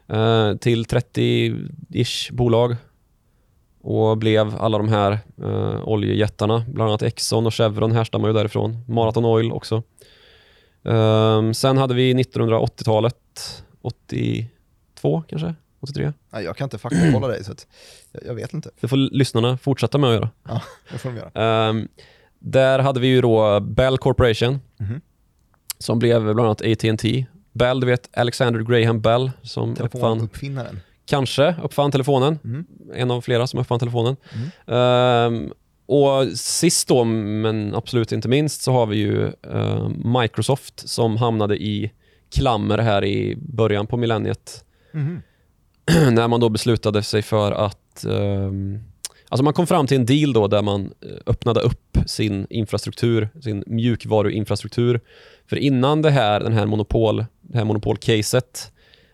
eh, 0.07 0.55
till 0.55 0.85
30-ish 0.85 2.33
bolag 2.33 2.75
och 3.81 4.17
blev 4.17 4.55
alla 4.59 4.77
de 4.77 4.89
här 4.89 5.19
eh, 5.43 5.87
oljejättarna, 5.87 6.65
bland 6.67 6.89
annat 6.89 7.01
Exxon 7.01 7.45
och 7.45 7.53
Chevron 7.53 7.91
härstammar 7.91 8.27
ju 8.27 8.33
därifrån. 8.33 8.77
Marathon 8.87 9.25
Oil 9.25 9.51
också. 9.51 9.83
Ehm, 10.85 11.53
sen 11.53 11.77
hade 11.77 11.93
vi 11.93 12.13
1980-talet, 12.13 13.63
82 13.81 15.23
kanske, 15.27 15.55
83. 15.79 16.13
Nej, 16.29 16.43
jag 16.43 16.57
kan 16.57 16.65
inte 16.65 16.77
faktakolla 16.77 17.27
dig 17.27 17.43
så 17.43 17.53
jag, 18.11 18.25
jag 18.25 18.35
vet 18.35 18.53
inte. 18.53 18.69
Det 18.79 18.87
får 18.87 18.97
lyssnarna 18.97 19.57
fortsätta 19.57 19.97
med 19.97 20.09
att 20.09 20.15
göra. 20.15 20.29
Ja, 20.47 20.61
det 20.91 20.97
får 20.97 21.09
de 21.09 21.17
göra. 21.17 21.31
Där 22.45 22.79
hade 22.79 22.99
vi 22.99 23.07
ju 23.07 23.21
då 23.21 23.59
Bell 23.59 23.97
Corporation 23.97 24.59
Mhm. 24.79 25.01
som 25.77 25.99
blev 25.99 26.23
bland 26.23 26.39
annat 26.39 26.61
AT&T. 26.61 27.25
Bell, 27.51 27.79
du 27.79 27.87
vet 27.87 28.09
Alexander 28.17 28.59
Graham 28.61 29.01
Bell 29.01 29.31
som 29.41 29.69
uppfann, 29.71 29.89
Telefonuppfinnaren. 29.89 30.79
kanske 31.05 31.55
uppfann 31.63 31.91
telefonen. 31.91 32.39
Mm. 32.43 32.65
En 32.95 33.11
av 33.11 33.21
flera 33.21 33.47
som 33.47 33.59
uppfann 33.59 33.79
telefonen. 33.79 34.15
Mm. 34.33 34.49
Ehm, 34.79 35.51
och 35.85 36.27
sist 36.37 36.87
då, 36.87 37.03
men 37.03 37.75
absolut 37.75 38.11
inte 38.11 38.27
minst, 38.27 38.61
så 38.61 38.71
har 38.71 38.85
vi 38.85 38.95
ju 38.97 39.25
eh, 39.53 39.89
Microsoft 40.21 40.89
som 40.89 41.17
hamnade 41.17 41.63
i 41.63 41.91
klammer 42.35 42.77
här 42.77 43.05
i 43.05 43.35
början 43.39 43.87
på 43.87 43.97
millenniet 43.97 44.65
Mhm. 44.93 45.21
när 46.11 46.27
man 46.27 46.39
då 46.39 46.49
beslutade 46.49 47.03
sig 47.03 47.21
för 47.21 47.51
att 47.51 48.05
ehm, 48.05 48.79
Alltså 49.33 49.43
man 49.43 49.53
kom 49.53 49.67
fram 49.67 49.87
till 49.87 49.97
en 49.97 50.05
deal 50.05 50.33
då 50.33 50.47
där 50.47 50.61
man 50.61 50.93
eh, 51.01 51.09
öppnade 51.25 51.59
upp 51.59 51.97
sin 52.05 52.47
infrastruktur, 52.49 53.29
sin 53.41 53.63
mjukvaruinfrastruktur. 53.67 55.01
För 55.47 55.55
innan 55.55 56.01
det 56.01 56.11
här, 56.11 56.39
den 56.39 56.53
här 56.53 56.65
monopol, 56.65 57.25
det 57.41 57.57
här 57.57 57.65
monopolcaset 57.65 58.71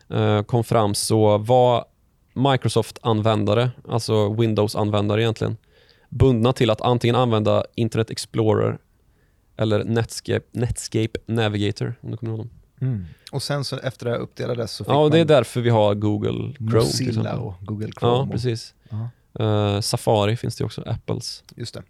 eh, 0.09 0.41
kom 0.43 0.63
fram 0.63 0.95
så 0.95 1.37
var 1.37 1.85
Microsoft-användare, 2.33 3.71
alltså 3.89 4.33
Windows-användare 4.33 5.21
egentligen, 5.21 5.57
bundna 6.09 6.53
till 6.53 6.69
att 6.69 6.81
antingen 6.81 7.15
använda 7.15 7.63
Internet 7.75 8.09
Explorer 8.09 8.77
eller 9.57 9.83
Netscape, 9.83 10.45
Netscape 10.51 11.19
Navigator, 11.25 11.95
om 12.01 12.11
du 12.11 12.17
kommer 12.17 12.33
ihåg 12.33 12.39
dem. 12.39 12.49
Mm. 12.81 13.05
Och 13.31 13.43
sen 13.43 13.63
så 13.63 13.77
efter 13.77 14.05
det 14.05 14.11
här 14.11 14.19
uppdelades 14.19 14.71
så 14.71 14.83
fick 14.83 14.93
Ja, 14.93 14.97
och 14.97 15.11
det 15.11 15.17
är 15.17 15.21
man 15.21 15.27
därför 15.27 15.61
vi 15.61 15.69
har 15.69 15.95
Google 15.95 16.53
Chrome 16.57 16.75
Mozilla 16.75 17.37
och 17.37 17.53
Google 17.61 17.91
Chrome. 17.99 18.17
Ja, 18.17 18.27
precis. 18.31 18.73
Ja, 18.89 19.09
Eh, 19.39 19.79
Safari 19.79 20.37
finns 20.37 20.55
det 20.55 20.63
också, 20.63 20.83
Apples. 20.85 21.43
just 21.55 21.73
det. 21.73 21.83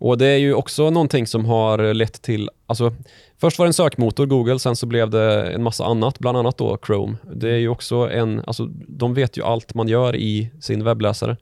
Och 0.00 0.18
det 0.18 0.26
är 0.26 0.36
ju 0.36 0.54
också 0.54 0.90
någonting 0.90 1.26
som 1.26 1.44
har 1.44 1.94
lett 1.94 2.22
till, 2.22 2.50
alltså 2.66 2.94
först 3.40 3.58
var 3.58 3.66
det 3.66 3.68
en 3.68 3.74
sökmotor, 3.74 4.26
Google, 4.26 4.58
sen 4.58 4.76
så 4.76 4.86
blev 4.86 5.10
det 5.10 5.52
en 5.52 5.62
massa 5.62 5.84
annat, 5.84 6.18
bland 6.18 6.38
annat 6.38 6.58
då 6.58 6.78
Chrome. 6.86 7.16
Det 7.34 7.50
är 7.50 7.56
ju 7.56 7.68
också 7.68 7.96
en, 7.96 8.42
alltså 8.46 8.66
de 8.88 9.14
vet 9.14 9.36
ju 9.36 9.42
allt 9.42 9.74
man 9.74 9.88
gör 9.88 10.16
i 10.16 10.50
sin 10.60 10.84
webbläsare. 10.84 11.36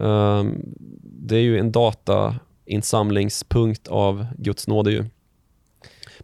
Ehm, 0.00 0.62
det 1.02 1.36
är 1.36 1.40
ju 1.40 1.58
en 1.58 1.72
datainsamlingspunkt 1.72 3.88
av 3.88 4.26
Guds 4.38 4.68
nåde 4.68 4.90
ju. 4.90 5.04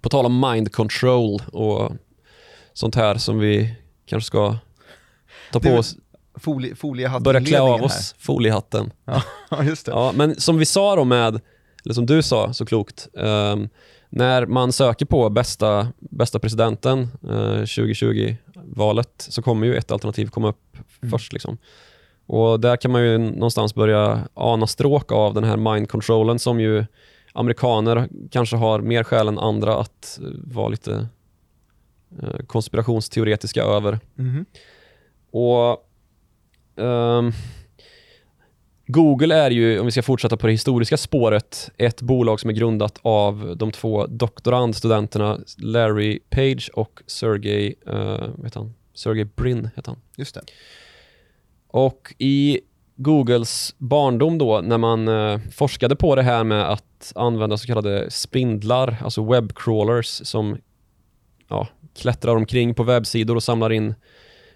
På 0.00 0.08
tal 0.08 0.26
om 0.26 0.40
mind 0.40 0.72
control 0.72 1.42
och 1.52 1.92
sånt 2.72 2.94
här 2.94 3.14
som 3.14 3.38
vi 3.38 3.74
kanske 4.06 4.26
ska 4.26 4.56
ta 5.52 5.60
på 5.60 5.68
oss, 5.68 5.96
Folie, 6.34 6.74
foliehatt 6.74 7.22
börja 7.22 7.40
klä 7.40 7.60
av 7.60 7.82
oss 7.82 8.14
foliehatten. 8.18 8.92
Här. 9.06 9.22
Ja, 9.50 9.64
just 9.64 9.86
det. 9.86 9.92
Ja, 9.92 10.12
men 10.14 10.40
som 10.40 10.58
vi 10.58 10.64
sa 10.64 10.96
då 10.96 11.04
med, 11.04 11.40
eller 11.84 11.94
som 11.94 12.06
du 12.06 12.22
sa 12.22 12.52
så 12.52 12.66
klokt, 12.66 13.08
ehm, 13.18 13.68
när 14.10 14.46
man 14.46 14.72
söker 14.72 15.06
på 15.06 15.30
bästa, 15.30 15.88
bästa 15.98 16.38
presidenten 16.38 17.00
eh, 17.24 17.62
2020-valet 17.62 19.08
så 19.28 19.42
kommer 19.42 19.66
ju 19.66 19.74
ett 19.76 19.90
alternativ 19.92 20.26
komma 20.26 20.48
upp 20.48 20.58
Mm. 21.02 21.10
först. 21.10 21.32
Liksom. 21.32 21.58
Och 22.26 22.60
där 22.60 22.76
kan 22.76 22.90
man 22.90 23.02
ju 23.02 23.18
någonstans 23.18 23.74
börja 23.74 24.28
ana 24.34 24.66
stråk 24.66 25.12
av 25.12 25.34
den 25.34 25.44
här 25.44 25.56
mind 25.56 25.88
controlen 25.88 26.38
som 26.38 26.60
ju 26.60 26.84
amerikaner 27.32 28.08
kanske 28.30 28.56
har 28.56 28.80
mer 28.80 29.04
skäl 29.04 29.28
än 29.28 29.38
andra 29.38 29.76
att 29.80 30.18
eh, 30.22 30.28
vara 30.54 30.68
lite 30.68 31.06
eh, 32.22 32.46
konspirationsteoretiska 32.46 33.62
över. 33.62 34.00
Mhm. 34.14 34.44
Och 35.32 35.88
ehm, 36.76 37.32
Google 38.86 39.34
är 39.34 39.50
ju, 39.50 39.78
om 39.78 39.86
vi 39.86 39.92
ska 39.92 40.02
fortsätta 40.02 40.36
på 40.36 40.46
det 40.46 40.52
historiska 40.52 40.96
spåret, 40.96 41.70
ett 41.76 42.02
bolag 42.02 42.40
som 42.40 42.50
är 42.50 42.54
grundat 42.54 42.98
av 43.02 43.54
de 43.56 43.70
två 43.70 44.06
doktorandstudenterna 44.06 45.38
Larry 45.58 46.20
Page 46.30 46.70
och 46.74 47.02
Sergey, 47.06 47.74
uh, 47.88 48.42
vet 48.42 48.54
han? 48.54 48.74
Sergey 48.94 49.24
Brin 49.24 49.70
heter 49.76 49.90
han. 49.90 50.00
Just 50.16 50.34
det. 50.34 50.40
Och 51.68 52.14
i 52.18 52.60
Googles 52.96 53.74
barndom 53.78 54.38
då, 54.38 54.60
när 54.60 54.78
man 54.78 55.08
eh, 55.08 55.40
forskade 55.52 55.96
på 55.96 56.16
det 56.16 56.22
här 56.22 56.44
med 56.44 56.70
att 56.70 57.12
använda 57.14 57.56
så 57.56 57.66
kallade 57.66 58.10
spindlar, 58.10 58.96
alltså 59.04 59.24
webbcrawlers 59.24 60.06
som 60.06 60.58
ja, 61.48 61.68
klättrar 61.94 62.36
omkring 62.36 62.74
på 62.74 62.82
webbsidor 62.82 63.36
och 63.36 63.42
samlar 63.42 63.72
in 63.72 63.94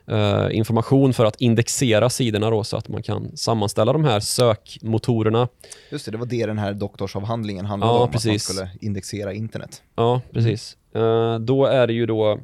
eh, 0.09 0.49
information 0.57 1.15
för 1.15 1.25
att 1.25 1.41
indexera 1.41 2.11
sidorna 2.11 2.51
då, 2.51 2.65
så 2.65 2.77
att 2.77 2.89
man 2.89 3.03
kan 3.03 3.37
sammanställa 3.37 3.93
de 3.93 4.05
här 4.05 4.21
sökmotorerna. 4.21 5.49
Just 5.91 6.05
det, 6.05 6.11
det 6.11 6.19
var 6.19 6.27
det 6.27 6.47
den 6.47 6.59
här 6.59 6.73
doktorsavhandlingen 6.73 7.65
handlade 7.67 7.93
Ja, 7.93 7.97
om, 7.97 8.03
att 8.03 8.09
man 8.09 8.13
precis. 8.13 8.43
skulle 8.45 8.71
indexera 8.81 9.33
internet. 9.33 9.83
Ja, 9.97 10.21
precis. 10.33 10.77
Eh, 10.95 11.39
då 11.39 11.67
är 11.67 11.87
det 11.87 11.93
ju 11.93 12.07
då 12.07 12.41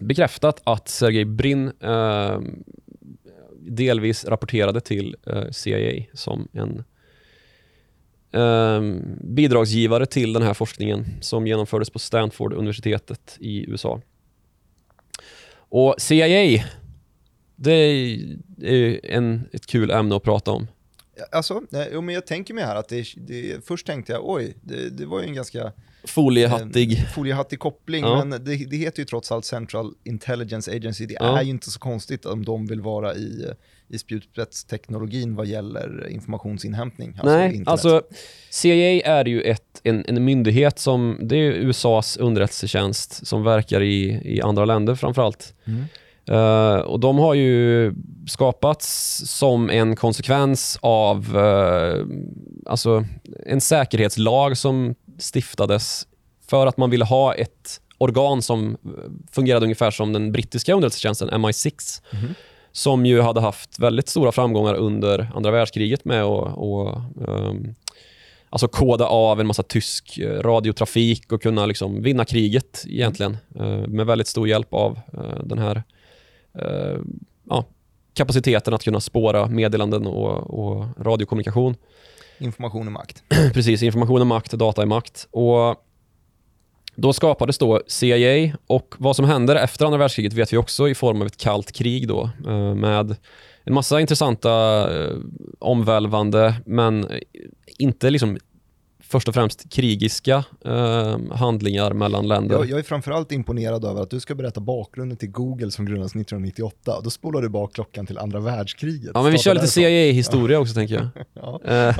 bekräftat 0.00 0.60
att 0.64 0.88
Sergej 0.88 1.24
Brin 1.24 1.72
eh, 1.80 2.38
delvis 3.60 4.24
rapporterade 4.24 4.80
till 4.80 5.16
eh, 5.26 5.50
CIA 5.50 6.02
som 6.12 6.48
en 6.52 6.84
eh, 8.32 9.02
bidragsgivare 9.20 10.06
till 10.06 10.32
den 10.32 10.42
här 10.42 10.54
forskningen 10.54 11.06
som 11.20 11.46
genomfördes 11.46 11.90
på 11.90 11.98
Stanford-universitetet 11.98 13.36
i 13.40 13.70
USA. 13.70 14.00
Och 15.68 15.94
CIA, 15.98 16.64
det 17.56 17.72
är 18.62 19.00
en, 19.04 19.48
ett 19.52 19.66
kul 19.66 19.90
ämne 19.90 20.16
att 20.16 20.22
prata 20.22 20.50
om. 20.50 20.66
Alltså, 21.32 21.62
eh, 21.72 21.84
jo, 21.92 22.00
men 22.00 22.14
jag 22.14 22.26
tänker 22.26 22.54
mig 22.54 22.64
här 22.64 22.76
att 22.76 22.88
det, 22.88 23.06
det, 23.16 23.66
först 23.66 23.86
tänkte 23.86 24.12
jag 24.12 24.28
oj, 24.30 24.56
det, 24.62 24.90
det 24.90 25.06
var 25.06 25.20
ju 25.22 25.26
en 25.28 25.34
ganska 25.34 25.72
Foliehattig. 26.04 26.92
eh, 26.98 27.04
foliehattig 27.14 27.58
koppling, 27.58 28.04
Ja. 28.04 28.24
men 28.24 28.44
det, 28.44 28.56
det 28.56 28.76
heter 28.76 28.98
ju 28.98 29.04
trots 29.04 29.32
allt 29.32 29.44
Central 29.44 29.94
Intelligence 30.04 30.72
Agency. 30.76 31.06
Det 31.06 31.16
Ja. 31.20 31.38
är 31.38 31.42
ju 31.42 31.50
inte 31.50 31.70
så 31.70 31.78
konstigt 31.78 32.26
om 32.26 32.44
de 32.44 32.66
vill 32.66 32.80
vara 32.80 33.14
i, 33.14 33.52
i 33.94 33.98
spjutspetsteknologin 33.98 35.36
vad 35.36 35.46
gäller 35.46 36.08
informationsinhämtning. 36.08 37.08
Alltså 37.08 37.36
Nej, 37.36 37.46
internet. 37.46 37.68
alltså 37.68 38.02
CIA 38.50 39.06
är 39.18 39.24
ju 39.24 39.42
ett, 39.42 39.80
en, 39.82 40.04
en 40.08 40.24
myndighet 40.24 40.78
som, 40.78 41.18
det 41.22 41.36
är 41.36 41.52
USAs 41.52 42.16
underrättelsetjänst 42.16 43.26
som 43.26 43.42
verkar 43.44 43.80
i, 43.80 44.20
i 44.24 44.40
andra 44.40 44.64
länder 44.64 44.94
framförallt. 44.94 45.54
Mm. 45.64 45.84
Eh, 46.26 46.76
och 46.80 47.00
de 47.00 47.18
har 47.18 47.34
ju 47.34 47.94
skapats 48.28 49.16
som 49.26 49.70
en 49.70 49.96
konsekvens 49.96 50.78
av 50.82 51.36
eh, 51.36 52.04
alltså 52.66 53.04
en 53.46 53.60
säkerhetslag 53.60 54.56
som 54.56 54.94
stiftades 55.18 56.06
för 56.46 56.66
att 56.66 56.76
man 56.76 56.90
ville 56.90 57.04
ha 57.04 57.34
ett 57.34 57.80
organ 57.98 58.42
som 58.42 58.76
fungerade 59.32 59.66
ungefär 59.66 59.90
som 59.90 60.12
den 60.12 60.32
brittiska 60.32 60.74
underrättelsetjänsten 60.74 61.30
MI6 61.30 62.02
Mhm. 62.12 62.34
Som 62.76 63.06
ju 63.06 63.20
hade 63.20 63.40
haft 63.40 63.78
väldigt 63.78 64.08
stora 64.08 64.32
framgångar 64.32 64.74
under 64.74 65.30
andra 65.34 65.50
världskriget 65.50 66.04
med 66.04 66.22
att 66.22 66.56
och, 66.56 66.88
ehm, 67.28 67.74
alltså 68.50 68.68
koda 68.68 69.06
av 69.06 69.40
en 69.40 69.46
massa 69.46 69.62
tysk 69.62 70.18
eh, 70.18 70.42
radiotrafik 70.42 71.32
och 71.32 71.42
kunna 71.42 71.66
liksom 71.66 72.02
vinna 72.02 72.24
kriget 72.24 72.84
egentligen 72.88 73.36
eh, 73.54 73.86
med 73.86 74.06
väldigt 74.06 74.28
stor 74.28 74.48
hjälp 74.48 74.74
av 74.74 74.98
eh, 75.12 75.44
den 75.44 75.58
här 75.58 75.82
eh, 76.58 76.98
ja, 77.50 77.64
kapaciteten 78.14 78.74
att 78.74 78.84
kunna 78.84 79.00
spåra 79.00 79.46
meddelanden 79.46 80.06
och, 80.06 80.50
och 80.50 80.86
radiokommunikation. 80.98 81.76
Information 82.38 82.86
och 82.86 82.92
makt. 82.92 83.22
Precis, 83.54 83.82
information 83.82 84.20
är 84.20 84.24
makt, 84.24 84.52
data 84.52 84.82
är 84.82 84.86
makt. 84.86 85.28
Och 85.30 85.83
då 86.94 87.12
skapades 87.12 87.58
då 87.58 87.82
CIA 87.86 88.56
och 88.66 88.94
vad 88.98 89.16
som 89.16 89.24
händer 89.24 89.56
efter 89.56 89.84
andra 89.84 89.98
världskriget 89.98 90.32
vet 90.32 90.52
vi 90.52 90.56
också 90.56 90.88
i 90.88 90.94
form 90.94 91.20
av 91.20 91.26
ett 91.26 91.36
kallt 91.36 91.72
krig 91.72 92.08
då 92.08 92.30
eh, 92.46 92.74
med 92.74 93.16
en 93.64 93.74
massa 93.74 94.00
intressanta, 94.00 94.50
eh, 94.96 95.16
omvälvande, 95.58 96.54
men 96.66 97.08
inte 97.78 98.10
liksom 98.10 98.38
först 99.08 99.28
och 99.28 99.34
främst 99.34 99.70
krigiska 99.72 100.44
eh, 100.64 101.18
handlingar 101.32 101.92
mellan 101.92 102.28
länder. 102.28 102.56
Jag, 102.56 102.70
jag 102.70 102.78
är 102.78 102.82
framförallt 102.82 103.32
imponerad 103.32 103.84
över 103.84 104.02
att 104.02 104.10
du 104.10 104.20
ska 104.20 104.34
berätta 104.34 104.60
bakgrunden 104.60 105.18
till 105.18 105.30
Google 105.30 105.70
som 105.70 105.86
grundades 105.86 106.10
1998. 106.10 107.00
Då 107.04 107.10
spolar 107.10 107.42
du 107.42 107.48
bak 107.48 107.74
klockan 107.74 108.06
till 108.06 108.18
andra 108.18 108.40
världskriget. 108.40 109.10
ja, 109.14 109.22
men 109.22 109.32
vi 109.32 109.38
kör 109.38 109.54
lite. 109.54 109.66
CIA-historia 109.66 110.58
också 110.60 110.74
tänker 110.74 110.94
jag. 110.94 111.08
Ja. 111.34 111.60
Eh, 111.64 111.96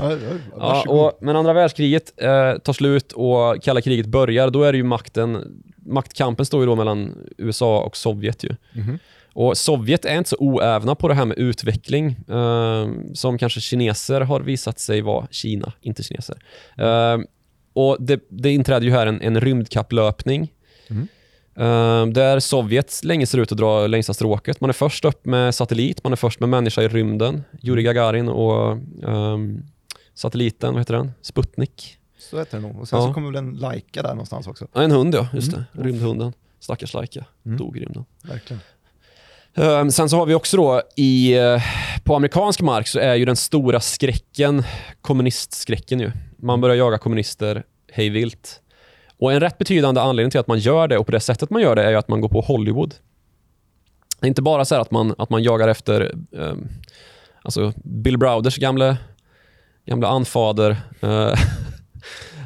Ja, 0.57 0.83
och, 0.87 1.17
men 1.21 1.35
andra 1.35 1.53
världskriget 1.53 2.13
eh, 2.17 2.57
tar 2.57 2.73
slut 2.73 3.11
och 3.11 3.63
kalla 3.63 3.81
kriget 3.81 4.05
börjar. 4.05 4.49
Då 4.49 4.63
är 4.63 4.71
det 4.71 4.77
ju 4.77 4.83
makten, 4.83 5.61
maktkampen 5.85 6.45
står 6.45 6.61
ju 6.61 6.67
då 6.67 6.75
mellan 6.75 7.17
USA 7.37 7.83
och 7.83 7.97
Sovjet 7.97 8.43
ju. 8.43 8.49
Mhm. 8.73 8.99
Och 9.37 9.57
Sovjet 9.57 10.05
är 10.05 10.17
inte 10.17 10.29
så 10.29 10.35
oävna 10.39 10.95
på 10.95 11.07
det 11.07 11.13
här 11.13 11.25
med 11.25 11.37
utveckling 11.37 12.07
eh, 12.29 12.87
som 13.13 13.37
kanske 13.37 13.59
kineser 13.61 14.21
har 14.21 14.39
visat 14.39 14.79
sig 14.79 15.01
vara, 15.01 15.27
Kina, 15.31 15.73
inte 15.81 16.03
kineser. 16.03 16.37
Eh, 16.77 17.17
och 17.73 17.97
det, 17.99 18.19
det 18.29 18.51
inträder 18.51 18.85
ju 18.85 18.91
här 18.91 19.07
en, 19.07 19.21
en 19.21 19.39
rymdkapplöpning 19.41 20.51
Mm. 20.89 21.07
eh, 21.55 22.13
där 22.13 22.39
Sovjet 22.39 23.01
länge 23.03 23.27
ser 23.27 23.37
ut 23.37 23.51
att 23.51 23.57
dra 23.57 23.87
längsta 23.87 24.13
stråket. 24.13 24.61
Man 24.61 24.69
är 24.69 24.73
först 24.73 25.05
upp 25.05 25.25
med 25.25 25.55
satellit, 25.55 26.03
man 26.03 26.11
är 26.11 26.17
först 26.17 26.39
med 26.39 26.49
människa 26.49 26.81
i 26.81 26.87
rymden, 26.87 27.43
Yuri 27.63 27.83
Gagarin 27.83 28.29
och 28.29 28.71
ehm, 29.07 29.63
satelliten, 30.13 30.73
vad 30.73 30.81
heter 30.81 30.93
den? 30.93 31.11
Sputnik. 31.21 31.97
Så 32.17 32.39
heter 32.39 32.57
det 32.57 32.67
nog. 32.67 32.79
Och 32.79 32.87
sen 32.87 32.99
Ja. 32.99 33.07
så 33.07 33.13
kommer 33.13 33.27
väl 33.31 33.35
en 33.35 33.53
Laika 33.55 34.01
där 34.01 34.09
någonstans 34.09 34.47
också. 34.47 34.67
Ja, 34.73 34.81
en 34.83 34.91
hund 34.91 35.15
ja, 35.15 35.27
just 35.33 35.53
Mm. 35.53 35.65
det. 35.73 35.83
Rymdhunden. 35.83 36.33
Stackars 36.59 36.93
Laika, 36.93 37.25
Mm. 37.45 37.57
dog 37.57 37.77
i 37.77 37.79
rymden. 37.79 38.05
Verkligen. 38.23 38.61
Ehm, 39.57 39.91
sen 39.91 40.09
så 40.09 40.17
har 40.17 40.25
vi 40.25 40.33
också 40.33 40.57
då 40.57 40.81
i, 40.95 41.37
eh, 41.37 41.61
på 42.03 42.15
amerikansk 42.15 42.61
mark 42.61 42.87
så 42.87 42.99
är 42.99 43.15
ju 43.15 43.25
den 43.25 43.35
stora 43.35 43.79
skräcken 43.79 44.63
kommunistskräcken 45.01 45.99
ju. 45.99 46.11
Man 46.37 46.61
börjar 46.61 46.75
jaga 46.75 46.97
kommunister 46.97 47.63
hej 47.91 48.09
vilt. 48.09 48.61
Och 49.19 49.33
en 49.33 49.39
rätt 49.39 49.57
betydande 49.57 50.01
anledning 50.01 50.31
till 50.31 50.39
att 50.39 50.47
man 50.47 50.59
gör 50.59 50.87
det 50.87 50.97
och 50.97 51.05
på 51.05 51.11
det 51.11 51.19
sättet 51.19 51.49
man 51.49 51.61
gör 51.61 51.75
det 51.75 51.83
är 51.83 51.89
ju 51.89 51.95
att 51.95 52.07
man 52.07 52.21
går 52.21 52.29
på 52.29 52.41
Hollywood. 52.41 52.95
Det 54.19 54.25
är 54.25 54.27
inte 54.27 54.41
bara 54.41 54.65
så 54.65 54.75
här 54.75 54.81
att 54.81 54.91
man, 54.91 55.15
att 55.17 55.29
man 55.29 55.43
jagar 55.43 55.67
efter 55.67 56.15
ehm, 56.37 56.67
alltså 57.41 57.73
Bill 57.83 58.17
Browders 58.17 58.57
gamla, 58.57 58.97
gamla 59.85 60.07
anfader. 60.07 60.77
Eh, 61.01 61.33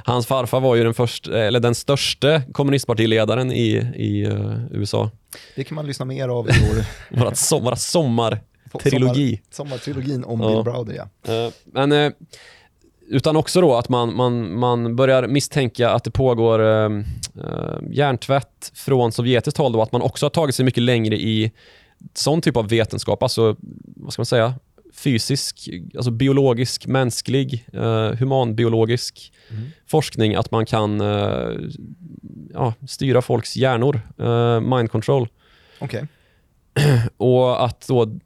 hans 0.09 0.27
farfar 0.27 0.59
var 0.59 0.75
ju 0.75 0.83
den, 0.83 0.93
först, 0.93 1.27
eller 1.27 1.59
den 1.59 1.75
största 1.75 2.41
kommunistpartiledaren 2.51 3.51
i, 3.51 3.67
i 3.95 4.23
eh, 4.23 4.55
USA. 4.71 5.09
Det 5.55 5.63
kan 5.63 5.75
man 5.75 5.87
lyssna 5.87 6.05
mer 6.05 6.29
av 6.29 6.49
i 6.49 6.51
vår 6.51 6.85
Våra, 7.19 7.35
som, 7.35 7.63
våra 7.63 7.75
sommar. 7.75 8.39
Trilogi. 8.83 9.41
Sommar, 9.51 9.69
sommartrilogin 9.69 10.23
om 10.23 10.41
Ja. 10.41 10.47
Bill 10.47 10.63
Browder, 10.63 10.93
ja. 10.93 11.33
Eh, 11.33 11.51
men 11.65 11.91
eh, 11.91 12.11
utan 13.09 13.35
också 13.35 13.61
då 13.61 13.75
att 13.75 13.89
man, 13.89 14.15
man, 14.15 14.59
man 14.59 14.95
börjar 14.95 15.27
misstänka 15.27 15.89
att 15.89 16.03
det 16.03 16.11
pågår 16.11 16.59
eh, 16.59 16.89
hjärntvätt 17.91 18.71
från 18.73 19.11
sovjetiskt 19.11 19.57
håll 19.57 19.71
då, 19.71 19.81
att 19.81 19.91
man 19.91 20.01
också 20.01 20.25
har 20.25 20.29
tagit 20.29 20.55
sig 20.55 20.65
mycket 20.65 20.83
längre 20.83 21.15
i 21.15 21.51
sån 22.13 22.41
typ 22.41 22.57
av 22.57 22.69
vetenskap, 22.69 23.23
alltså 23.23 23.55
vad 23.95 24.13
ska 24.13 24.19
man 24.19 24.25
säga, 24.25 24.53
fysisk, 24.93 25.69
alltså 25.95 26.11
biologisk, 26.11 26.87
mänsklig, 26.87 27.65
eh, 27.73 28.11
humanbiologisk 28.19 29.31
Mm. 29.51 29.63
forskning, 29.87 30.35
att 30.35 30.51
man 30.51 30.65
kan 30.65 31.01
eh, 31.01 31.49
ja, 32.53 32.73
styra 32.87 33.21
folks 33.21 33.55
hjärnor, 33.55 34.01
eh, 34.19 34.59
mind 34.61 34.91
control. 34.91 35.27
Okej. 35.79 36.07
Och 37.17 37.65
att 37.65 37.87
då 37.87 38.19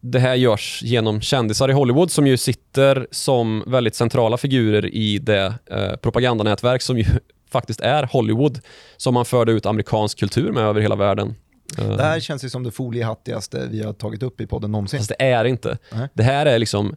det 0.00 0.18
här 0.18 0.34
görs 0.34 0.80
genom 0.82 1.20
kändisar 1.20 1.68
i 1.68 1.72
Hollywood 1.72 2.10
som 2.10 2.26
ju 2.26 2.36
sitter 2.36 3.06
som 3.10 3.64
väldigt 3.66 3.94
centrala 3.94 4.36
figurer 4.36 4.94
i 4.94 5.18
det 5.18 5.54
eh, 5.70 5.96
propagandanätverk 5.96 6.82
som 6.82 6.98
ju 6.98 7.04
faktiskt 7.50 7.80
är 7.80 8.02
Hollywood, 8.02 8.60
som 8.96 9.14
man 9.14 9.24
förde 9.24 9.52
ut 9.52 9.66
amerikansk 9.66 10.18
kultur 10.18 10.52
med 10.52 10.62
över 10.62 10.80
hela 10.80 10.96
världen. 10.96 11.34
Eh, 11.78 11.96
Det 11.96 12.02
här 12.02 12.20
känns 12.20 12.44
ju 12.44 12.48
som 12.50 12.62
det 12.62 12.70
foliehattigaste 12.70 13.68
vi 13.70 13.82
har 13.82 13.92
tagit 13.92 14.22
upp 14.22 14.40
i 14.40 14.46
podden 14.46 14.72
någonsin. 14.72 14.98
Fast 15.00 15.12
det 15.18 15.24
är 15.24 15.44
inte. 15.44 15.78
Nej. 15.92 16.08
Det 16.14 16.22
här 16.22 16.46
är 16.46 16.58
liksom 16.58 16.96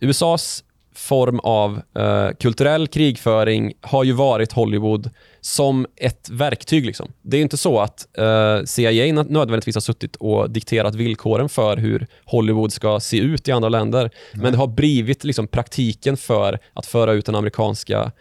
USAs 0.00 0.62
form 0.94 1.40
av 1.40 1.80
eh, 1.98 2.28
kulturell 2.40 2.86
krigföring 2.88 3.72
har 3.80 4.04
ju 4.04 4.12
varit 4.12 4.52
Hollywood 4.52 5.10
som 5.40 5.86
ett 5.96 6.28
verktyg. 6.30 6.86
Liksom. 6.86 7.12
Det 7.22 7.36
är 7.36 7.42
inte 7.42 7.56
så 7.56 7.80
att 7.80 8.18
eh, 8.18 8.64
CIA 8.64 8.90
nö- 9.12 9.26
nödvändigtvis 9.28 9.76
har 9.76 9.80
suttit 9.80 10.16
och 10.16 10.50
dikterat 10.50 10.94
villkoren 10.94 11.48
för 11.48 11.76
hur 11.76 12.06
Hollywood 12.24 12.72
ska 12.72 13.00
se 13.00 13.18
ut 13.18 13.48
i 13.48 13.52
andra 13.52 13.68
länder. 13.68 14.10
Men 14.34 14.52
det 14.52 14.58
har 14.58 14.66
blivit 14.66 15.24
liksom, 15.24 15.46
praktiken 15.48 16.16
för 16.16 16.58
att 16.72 16.86
föra 16.86 17.12
ut 17.12 17.26
den 17.26 17.34
amerikanska 17.34 18.12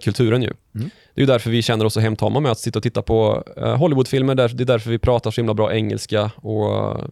kulturen. 0.00 0.42
Ju. 0.42 0.52
Mm. 0.74 0.90
Det 1.14 1.20
är 1.20 1.22
ju 1.22 1.26
därför 1.26 1.50
vi 1.50 1.62
känner 1.62 1.84
oss 1.84 1.94
så 1.94 2.00
hemtama 2.00 2.40
med 2.40 2.52
att 2.52 2.58
sitta 2.58 2.78
och 2.78 2.82
titta 2.82 3.02
på 3.02 3.44
eh, 3.56 3.76
Hollywoodfilmer. 3.76 4.34
Det 4.34 4.42
är 4.42 4.48
därför 4.64 4.90
vi 4.90 4.98
pratar 4.98 5.30
så 5.30 5.40
himla 5.40 5.54
bra 5.54 5.74
engelska 5.74 6.30
och 6.36 6.76
eh, 6.76 7.04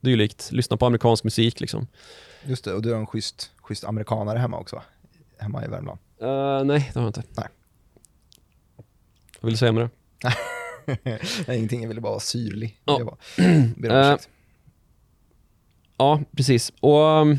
dylikt. 0.00 0.52
Lyssna 0.52 0.76
på 0.76 0.86
amerikansk 0.86 1.24
musik. 1.24 1.60
Liksom. 1.60 1.86
Just 2.44 2.64
det, 2.64 2.72
och 2.72 2.82
du 2.82 2.92
har 2.92 3.00
en 3.00 3.06
schysst, 3.06 3.50
schysst 3.62 3.84
amerikanare 3.84 4.38
hemma 4.38 4.58
också, 4.58 4.82
hemma 5.38 5.64
i 5.64 5.68
Värmland. 5.68 5.98
Eh, 6.20 6.64
nej, 6.64 6.90
det 6.92 7.00
har 7.00 7.06
jag 7.06 7.08
inte. 7.08 7.22
Nej. 7.36 7.48
Vad 9.40 9.48
vill 9.48 9.52
du 9.52 9.58
säga 9.58 9.72
med 9.72 9.82
det? 9.82 10.34
Nej, 11.46 11.56
Ingenting, 11.58 11.80
jag 11.82 11.88
ville 11.88 12.00
bara 12.00 12.10
vara 12.10 12.20
syrlig. 12.20 12.80
Ja. 12.84 13.16
Eh, 13.36 13.64
ursäkt. 13.76 14.28
Ja, 16.00 16.20
precis. 16.36 16.72
Och 16.80 17.00
um, 17.00 17.38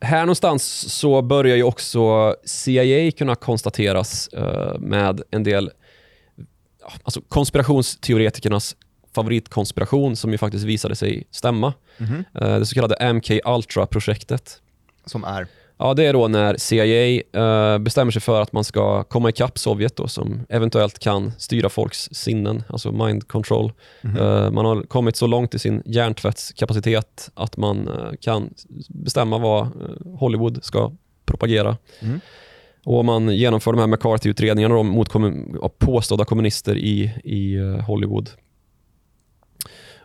här 0.00 0.20
någonstans 0.20 0.94
så 0.94 1.22
börjar 1.22 1.56
ju 1.56 1.62
också 1.62 2.34
CIA 2.44 3.10
kunna 3.10 3.34
konstateras 3.34 4.28
eh, 4.28 4.78
med 4.78 5.22
en 5.30 5.42
del 5.42 5.70
alltså 7.02 7.20
konspirationsteoretikernas 7.28 8.76
favoritkonspiration 9.14 10.16
som 10.16 10.32
ju 10.32 10.38
faktiskt 10.38 10.64
visade 10.64 10.96
sig 10.96 11.26
stämma. 11.30 11.74
Mhm. 11.98 12.24
Eh, 12.34 12.58
det 12.58 12.66
så 12.66 12.74
kallade 12.74 13.12
MK 13.12 13.30
Ultra-projektet. 13.44 14.62
Som 15.04 15.24
är, 15.24 15.46
Ja, 15.78 15.94
det 15.94 16.04
är 16.04 16.12
då 16.12 16.28
när 16.28 16.56
CIA 16.56 17.22
eh, 17.32 17.78
bestämmer 17.78 18.12
sig 18.12 18.22
för 18.22 18.40
att 18.40 18.52
man 18.52 18.64
ska 18.64 19.02
komma 19.04 19.28
ikapp 19.28 19.58
Sovjet 19.58 19.96
då, 19.96 20.08
som 20.08 20.40
eventuellt 20.48 20.98
kan 20.98 21.32
styra 21.38 21.68
folks 21.68 22.08
sinnen, 22.12 22.62
alltså 22.68 22.92
mind 22.92 23.28
control. 23.28 23.72
Mhm. 24.02 24.16
Eh, 24.16 24.50
man 24.50 24.64
har 24.64 24.82
kommit 24.82 25.16
så 25.16 25.26
långt 25.26 25.54
i 25.54 25.58
sin 25.58 25.82
hjärntvättskapacitet 25.86 27.30
att 27.34 27.56
man 27.56 27.88
eh, 27.88 28.12
kan 28.20 28.54
bestämma 28.88 29.38
vad 29.38 29.62
eh, 29.62 30.18
Hollywood 30.18 30.64
ska 30.64 30.92
propagera. 31.24 31.76
Mm. 32.00 32.20
Och 32.84 33.04
man 33.04 33.28
genomför 33.36 33.72
de 33.72 33.78
här 33.80 33.86
McCarthy-utredningarna 33.86 34.82
mot 34.82 35.08
kommun- 35.08 35.70
påstådda 35.78 36.24
kommunister 36.24 36.76
i, 36.76 37.12
i 37.24 37.56
eh, 37.56 37.80
Hollywood. 37.80 38.30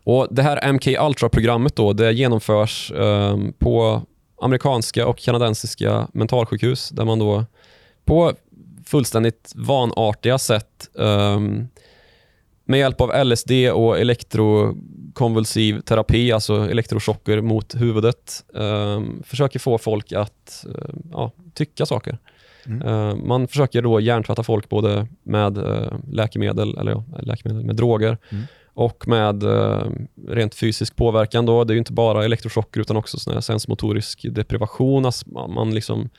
Och 0.04 0.28
Det 0.32 0.42
här 0.44 0.74
MK 0.74 0.88
Ultra-programmet 0.88 1.76
då, 1.76 1.94
det 1.94 2.12
genomförs 2.12 2.92
eh, 2.92 3.38
på 3.60 4.02
amerikanska 4.42 5.08
och 5.08 5.18
kanadensiska 5.18 6.08
mentalsjukhus 6.14 6.90
där 6.90 7.06
man 7.06 7.20
då 7.20 7.46
på 8.06 8.34
fullständigt 8.86 9.52
vanartiga 9.56 10.38
sätt 10.38 10.90
ehm, 11.00 11.68
med 12.66 12.80
hjälp 12.80 13.02
av 13.02 13.26
LSD 13.26 13.52
och 13.74 14.00
elektrokonvulsiv 14.00 15.82
terapi, 15.82 16.32
alltså 16.32 16.70
elektrochocker 16.70 17.42
mot 17.42 17.76
huvudet, 17.76 18.44
ehm, 18.56 19.24
försöker 19.24 19.60
få 19.60 19.78
folk 19.78 20.12
att 20.12 20.66
eh, 20.76 20.94
ja, 21.12 21.32
tycka 21.54 21.86
saker. 21.86 22.18
Mm. 22.66 22.88
Eh, 22.88 23.16
man 23.16 23.48
försöker 23.48 23.82
då 23.82 24.00
hjärntvätta 24.00 24.44
folk 24.44 24.70
både 24.70 25.08
med 25.24 25.58
eh, 25.58 25.94
läkemedel, 26.12 26.78
eller 26.78 26.92
ja, 26.92 27.04
läkemedel, 27.20 27.66
med 27.66 27.76
droger 27.76 28.18
Mm. 28.30 28.44
Och 28.74 29.08
med 29.08 29.44
eh, 29.44 29.86
rent 30.28 30.56
fysisk 30.56 30.96
påverkan. 30.96 31.46
Då. 31.46 31.64
Det 31.64 31.72
är 31.72 31.76
ju 31.76 31.80
inte 31.80 31.94
bara 31.94 32.26
elektrochocker 32.26 32.82
utan 32.82 32.98
också 32.98 33.20
sån 33.20 33.42
sensmotorisk 33.42 34.26
deprivation. 34.30 35.06
Alltså 35.06 35.30
man, 35.30 35.54
man 35.54 35.74
liksom, 35.74 36.10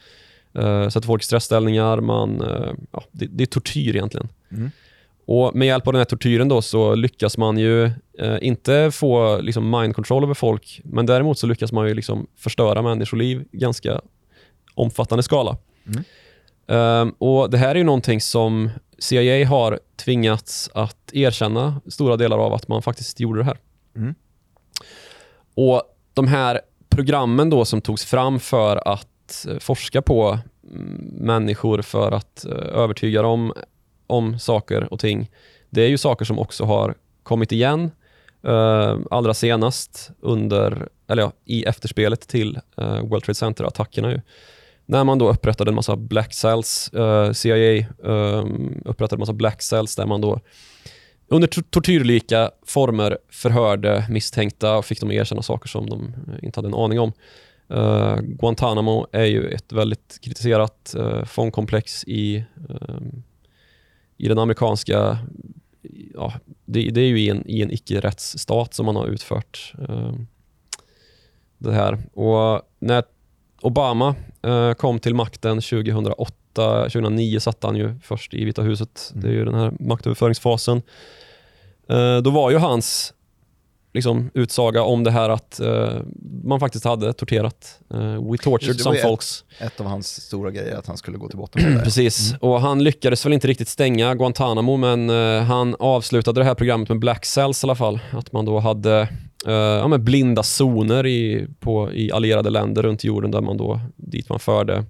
eh, 0.55 0.89
sätter 0.89 1.07
folk 1.07 1.23
i 1.23 1.25
stressställningar. 1.25 2.01
Man, 2.01 2.41
eh, 2.41 2.73
ja, 2.91 3.05
det, 3.13 3.27
det 3.27 3.45
är 3.45 3.47
tortyr 3.47 3.97
egentligen. 3.97 4.29
Mm. 4.51 4.71
Och 5.27 5.55
Med 5.55 5.69
hjälp 5.69 5.87
av 5.87 5.93
den 5.93 6.01
här 6.01 6.05
tortyren 6.05 6.49
då 6.49 6.63
så 6.63 6.95
lyckas 6.95 7.39
man 7.39 7.59
ju 7.59 7.85
eh, 8.19 8.37
inte 8.41 8.91
få 8.91 9.41
liksom, 9.41 9.71
mind 9.71 9.95
control 9.95 10.25
över 10.25 10.35
folk, 10.35 10.81
men 10.85 11.07
däremot 11.07 11.39
så 11.39 11.47
lyckas 11.47 11.73
man 11.73 11.89
ju 11.89 11.95
liksom 11.95 12.27
förstöra 12.37 12.83
människoliv 12.83 13.45
i 13.53 13.57
ganska 13.57 14.01
omfattande 14.75 15.23
skala. 15.23 15.57
Mm. 15.87 16.05
Ehm, 16.67 17.15
och 17.19 17.51
Det 17.51 17.59
här 17.59 17.71
är 17.71 17.75
ju 17.75 17.85
någonting 17.85 18.21
som 18.21 18.71
CIA 19.03 19.49
har 19.49 19.81
tvingats 19.97 20.71
att 20.75 21.13
erkänna 21.13 21.81
stora 21.87 22.17
delar 22.17 22.39
av 22.39 22.53
att 22.53 22.69
man 22.69 22.83
faktiskt 22.83 23.21
gjorde 23.21 23.41
det 23.41 23.45
här. 23.45 23.59
Mm. 23.97 24.15
Och 25.55 25.83
De 26.15 26.29
här 26.29 26.61
programmen 26.89 27.51
då 27.51 27.65
som 27.65 27.81
togs 27.81 28.05
fram 28.05 28.41
för 28.41 28.89
att 28.89 29.47
eh, 29.49 29.59
forska 29.59 30.03
på 30.03 30.39
mm, 30.71 30.85
människor 31.13 31.83
för 31.83 32.13
att 32.13 32.45
eh, 32.45 32.53
övertyga 32.53 33.23
dem 33.23 33.53
om 34.07 34.39
saker 34.39 34.93
och 34.93 35.01
ting. 35.01 35.31
Det 35.71 35.83
är 35.83 35.89
ju 35.89 35.99
saker 35.99 36.25
som 36.25 36.39
också 36.39 36.65
har 36.65 36.95
kommit 37.23 37.53
igen 37.53 37.91
eh, 38.45 38.99
allra 39.11 39.35
senast 39.35 40.11
under, 40.21 40.89
eller 41.09 41.23
ja, 41.23 41.33
i 41.45 41.65
efterspelet 41.65 42.29
till 42.29 42.59
eh, 42.77 43.01
World 43.01 43.25
Trade 43.25 43.35
Center-attackerna. 43.35 44.11
Ju. 44.11 44.21
När 44.93 45.05
man 45.05 45.19
då 45.19 45.31
upprättade 45.31 45.71
en 45.71 45.75
massa 45.75 45.97
black 45.97 46.35
cells, 46.35 46.89
eh, 46.93 47.33
CIA 47.33 47.87
um, 47.99 48.11
ehm, 48.11 48.83
upprättade 48.85 49.17
en 49.17 49.21
massa 49.21 49.33
black 49.33 49.63
cells 49.63 49.97
där 49.97 50.07
man 50.07 50.21
då 50.21 50.41
under 51.29 51.49
tortyrlika 51.49 52.51
former 52.67 53.19
förhörde 53.31 54.07
misstänkta 54.11 54.77
och 54.77 54.85
fick 54.85 55.01
dem 55.01 55.09
att 55.09 55.15
erkänna 55.15 55.43
saker 55.43 55.69
som 55.69 55.91
de 55.91 56.15
eh, 56.29 56.45
inte 56.45 56.59
hade 56.59 56.69
en 56.69 56.75
aning 56.75 57.01
om. 57.01 57.13
Uh, 57.71 58.17
Guantanamo 58.21 59.07
är 59.13 59.25
ju 59.25 59.49
ett 59.49 59.73
väldigt 59.73 60.19
kritiserat 60.23 60.95
uh, 60.99 61.25
fångkomplex 61.25 62.05
i, 62.05 62.45
um, 62.69 63.23
i 64.17 64.29
den 64.29 64.39
amerikanska... 64.39 65.19
Ja, 66.15 66.33
det, 66.65 66.91
det 66.91 67.01
är 67.01 67.09
ju 67.09 67.21
i 67.21 67.29
en, 67.29 67.49
i 67.49 67.63
en 67.63 67.71
icke-rättsstat 67.71 68.75
som 68.75 68.87
man 68.87 68.97
har 68.97 69.07
utfört 69.07 69.75
ehm, 69.89 70.27
det 71.59 71.73
här. 71.73 71.99
Och 72.13 72.63
när 72.79 73.05
Obama 73.61 74.15
kom 74.77 74.99
till 74.99 75.15
makten 75.15 75.61
2008, 75.61 76.83
2009 76.83 77.41
satt 77.41 77.65
han 77.65 77.77
ju 77.77 77.95
först 78.03 78.35
i 78.35 78.45
Vita 78.45 78.63
huset. 78.63 79.13
Det 79.15 79.29
är 79.29 79.33
ju 79.33 79.45
den 79.45 79.55
här 79.55 79.73
maktöverföringsfasen. 79.81 80.83
Eh, 81.89 82.17
då 82.19 82.31
var 82.31 82.51
ju 82.51 82.57
hans 82.57 83.15
liksom, 83.93 84.31
utsaga 84.35 84.83
om 84.83 85.05
det 85.05 85.11
här 85.11 85.29
att 85.29 85.61
eh, 85.61 86.01
man 86.45 86.61
faktiskt 86.61 86.85
hade 86.85 87.13
torterat. 87.13 87.81
Eh, 87.95 88.31
we 88.31 88.39
tortured 88.39 88.75
Just 88.75 88.81
some 88.81 88.97
ju 88.97 89.03
folks. 89.03 89.45
ett 89.59 89.81
av 89.81 89.87
hans 89.87 90.23
stora 90.23 90.51
grejer, 90.51 90.77
att 90.77 90.87
han 90.87 90.97
skulle 90.97 91.19
gå 91.19 91.29
till 91.29 91.39
botten 91.39 91.63
med 91.63 91.73
det. 91.73 91.81
Precis, 91.85 92.35
och 92.41 92.61
han 92.61 92.85
lyckades 92.85 93.27
väl 93.27 93.33
inte 93.33 93.49
riktigt 93.49 93.69
stänga 93.69 94.15
Guantanamo 94.15 94.77
men 94.77 95.11
eh, 95.11 95.43
han 95.43 95.77
avslutade 95.79 96.41
det 96.41 96.45
här 96.45 96.55
programmet 96.55 96.89
med 96.89 96.99
Black 96.99 97.25
Cells 97.25 97.65
i 97.65 97.67
alla 97.67 97.75
fall. 97.75 98.01
Att 98.13 98.33
man 98.33 98.45
då 98.45 98.59
hade 98.59 99.09
eh, 99.47 99.53
ja, 99.53 99.89
men 99.89 100.05
blinda 100.05 100.43
zoner 100.43 101.07
i, 101.07 101.47
på, 101.61 101.93
i 101.93 102.13
allierade 102.13 102.51
länder 102.51 102.83
runt 102.83 103.05
jorden 103.05 103.31
där 103.31 103.41
man 103.41 103.57
då, 103.57 103.81
dit 103.97 104.29
man 104.29 104.39
förde 104.39 104.85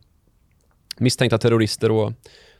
misstänkta 0.97 1.39
terrorister 1.39 1.91
och 1.91 2.13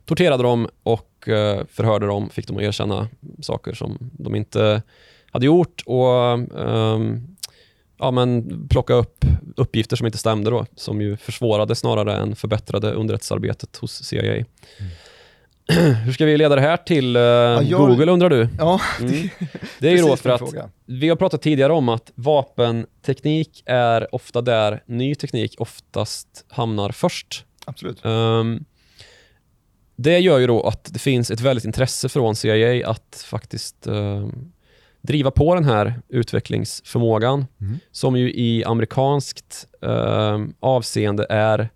torterade 0.05 0.43
dem 0.43 0.69
och 0.83 1.29
eh, 1.29 1.65
förhörde 1.71 2.07
dem, 2.07 2.31
fick 2.31 2.47
dem 2.47 2.57
att 2.57 2.63
erkänna 2.63 3.09
saker 3.41 3.73
som 3.73 3.99
de 4.13 4.35
inte 4.35 4.83
hade 5.31 5.47
gjort 5.47 5.83
och 5.87 6.31
ehm, 6.61 7.37
ja, 7.99 8.11
men 8.11 8.49
plocka 8.69 8.95
upp 8.95 9.25
uppgifter 9.57 9.97
som 9.97 10.07
inte 10.07 10.19
stämde 10.19 10.51
då, 10.51 10.67
som 10.77 11.01
ju 11.01 11.17
försvårade 11.17 11.75
snarare 11.75 12.17
än 12.17 12.37
förbättrade 12.37 12.93
underrättelsearbetet 12.93 13.77
hos 13.77 14.05
CIA. 14.05 14.33
Mm. 14.33 14.47
Hur 16.05 16.13
ska 16.13 16.25
vi 16.25 16.37
leda 16.37 16.55
det 16.55 16.61
här 16.61 16.77
till 16.77 17.17
eh, 17.17 17.23
jag- 17.23 17.69
Google 17.71 18.13
undrar 18.13 18.31
du? 18.31 18.49
Ja, 18.59 18.81
Mm. 19.01 19.13
Det 19.79 19.89
är 19.89 19.97
ju 19.97 20.03
då 20.03 20.17
för 20.17 20.31
att 20.31 20.39
fråga. 20.39 20.71
vi 20.87 21.09
har 21.09 21.17
pratat 21.17 21.43
tidigare 21.43 21.73
om 21.73 21.89
att 21.89 22.13
vapenteknik 22.15 23.63
är 23.67 24.15
ofta 24.15 24.41
där 24.41 24.83
ny 24.87 25.15
teknik 25.15 25.55
oftast 25.59 26.45
hamnar 26.49 26.91
först. 26.93 27.45
Absolut. 27.65 28.05
Um, 28.07 28.65
det 29.97 30.19
gör 30.19 30.39
ju 30.39 30.47
då 30.47 30.63
att 30.63 30.85
det 30.93 30.99
finns 30.99 31.31
ett 31.31 31.41
väldigt 31.41 31.65
intresse 31.65 32.09
från 32.09 32.37
CIA 32.37 32.89
att 32.91 33.25
faktiskt 33.27 33.87
um, 33.87 34.53
driva 35.03 35.31
på 35.31 35.55
den 35.55 35.65
här 35.65 35.95
utvecklingsförmågan 36.09 37.47
Mm. 37.61 37.79
som 37.93 38.17
ju 38.17 38.33
i 38.33 38.65
amerikanskt 38.65 39.67
um, 39.81 40.55
avseende 40.61 41.27
är 41.31 41.69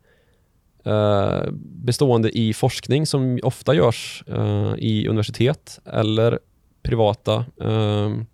uh, 0.86 1.42
bestående 1.60 2.38
i 2.38 2.54
forskning 2.54 3.06
som 3.06 3.38
ofta 3.42 3.74
görs 3.74 4.24
uh, 4.28 4.74
i 4.78 5.08
universitet 5.08 5.80
eller 5.84 6.38
privata 6.82 7.44
um, 7.56 8.26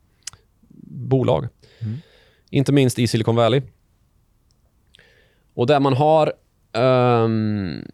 bolag. 0.84 1.48
Mm. 1.78 1.98
Inte 2.50 2.72
minst 2.72 2.98
i 2.98 3.06
Silicon 3.06 3.36
Valley. 3.36 3.62
Och 5.54 5.66
där 5.66 5.80
man 5.80 5.92
har 5.92 6.32
ehm, 6.72 7.84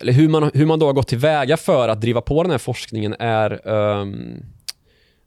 eller 0.00 0.12
hur 0.12 0.28
man, 0.28 0.50
hur 0.54 0.66
man 0.66 0.78
då 0.78 0.86
har 0.86 0.92
gått 0.92 1.08
tillväga 1.08 1.56
för 1.56 1.88
att 1.88 2.00
driva 2.00 2.20
på 2.20 2.42
den 2.42 2.50
här 2.50 2.58
forskningen 2.58 3.14
är 3.18 3.68
ehm, 3.68 4.42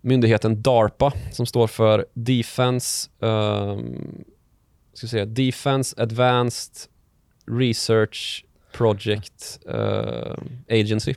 myndigheten 0.01 0.61
DARPA 0.61 1.13
som 1.31 1.45
står 1.45 1.67
för 1.67 2.05
Defense, 2.13 3.09
um, 3.19 4.23
ska 4.93 5.07
säga, 5.07 5.25
Defense 5.25 6.01
Advanced 6.01 6.89
Research 7.45 8.45
Project 8.71 9.59
eh, 9.69 10.35
Agency. 10.69 11.13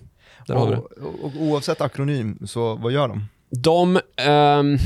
Där 0.47 0.55
har 0.55 0.67
vi 0.67 0.75
det. 0.75 0.79
Och, 0.79 1.25
och, 1.25 1.33
oavsett 1.41 1.81
akronym, 1.81 2.39
så 2.47 2.75
vad 2.75 2.93
gör 2.93 3.09
de? 3.09 3.25
De 3.51 4.01
ehm, 4.17 4.79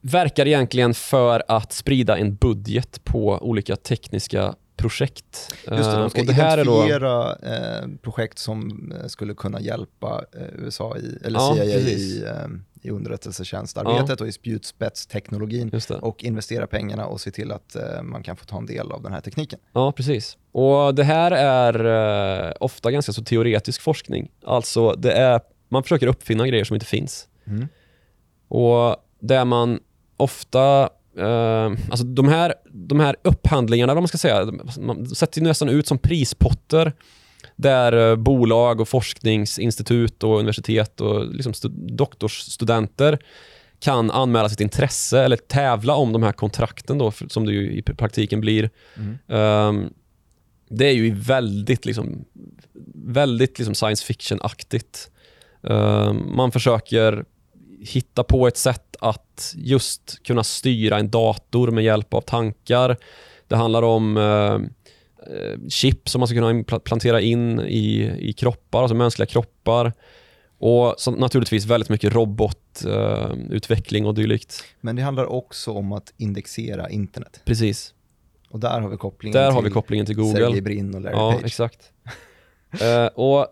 verkar 0.00 0.46
egentligen 0.46 0.94
för 0.94 1.42
att 1.48 1.72
sprida 1.72 2.18
en 2.18 2.34
budget 2.34 3.04
på 3.04 3.38
olika 3.42 3.76
tekniska 3.76 4.54
projekt. 4.78 5.50
Just 5.50 5.66
det, 5.66 5.74
Eh, 5.74 6.00
de 6.00 6.10
ska 6.10 6.20
och 6.20 6.26
det 6.26 6.32
är 6.32 6.56
då, 6.56 6.62
identifiera 6.62 7.32
eh, 7.32 7.88
projekt 8.02 8.38
som 8.38 8.92
eh, 9.00 9.06
skulle 9.06 9.34
kunna 9.34 9.60
hjälpa 9.60 10.24
eh, 10.34 10.64
USA 10.64 10.96
i, 10.96 11.18
eller 11.24 11.38
Ja, 11.38 11.54
CIA 11.54 11.64
i, 11.64 12.24
eh, 12.26 12.32
i 12.82 12.90
underrättelsetjänstarbetet 12.90 14.20
och 14.20 14.28
i 14.28 14.32
spjutspetsteknologin 14.32 15.72
och 16.00 16.24
investera 16.24 16.66
pengarna 16.66 17.06
och 17.06 17.20
se 17.20 17.30
till 17.30 17.52
att 17.52 17.76
eh, 17.76 18.02
man 18.02 18.22
kan 18.22 18.36
få 18.36 18.44
ta 18.44 18.58
en 18.58 18.66
del 18.66 18.92
av 18.92 19.02
den 19.02 19.12
här 19.12 19.20
tekniken. 19.20 19.58
Ja, 19.72 19.92
precis. 19.92 20.36
Och 20.52 20.94
det 20.94 21.04
här 21.04 21.30
är 21.30 21.74
eh, 22.46 22.52
ofta 22.60 22.90
ganska 22.90 23.12
så 23.12 23.22
teoretisk 23.24 23.82
forskning. 23.82 24.30
Alltså, 24.44 24.92
det 24.92 25.12
är, 25.12 25.40
man 25.68 25.82
försöker 25.82 26.06
uppfinna 26.06 26.46
grejer 26.46 26.64
som 26.64 26.74
inte 26.74 26.86
finns. 26.86 27.28
Mm. 27.46 27.68
Och 28.48 28.96
där 29.20 29.44
man 29.44 29.80
ofta, 30.16 30.82
eh, 30.82 30.88
alltså 31.90 32.06
de 32.06 32.28
här, 32.28 32.54
de 32.72 33.00
här 33.00 33.16
upphandlingarna, 33.22 33.94
vad 33.94 34.02
man 34.02 34.08
ska 34.08 34.18
säga, 34.18 34.52
man 34.78 35.06
sätter 35.06 35.40
ju 35.40 35.46
nästan 35.46 35.68
ut 35.68 35.86
som 35.86 35.98
prispotter 35.98 36.92
där 37.56 38.10
eh, 38.10 38.16
bolag 38.16 38.80
och 38.80 38.88
forskningsinstitut 38.88 40.24
och 40.24 40.38
universitet 40.38 41.00
och 41.00 41.34
liksom 41.34 41.52
stu- 41.52 41.96
doktorsstudenter 41.96 43.18
kan 43.80 44.10
anmäla 44.10 44.48
sitt 44.48 44.60
intresse 44.60 45.20
eller 45.20 45.36
tävla 45.36 45.94
om 45.94 46.12
de 46.12 46.22
här 46.22 46.32
kontrakten 46.32 46.98
då, 46.98 47.12
som 47.28 47.46
det 47.46 47.52
ju 47.52 47.72
i 47.72 47.82
praktiken 47.82 48.40
blir. 48.40 48.70
Mm. 48.96 49.18
Ehm, 49.28 49.92
det 50.68 50.86
är 50.86 50.92
ju 50.92 51.14
väldigt, 51.14 51.86
liksom, 51.86 52.24
väldigt 52.94 53.58
liksom 53.58 53.74
science 53.74 54.04
fiction-aktigt. 54.04 55.10
Ehm, 55.68 56.36
man 56.36 56.52
försöker 56.52 57.24
hitta 57.80 58.24
på 58.24 58.48
ett 58.48 58.56
sätt 58.56 58.96
att 59.00 59.54
just 59.56 60.22
kunna 60.22 60.44
styra 60.44 60.98
en 60.98 61.10
dator 61.10 61.70
med 61.70 61.84
hjälp 61.84 62.14
av 62.14 62.20
tankar. 62.20 62.96
Det 63.48 63.56
handlar 63.56 63.82
om 63.82 64.16
eh, 64.16 64.54
eh, 65.34 65.58
chip 65.68 66.08
som 66.08 66.18
man 66.20 66.28
ska 66.28 66.34
kunna 66.36 66.78
plantera 66.78 67.20
in 67.20 67.60
i, 67.60 68.12
i 68.18 68.32
kroppar, 68.32 68.82
alltså 68.82 68.94
mänskliga 68.94 69.26
kroppar. 69.26 69.92
Och 70.60 70.94
så 70.98 71.10
naturligtvis 71.10 71.66
väldigt 71.66 71.88
mycket 71.88 72.12
robotutveckling 72.14 74.04
eh, 74.04 74.08
och 74.08 74.14
dylikt. 74.14 74.64
Men 74.80 74.96
det 74.96 75.02
handlar 75.02 75.26
också 75.26 75.72
om 75.72 75.92
att 75.92 76.12
indexera 76.16 76.90
internet. 76.90 77.40
Precis. 77.44 77.94
Och 78.50 78.60
där 78.60 78.80
har 78.80 78.88
vi 78.88 78.96
kopplingen 78.96 79.32
Där 79.34 79.46
till 79.46 79.54
har 79.54 79.62
vi 79.62 79.70
kopplingen 79.70 80.06
till 80.06 80.16
Google. 80.16 80.32
Sergey 80.44 80.60
Brin 80.60 80.94
och 80.94 81.00
Larry 81.00 81.14
Ja, 81.16 81.32
Page. 81.32 81.44
exakt. 81.44 81.92
Eh, 82.80 83.06
och 83.06 83.46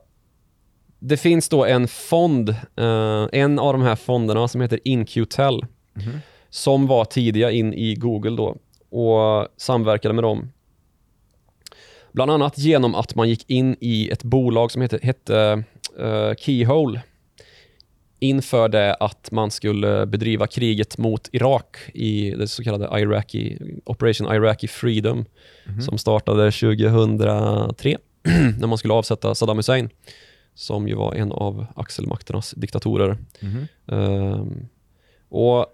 Det 0.99 1.16
finns 1.16 1.49
då 1.49 1.64
en 1.64 1.88
fond, 1.88 2.49
eh, 2.76 3.26
en 3.32 3.59
av 3.59 3.72
de 3.72 3.82
här 3.82 3.97
fonderna 3.97 4.49
som 4.49 4.61
heter 4.61 4.80
InQtel, 4.84 5.66
Mhm. 5.94 6.18
som 6.51 6.86
var 6.86 7.05
tidiga 7.05 7.51
in 7.51 7.74
i 7.74 7.94
Google 7.94 8.36
då 8.36 8.57
och 8.99 9.49
samverkade 9.57 10.14
med 10.14 10.24
dem. 10.24 10.53
Bland 12.12 12.30
annat 12.30 12.59
genom 12.59 12.94
att 12.94 13.14
man 13.14 13.28
gick 13.28 13.51
in 13.51 13.76
i 13.80 14.11
ett 14.11 14.22
bolag 14.22 14.70
som 14.72 14.82
hette, 14.82 14.99
hette 15.03 15.62
eh, 16.01 16.34
Keyhole 16.38 17.01
inför 18.18 18.68
det 18.68 18.94
att 18.94 19.30
man 19.30 19.51
skulle 19.51 20.07
bedriva 20.07 20.47
kriget 20.47 20.99
mot 20.99 21.28
Irak 21.32 21.76
i 21.94 22.30
det 22.30 22.49
så 22.49 22.64
kallade 22.64 23.01
Iraqi, 23.01 23.59
Operation 23.84 24.34
Iraqi 24.34 24.68
Freedom 24.68 25.24
Mhm. 25.66 25.82
som 25.82 25.99
startade 25.99 26.51
2003 26.53 27.99
när 28.59 28.66
man 28.66 28.78
skulle 28.78 28.94
avsätta 28.94 29.34
Saddam 29.34 29.57
Hussein 29.57 29.90
som 30.57 30.88
ju 30.88 30.94
var 30.94 31.14
en 31.14 31.32
av 31.32 31.66
axelmakternas 31.76 32.50
diktatorer. 32.50 33.18
Mhm. 33.40 33.66
Ehm, 33.86 34.68
och 35.28 35.66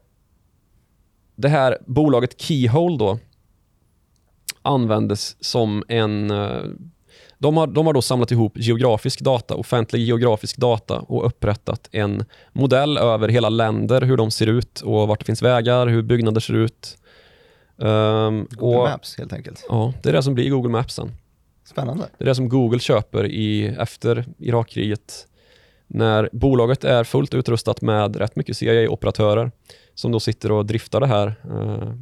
Det 1.35 1.49
här 1.49 1.79
bolaget 1.87 2.41
Keyhole 2.41 2.97
då 2.99 3.19
användes 4.63 5.45
som 5.45 5.85
en... 5.89 6.31
eh, 6.31 6.63
de 7.39 7.57
har, 7.57 7.67
de 7.67 7.87
har 7.87 7.93
då 7.93 8.03
samlat 8.03 8.31
ihop 8.31 8.59
geografisk 8.59 9.21
data, 9.21 9.55
offentlig 9.55 10.01
geografisk 10.03 10.57
data 10.57 10.99
och 11.01 11.27
upprättat 11.27 11.89
en 11.93 12.25
modell 12.53 12.99
över 12.99 13.29
hela 13.29 13.49
länder, 13.49 14.01
hur 14.03 14.17
de 14.17 14.31
ser 14.31 14.47
ut 14.47 14.81
och 14.81 15.09
vart 15.09 15.19
det 15.19 15.25
finns 15.25 15.43
vägar, 15.43 15.87
hur 15.87 16.03
byggnader 16.03 16.41
ser 16.41 16.55
ut. 16.55 16.99
Ehm, 17.79 18.47
Google 18.51 18.79
och, 18.79 18.85
Maps 18.91 19.19
helt 19.19 19.33
enkelt. 19.33 19.67
Ja, 19.69 19.93
det 20.03 20.09
är 20.09 20.13
det 20.13 20.23
som 20.23 20.35
blir 20.35 20.51
Google 20.51 20.71
Maps 20.71 20.95
sen. 20.95 21.11
Spännande. 21.65 22.09
Det 22.19 22.25
är 22.25 22.29
det 22.29 22.35
som 22.35 22.49
Google 22.49 22.79
köper 22.79 23.27
i, 23.27 23.67
efter 23.67 24.25
Irakkriget. 24.39 25.27
När 25.87 26.31
bolaget 26.33 26.85
är 26.85 27.05
fullt 27.05 27.35
utrustat 27.35 27.83
med 27.83 28.17
rätt 28.17 28.37
mycket 28.37 28.57
CIA-operatörer 28.57 29.51
som 29.95 30.13
då 30.13 30.21
sitter 30.21 30.53
och 30.53 30.67
driftar 30.67 31.01
det 31.01 31.07
här 31.07 31.35
eh, 31.45 31.95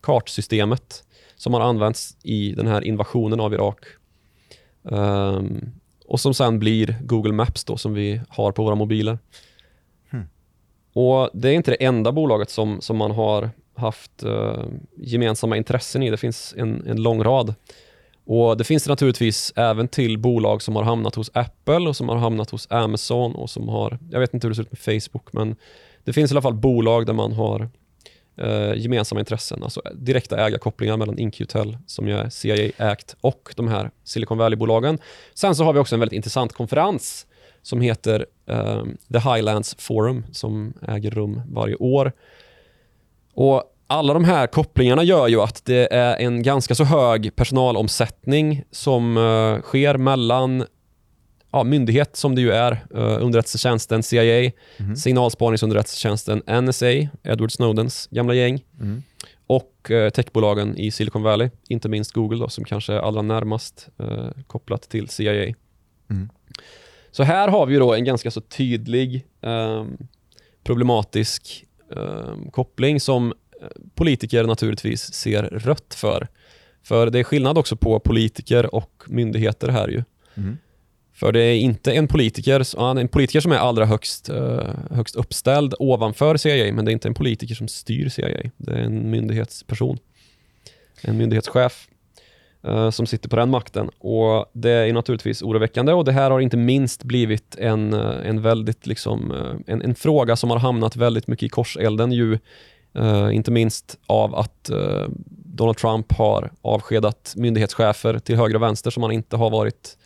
kartsystemet 0.00 1.04
som 1.36 1.54
har 1.54 1.60
använts 1.60 2.16
i 2.22 2.52
den 2.52 2.66
här 2.66 2.84
invasionen 2.84 3.40
av 3.40 3.54
Irak. 3.54 3.78
Ehm, 4.90 5.72
och 6.06 6.20
som 6.20 6.34
sen 6.34 6.58
blir 6.58 6.96
Google 7.02 7.32
Maps 7.32 7.64
då 7.64 7.76
som 7.76 7.94
vi 7.94 8.20
har 8.28 8.52
på 8.52 8.64
våra 8.64 8.74
mobiler. 8.74 9.18
Hmm. 10.10 10.28
Och 10.92 11.30
Det 11.32 11.48
är 11.48 11.52
inte 11.52 11.70
det 11.70 11.84
enda 11.84 12.12
bolaget 12.12 12.50
som, 12.50 12.80
som 12.80 12.96
man 12.96 13.10
har 13.10 13.50
haft 13.74 14.22
eh, 14.22 14.64
gemensamma 14.96 15.56
intressen 15.56 16.02
i. 16.02 16.10
Det 16.10 16.16
finns 16.16 16.54
en, 16.56 16.86
en 16.86 17.02
lång 17.02 17.22
rad. 17.22 17.54
Och 18.24 18.56
Det 18.56 18.64
finns 18.64 18.84
det 18.84 18.90
naturligtvis 18.90 19.52
även 19.56 19.88
till 19.88 20.18
bolag 20.18 20.62
som 20.62 20.76
har 20.76 20.82
hamnat 20.82 21.14
hos 21.14 21.30
Apple 21.34 21.88
och 21.88 21.96
som 21.96 22.08
har 22.08 22.16
hamnat 22.16 22.50
hos 22.50 22.66
Amazon 22.70 23.34
och 23.34 23.50
som 23.50 23.68
har, 23.68 23.98
jag 24.10 24.20
vet 24.20 24.34
inte 24.34 24.46
hur 24.46 24.50
det 24.50 24.54
ser 24.54 24.62
ut 24.62 24.72
med 24.72 25.02
Facebook, 25.02 25.32
men 25.32 25.56
det 26.04 26.12
finns 26.12 26.30
i 26.30 26.34
alla 26.34 26.42
fall 26.42 26.54
bolag 26.54 27.06
där 27.06 27.12
man 27.12 27.32
har 27.32 27.70
eh, 28.36 28.74
gemensamma 28.74 29.20
intressen, 29.20 29.62
alltså 29.62 29.82
direkta 29.94 30.46
ägarkopplingar 30.46 30.96
mellan 30.96 31.18
InQtel 31.18 31.78
som 31.86 32.08
ju 32.08 32.14
är 32.16 32.28
CIA-ägt 32.28 33.16
och 33.20 33.54
de 33.56 33.68
här 33.68 33.90
Silicon 34.04 34.38
Valley-bolagen. 34.38 34.98
Sen 35.34 35.54
så 35.54 35.64
har 35.64 35.72
vi 35.72 35.78
också 35.78 35.96
en 35.96 36.00
väldigt 36.00 36.16
intressant 36.16 36.52
konferens 36.52 37.26
som 37.62 37.80
heter 37.80 38.26
eh, 38.46 38.84
The 39.12 39.18
Highlands 39.18 39.74
Forum 39.78 40.24
som 40.32 40.72
äger 40.88 41.10
rum 41.10 41.42
varje 41.46 41.74
år. 41.74 42.12
Och 43.34 43.71
alla 43.92 44.14
de 44.14 44.24
här 44.24 44.46
kopplingarna 44.46 45.02
gör 45.02 45.28
ju 45.28 45.40
att 45.40 45.64
det 45.64 45.94
är 45.94 46.16
en 46.16 46.42
ganska 46.42 46.74
så 46.74 46.84
hög 46.84 47.36
personalomsättning 47.36 48.62
som 48.70 49.16
eh, 49.16 49.60
sker 49.62 49.96
mellan 49.96 50.64
ja, 51.52 51.64
myndighet 51.64 52.16
som 52.16 52.34
det 52.34 52.40
ju 52.40 52.50
är, 52.52 52.72
uh, 52.72 53.24
underrättelsetjänsten 53.24 54.02
CIA, 54.02 54.50
Mhm. 54.78 54.96
signalspaningsunderrättelsetjänsten 54.96 56.42
NSA, 56.46 56.86
Edward 57.22 57.52
Snowdens 57.52 58.08
gamla 58.10 58.34
gäng 58.34 58.64
Mm. 58.80 59.02
och 59.46 59.90
eh, 59.90 60.10
techbolagen 60.10 60.76
i 60.78 60.90
Silicon 60.90 61.22
Valley, 61.22 61.50
inte 61.68 61.88
minst 61.88 62.12
Google 62.12 62.38
då, 62.38 62.48
som 62.48 62.64
kanske 62.64 62.92
är 62.92 62.98
allra 62.98 63.22
närmast 63.22 63.88
eh, 63.98 64.28
kopplat 64.46 64.82
till 64.82 65.08
CIA. 65.08 65.54
Mm. 66.10 66.28
Så 67.10 67.22
här 67.22 67.48
har 67.48 67.66
vi 67.66 67.76
då 67.76 67.94
en 67.94 68.04
ganska 68.04 68.30
så 68.30 68.40
tydlig 68.40 69.26
ehm, 69.42 69.96
problematisk 70.64 71.64
ehm, 71.96 72.50
koppling 72.50 73.00
som 73.00 73.32
politiker 73.94 74.44
naturligtvis 74.44 75.14
ser 75.14 75.42
rött 75.42 75.94
för. 75.94 76.28
För 76.82 77.10
det 77.10 77.18
är 77.18 77.24
skillnad 77.24 77.58
också 77.58 77.76
på 77.76 78.00
politiker 78.00 78.74
och 78.74 79.02
myndigheter 79.06 79.68
här 79.68 79.88
ju. 79.88 80.04
Mm. 80.34 80.58
För 81.14 81.32
det 81.32 81.40
är 81.40 81.56
inte 81.56 81.92
en 81.92 82.08
politiker, 82.08 82.80
en 82.98 83.08
politiker 83.08 83.40
som 83.40 83.52
är 83.52 83.56
allra 83.56 83.86
högst, 83.86 84.28
eh, 84.28 84.68
högst 84.90 85.16
uppställd 85.16 85.74
ovanför 85.78 86.36
CIA, 86.36 86.72
men 86.72 86.84
det 86.84 86.90
är 86.90 86.92
inte 86.92 87.08
en 87.08 87.14
politiker 87.14 87.54
som 87.54 87.68
styr 87.68 88.08
CIA. 88.08 88.50
Det 88.56 88.72
är 88.72 88.78
en 88.78 89.10
myndighetsperson. 89.10 89.98
En 91.02 91.16
myndighetschef. 91.16 91.88
eh, 92.64 92.90
som 92.90 93.06
sitter 93.06 93.28
på 93.28 93.36
den 93.36 93.50
makten. 93.50 93.90
Och 93.98 94.50
Det 94.52 94.70
är 94.70 94.92
naturligtvis 94.92 95.42
oroväckande 95.42 95.92
och 95.92 96.04
det 96.04 96.12
här 96.12 96.30
har 96.30 96.40
inte 96.40 96.56
minst 96.56 97.04
blivit 97.04 97.56
en, 97.56 97.94
eh, 97.94 98.28
en, 98.28 98.42
väldigt 98.42 98.86
liksom, 98.86 99.32
en, 99.66 99.82
en 99.82 99.94
fråga 99.94 100.36
som 100.36 100.50
har 100.50 100.58
hamnat 100.58 100.96
väldigt 100.96 101.26
mycket 101.26 101.46
i 101.46 101.48
korselden 101.48 102.12
ju, 102.12 102.38
uh, 102.98 103.36
inte 103.36 103.50
minst 103.50 103.98
av 104.06 104.34
att 104.34 104.70
uh, 104.72 105.08
Donald 105.44 105.76
Trump 105.76 106.12
har 106.12 106.52
avskedat 106.62 107.34
myndighetschefer 107.36 108.18
till 108.18 108.36
höger 108.36 108.54
och 108.54 108.62
vänster 108.62 108.90
som 108.90 109.02
han 109.02 109.12
inte 109.12 109.36
har 109.36 109.50
varit 109.50 109.96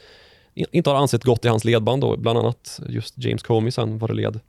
inte 0.57 0.91
har 0.91 0.97
ansett 0.97 1.25
gott 1.25 1.45
i 1.45 1.49
hans 1.49 1.65
ledband, 1.65 2.03
då, 2.03 2.17
bland 2.17 2.39
annat 2.39 2.81
just 2.89 3.15
James 3.19 3.43
Comey 3.43 3.71
sen 3.71 3.99
var 3.99 4.09
det 4.09 4.15
led. 4.15 4.41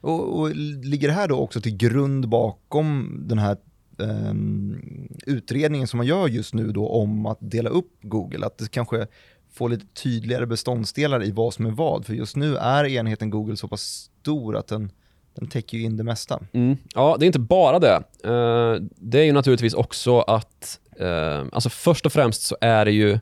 Och, 0.00 0.40
och 0.40 0.56
ligger 0.56 1.08
det 1.08 1.14
här 1.14 1.28
då 1.28 1.36
också 1.36 1.60
till 1.60 1.76
grund 1.76 2.28
bakom 2.28 3.20
den 3.28 3.38
här 3.38 3.56
um, 3.96 5.08
utredningen 5.26 5.86
som 5.86 5.96
man 5.96 6.06
gör 6.06 6.28
just 6.28 6.54
nu 6.54 6.72
då 6.72 6.88
om 6.88 7.26
att 7.26 7.38
dela 7.40 7.70
upp 7.70 7.98
Google? 8.02 8.46
Att 8.46 8.58
det 8.58 8.70
kanske 8.70 9.06
får 9.52 9.68
lite 9.68 9.86
tydligare 9.86 10.46
beståndsdelar 10.46 11.24
i 11.24 11.30
vad 11.30 11.54
som 11.54 11.66
är 11.66 11.70
vad? 11.70 12.06
För 12.06 12.14
just 12.14 12.36
nu 12.36 12.56
är 12.56 12.84
enheten 12.84 13.30
Google 13.30 13.56
så 13.56 13.68
pass 13.68 14.10
stor 14.20 14.56
att 14.56 14.66
den 14.66 14.90
den 15.38 15.48
täcker 15.48 15.78
ju 15.78 15.84
in 15.84 15.96
det 15.96 16.04
mesta. 16.04 16.40
Mm. 16.52 16.76
Ja, 16.94 17.16
det 17.18 17.24
är 17.24 17.26
inte 17.26 17.38
bara 17.38 17.78
det. 17.78 17.96
Uh, 18.26 18.82
det 18.96 19.20
är 19.20 19.24
ju 19.24 19.32
naturligtvis 19.32 19.74
också 19.74 20.20
att, 20.20 20.80
uh, 21.00 21.46
alltså 21.52 21.70
först 21.70 22.06
och 22.06 22.12
främst 22.12 22.42
så 22.42 22.56
är 22.60 22.84
det 22.84 22.92
ju 22.92 23.18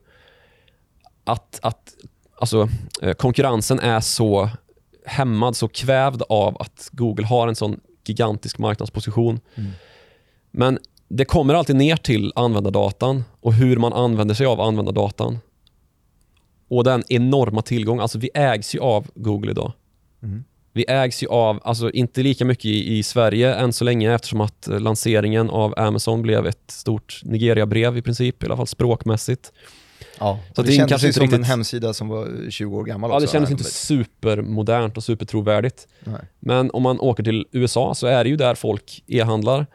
att, 1.25 1.59
att 1.62 1.95
alltså, 2.41 2.69
uh, 3.03 3.12
konkurrensen 3.12 3.81
är 3.81 4.01
så 4.01 4.51
hämmad, 5.07 5.57
så 5.57 5.69
kvävd 5.69 6.23
av 6.29 6.57
att 6.62 6.89
Google 6.93 7.27
har 7.27 7.49
en 7.49 7.57
sån 7.57 7.81
gigantisk 8.05 8.59
marknadsposition. 8.59 9.41
Mm. 9.55 9.71
Men 10.51 10.79
det 11.09 11.25
kommer 11.25 11.55
alltid 11.55 11.77
ner 11.77 11.97
till 11.97 12.33
användardatan 12.35 13.25
och 13.41 13.55
hur 13.55 13.77
man 13.77 13.93
använder 13.93 14.35
sig 14.35 14.47
av 14.47 14.61
användardatan. 14.61 15.39
Och 16.69 16.85
den 16.85 17.03
enorma 17.09 17.62
tillgång, 17.62 18.01
alltså 18.01 18.19
vi 18.19 18.31
ägs 18.35 18.75
ju 18.75 18.81
av 18.81 19.07
Google 19.14 19.51
idag. 19.51 19.73
Mm. 20.23 20.45
Vi 20.77 20.85
ägs 20.89 21.22
ju 21.22 21.29
av, 21.29 21.61
alltså 21.64 21.91
inte 21.91 22.22
lika 22.22 22.45
mycket 22.45 22.64
i, 22.64 22.99
i, 22.99 23.03
Sverige 23.03 23.55
än 23.55 23.72
så 23.72 23.85
länge 23.85 24.14
eftersom 24.14 24.41
att 24.41 24.68
lanseringen 24.70 25.51
av 25.51 25.74
Amazon 25.77 26.22
blev 26.22 26.47
ett 26.47 26.70
stort 26.70 27.20
Nigeria-brev 27.24 27.97
i 27.97 28.03
princip, 28.03 28.43
i 28.43 28.47
alla 28.47 28.57
fall 28.57 28.66
språkmässigt. 28.66 29.53
Ja, 30.18 30.41
så 30.53 30.62
det, 30.62 30.68
det 30.68 30.74
kändes 30.74 31.05
ju 31.05 31.12
som 31.12 31.22
riktigt... 31.22 31.39
en 31.39 31.45
hemsida 31.45 31.95
som 31.95 32.09
var 32.09 32.51
20 32.51 32.77
år 32.77 32.85
gammal 32.85 33.11
Ja, 33.11 33.16
också, 33.16 33.27
det 33.27 33.33
kändes 33.33 33.51
inte 33.51 33.64
supermodernt 33.64 34.97
och 34.97 35.05
supertrovärdigt. 35.05 35.89
Nej. 36.05 36.20
Men 36.41 36.70
om 36.70 36.83
man 36.83 37.01
åker 37.01 37.22
till 37.22 37.47
USA 37.53 37.95
så 37.95 38.07
är 38.07 38.24
det 38.24 38.31
ju 38.31 38.37
där 38.37 38.55
folk 38.55 39.03
e-handlar. 39.07 39.66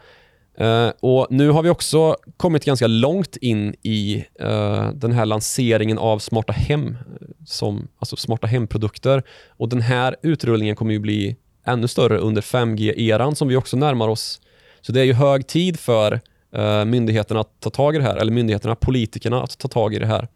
Uh, 0.61 0.91
och 0.99 1.27
Nu 1.29 1.49
har 1.49 1.63
vi 1.63 1.69
också 1.69 2.15
kommit 2.37 2.65
ganska 2.65 2.87
långt 2.87 3.37
in 3.37 3.75
i 3.81 4.25
uh, 4.41 4.89
den 4.93 5.11
här 5.11 5.25
lanseringen 5.25 5.97
av 5.97 6.19
smarta 6.19 6.53
hem, 6.53 6.97
som, 7.45 7.87
alltså 7.99 8.15
smarta 8.15 8.47
hemprodukter. 8.47 9.23
Och 9.49 9.69
Den 9.69 9.81
här 9.81 10.15
utrullningen 10.21 10.75
kommer 10.75 10.93
ju 10.93 10.99
bli 10.99 11.35
ännu 11.65 11.87
större 11.87 12.17
under 12.17 12.41
5G-eran 12.41 13.35
som 13.35 13.47
vi 13.47 13.55
också 13.55 13.77
närmar 13.77 14.07
oss. 14.07 14.41
Så 14.81 14.91
det 14.91 15.01
är 15.01 15.05
ju 15.05 15.13
hög 15.13 15.47
tid 15.47 15.79
för 15.79 16.19
uh, 16.57 16.85
myndigheterna 16.85 17.39
att 17.39 17.59
ta 17.59 17.69
tag 17.69 17.95
i 17.95 17.97
det 17.97 18.03
här, 18.03 18.15
eller 18.15 18.31
myndigheterna, 18.31 18.75
politikerna 18.75 19.43
att 19.43 19.57
ta 19.57 19.67
tag 19.67 19.93
i 19.93 19.99
det 19.99 20.07
här. 20.07 20.27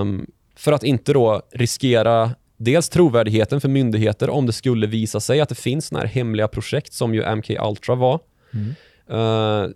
Um, 0.00 0.26
för 0.56 0.72
att 0.72 0.84
inte 0.84 1.12
då 1.12 1.42
riskera 1.52 2.30
dels 2.56 2.88
trovärdigheten 2.88 3.60
för 3.60 3.68
myndigheter 3.68 4.30
om 4.30 4.46
det 4.46 4.52
skulle 4.52 4.86
visa 4.86 5.20
sig 5.20 5.40
att 5.40 5.48
det 5.48 5.54
finns 5.54 5.86
såna 5.86 6.00
här 6.00 6.06
hemliga 6.06 6.48
projekt 6.48 6.92
som 6.92 7.14
ju 7.14 7.36
MK 7.36 7.50
Ultra 7.50 7.94
var. 7.94 8.20
Mm. 8.54 8.74
Uh, 9.12 9.66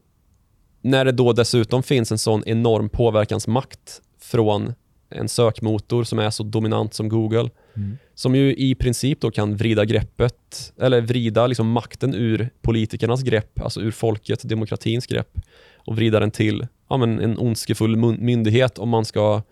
när 0.83 1.05
det 1.05 1.13
då 1.13 1.33
dessutom 1.33 1.83
finns 1.83 2.13
en 2.13 2.19
sån 2.19 2.43
enorm 2.47 2.89
påverkansmakt 2.89 4.01
från 4.21 4.75
en 5.11 5.29
sökmotor 5.29 6.05
som 6.05 6.19
är 6.19 6.31
så 6.31 6.43
dominant 6.43 6.95
som 6.95 7.09
Google, 7.09 7.51
mm. 7.77 7.99
som 8.15 8.35
ju 8.35 8.55
i 8.57 8.75
princip 8.75 9.21
då 9.21 9.31
kan 9.31 9.57
vrida 9.57 9.85
greppet, 9.85 10.73
eller 10.81 11.01
vrida 11.01 11.47
liksom 11.47 11.71
makten 11.71 12.15
ur 12.15 12.51
politikernas 12.63 13.23
grepp, 13.23 13.61
alltså 13.61 13.81
ur 13.81 13.91
folket, 13.91 14.49
demokratins 14.49 15.07
grepp, 15.07 15.39
och 15.77 15.97
vrida 15.97 16.21
den 16.21 16.31
till 16.31 16.67
ja, 16.89 16.97
men 16.97 17.21
en 17.21 17.39
ondskefull 17.39 17.97
myndighet 17.97 18.79
om 18.79 18.89
man 18.89 19.05
ska, 19.05 19.43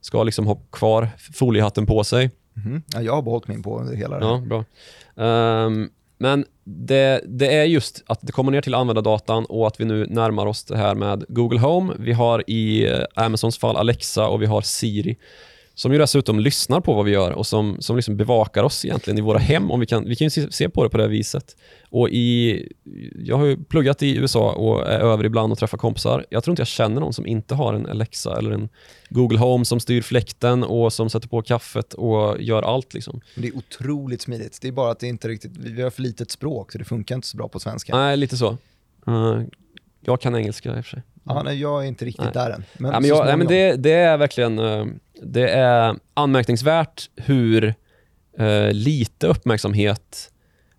ska 0.00 0.22
liksom 0.22 0.46
ha 0.46 0.54
kvar 0.54 1.08
foliehatten 1.34 1.86
på 1.86 2.04
sig. 2.04 2.30
Mm. 2.66 2.82
Ja, 2.86 3.02
jag 3.02 3.14
har 3.14 3.22
behållit 3.22 3.48
min 3.48 3.62
på 3.62 3.84
hela 3.84 4.18
det. 4.18 4.24
Ja, 4.24 4.42
bra. 4.46 4.64
Um, 5.66 5.90
men 6.22 6.44
det, 6.64 7.24
det, 7.26 7.54
är 7.56 7.64
just 7.64 8.02
att 8.06 8.18
det 8.22 8.32
kommer 8.32 8.52
ner 8.52 8.60
till 8.60 8.74
användardatan 8.74 9.44
och 9.44 9.66
att 9.66 9.80
vi 9.80 9.84
nu 9.84 10.06
närmar 10.06 10.46
oss 10.46 10.64
det 10.64 10.76
här 10.76 10.94
med 10.94 11.24
Google 11.28 11.58
Home. 11.58 11.94
Vi 11.98 12.12
har 12.12 12.50
i 12.50 12.86
eh, 12.86 13.00
Amazons 13.14 13.58
fall 13.58 13.76
Alexa 13.76 14.26
och 14.28 14.42
vi 14.42 14.46
har 14.46 14.60
Siri 14.60 15.16
som 15.80 15.92
ju 15.92 15.98
dessutom 15.98 16.40
lyssnar 16.40 16.80
på 16.80 16.94
vad 16.94 17.04
vi 17.04 17.10
gör 17.10 17.30
och 17.30 17.46
som, 17.46 17.76
som 17.80 17.96
liksom 17.96 18.16
bevakar 18.16 18.62
oss 18.62 18.84
egentligen 18.84 19.18
i 19.18 19.20
våra 19.20 19.38
hem. 19.38 19.70
Om 19.70 19.80
vi, 19.80 19.86
kan, 19.86 20.04
vi 20.04 20.16
kan 20.16 20.28
ju 20.28 20.50
se, 20.50 20.68
på 20.68 20.84
det 20.84 20.90
på 20.90 20.98
det 20.98 21.08
viset. 21.08 21.56
Och 21.90 22.08
i, 22.08 22.62
jag 23.14 23.36
har 23.36 23.44
ju 23.44 23.64
pluggat 23.64 24.02
i 24.02 24.16
USA 24.16 24.52
och 24.52 24.88
är 24.88 24.98
över 24.98 25.24
ibland 25.24 25.52
och 25.52 25.58
träffar 25.58 25.78
kompisar. 25.78 26.26
Jag 26.30 26.44
tror 26.44 26.52
inte 26.52 26.60
jag 26.60 26.66
känner 26.66 27.00
någon 27.00 27.12
som 27.12 27.26
inte 27.26 27.54
har 27.54 27.74
en 27.74 27.86
Alexa 27.86 28.38
eller 28.38 28.50
en 28.50 28.68
Google 29.08 29.38
Home 29.38 29.64
som 29.64 29.80
styr 29.80 30.02
fläkten 30.02 30.64
och 30.64 30.92
som 30.92 31.10
sätter 31.10 31.28
på 31.28 31.42
kaffet 31.42 31.94
och 31.94 32.42
gör 32.42 32.62
allt. 32.62 32.94
Liksom. 32.94 33.20
Det 33.34 33.48
är 33.48 33.56
otroligt 33.56 34.22
smidigt. 34.22 34.58
Det 34.62 34.68
är 34.68 34.72
bara 34.72 34.90
att 34.90 35.00
det 35.00 35.06
inte 35.06 35.28
riktigt, 35.28 35.56
vi 35.56 35.82
har 35.82 35.90
för 35.90 36.02
litet 36.02 36.30
språk 36.30 36.72
så 36.72 36.78
det 36.78 36.84
funkar 36.84 37.14
inte 37.14 37.28
så 37.28 37.36
bra 37.36 37.48
på 37.48 37.60
svenska. 37.60 37.96
Nej, 37.96 38.16
lite 38.16 38.36
så. 38.36 38.56
Uh, 39.08 39.42
jag 40.00 40.20
kan 40.20 40.36
engelska 40.36 40.68
i 40.68 40.80
och 40.80 40.84
för 40.84 40.90
sig. 40.90 41.02
Ja, 41.24 41.42
nej, 41.42 41.60
jag 41.60 41.82
är 41.82 41.88
inte 41.88 42.04
riktigt 42.04 42.24
nej. 42.24 42.32
där 42.34 42.50
än. 42.50 42.64
Men, 42.78 42.92
ja, 42.92 43.00
men, 43.00 43.08
jag, 43.08 43.26
nej, 43.26 43.36
men 43.36 43.46
det, 43.46 43.76
det, 43.76 43.92
är 43.92 44.16
verkligen 44.16 44.58
uh, 44.58 44.86
det 45.22 45.50
är 45.50 45.96
anmärkningsvärt 46.14 47.10
hur 47.16 47.74
uh, 48.40 48.72
lite 48.72 49.26
uppmärksamhet 49.26 50.30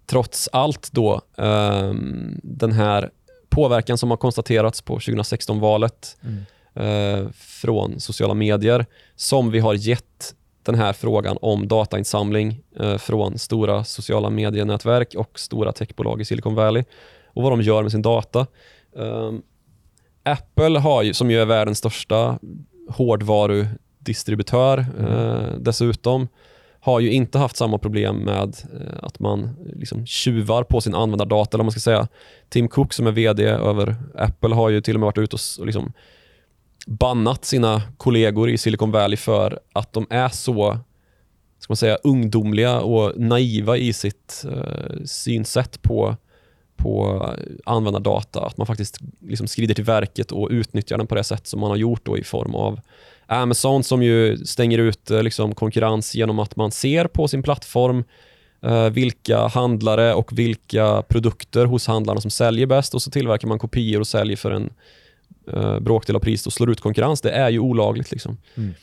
trots 0.06 0.50
allt 0.52 0.92
då 0.92 1.22
um, 1.36 2.40
den 2.44 2.72
här 2.72 3.10
påverkan 3.50 3.98
som 3.98 4.10
har 4.10 4.18
konstaterats 4.18 4.82
på 4.82 4.98
2016-valet 4.98 6.18
mm. 6.22 6.46
uh, 6.88 7.30
från 7.32 8.00
sociala 8.00 8.34
medier 8.34 8.86
som 9.16 9.52
vi 9.52 9.60
har 9.60 9.74
gett 9.74 10.36
den 10.64 10.76
här 10.76 10.94
frågan 10.94 11.38
om 11.42 11.68
datainsamling 11.68 12.62
uh, 12.82 12.98
från 12.98 13.38
stora 13.38 13.84
sociala 13.84 14.30
medienätverk 14.30 15.16
och 15.18 15.40
stora 15.40 15.72
techbolag 15.72 16.22
i 16.22 16.26
Silicon 16.26 16.56
Valley 16.56 16.84
och 17.26 17.44
vad 17.44 17.52
de 17.52 17.62
gör 17.62 17.82
med 17.82 17.92
sin 17.92 18.02
data. 18.02 18.48
Um, 18.94 19.42
Apple 20.24 20.80
har 20.80 21.04
ju, 21.04 21.14
som 21.14 21.32
ju 21.32 21.42
är 21.42 21.46
världens 21.46 21.78
största 21.78 22.40
hårdvarudistributör 22.90 24.86
mm. 25.00 25.06
uh, 25.06 25.54
dessutom, 25.60 26.28
har 26.80 27.00
ju 27.00 27.12
inte 27.12 27.38
haft 27.38 27.58
samma 27.58 27.78
problem 27.78 28.16
med 28.18 28.56
eh, 28.74 29.04
att 29.04 29.20
man 29.20 29.56
liksom 29.76 30.06
tjuvar 30.06 30.64
på 30.64 30.82
sin 30.82 30.96
användardata. 30.96 31.58
Eller 31.58 31.64
man 31.64 31.72
ska 31.72 31.80
säga. 31.80 32.08
Tim 32.50 32.68
Cook 32.68 32.94
som 32.94 33.08
är 33.08 33.12
VD 33.12 33.44
över 33.44 33.96
Apple 34.16 34.56
har 34.56 34.70
ju 34.70 34.82
till 34.82 34.96
och 34.96 35.00
med 35.00 35.06
varit 35.06 35.18
ute 35.18 35.38
och 35.60 35.66
liksom 35.66 35.94
bannat 36.88 37.46
sina 37.46 37.82
kollegor 37.98 38.50
i 38.50 38.58
Silicon 38.58 38.92
Valley 38.92 39.18
för 39.18 39.60
att 39.74 39.94
de 39.94 40.08
är 40.10 40.30
så 40.30 40.80
ska 41.60 41.72
man 41.72 41.78
säga, 41.78 41.98
ungdomliga 42.04 42.80
och 42.80 43.20
naiva 43.20 43.78
i 43.78 43.94
sitt 43.94 44.46
uh, 44.46 45.04
synsätt 45.06 45.82
på, 45.82 46.16
på 46.82 47.26
användardata. 47.66 48.46
Att 48.46 48.58
man 48.58 48.68
faktiskt 48.68 49.00
liksom 49.20 49.48
skrider 49.48 49.76
till 49.76 49.84
verket 49.84 50.32
och 50.32 50.50
utnyttjar 50.52 50.98
den 50.98 51.08
på 51.08 51.16
det 51.16 51.24
sätt 51.24 51.48
som 51.48 51.60
man 51.60 51.70
har 51.70 51.78
gjort 51.78 52.06
då 52.06 52.18
i 52.18 52.24
form 52.24 52.56
av 52.56 52.80
Amazon 53.32 53.84
som 53.84 54.04
ju 54.04 54.38
stänger 54.38 54.78
ut 54.78 55.12
eh, 55.12 55.24
liksom, 55.24 55.56
konkurrens 55.56 56.16
genom 56.16 56.40
att 56.40 56.56
man 56.56 56.72
ser 56.72 57.08
på 57.08 57.28
sin 57.28 57.44
plattform 57.44 58.04
eh, 58.62 58.90
vilka 58.90 59.48
handlare 59.48 60.14
och 60.14 60.40
vilka 60.40 61.02
produkter 61.02 61.66
hos 61.66 61.88
handlarna 61.88 62.22
som 62.22 62.32
säljer 62.32 62.66
bäst 62.66 62.94
och 62.94 63.02
så 63.02 63.12
tillverkar 63.12 63.48
man 63.48 63.60
kopior 63.60 64.00
och 64.00 64.08
säljer 64.08 64.38
för 64.38 64.52
en 64.52 64.70
eh, 65.54 65.80
bråkdel 65.80 66.16
av 66.16 66.20
priset 66.20 66.48
och 66.48 66.54
slår 66.54 66.72
ut 66.72 66.82
konkurrens. 66.82 67.22
Det 67.22 67.32
är 67.32 67.50
ju 67.50 67.60
olagligt. 67.60 68.12
Liksom. 68.12 68.38
Mm. 68.56 68.74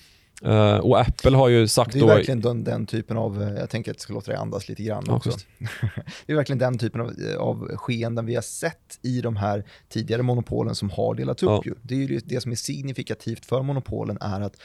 Uh, 0.46 0.76
och 0.76 1.00
Apple 1.00 1.36
har 1.36 1.48
ju 1.48 1.68
sagt 1.68 1.92
Det 1.92 1.98
är 1.98 2.00
då... 2.00 2.06
verkligen 2.06 2.40
den, 2.40 2.64
den, 2.64 2.86
typen 2.86 3.16
av, 3.16 3.42
eh, 3.42 3.48
jag 3.48 3.70
tänker 3.70 3.90
att 3.90 3.96
jag 3.96 4.02
ska 4.02 4.12
låta 4.12 4.30
dig 4.30 4.40
andas 4.40 4.68
lite 4.68 4.82
grann 4.82 5.04
ja, 5.06 5.16
också. 5.16 5.30
det 6.26 6.32
är 6.32 6.36
verkligen 6.36 6.58
den 6.58 6.78
typen 6.78 7.00
av, 7.00 7.12
eh, 7.30 7.36
av 7.36 7.76
skeenden 7.76 8.26
vi 8.26 8.34
har 8.34 8.42
sett 8.42 8.98
i 9.02 9.20
de 9.20 9.36
här 9.36 9.64
tidigare 9.88 10.22
monopolen 10.22 10.74
som 10.74 10.90
har 10.90 11.14
delats 11.14 11.42
upp. 11.42 11.48
Ja. 11.48 11.62
Ju. 11.64 11.74
Det 11.82 11.94
är 11.94 11.98
ju 11.98 12.20
det 12.24 12.40
som 12.40 12.52
är 12.52 12.56
signifikativt 12.56 13.46
för 13.46 13.62
monopolen 13.62 14.18
är 14.20 14.40
att 14.40 14.56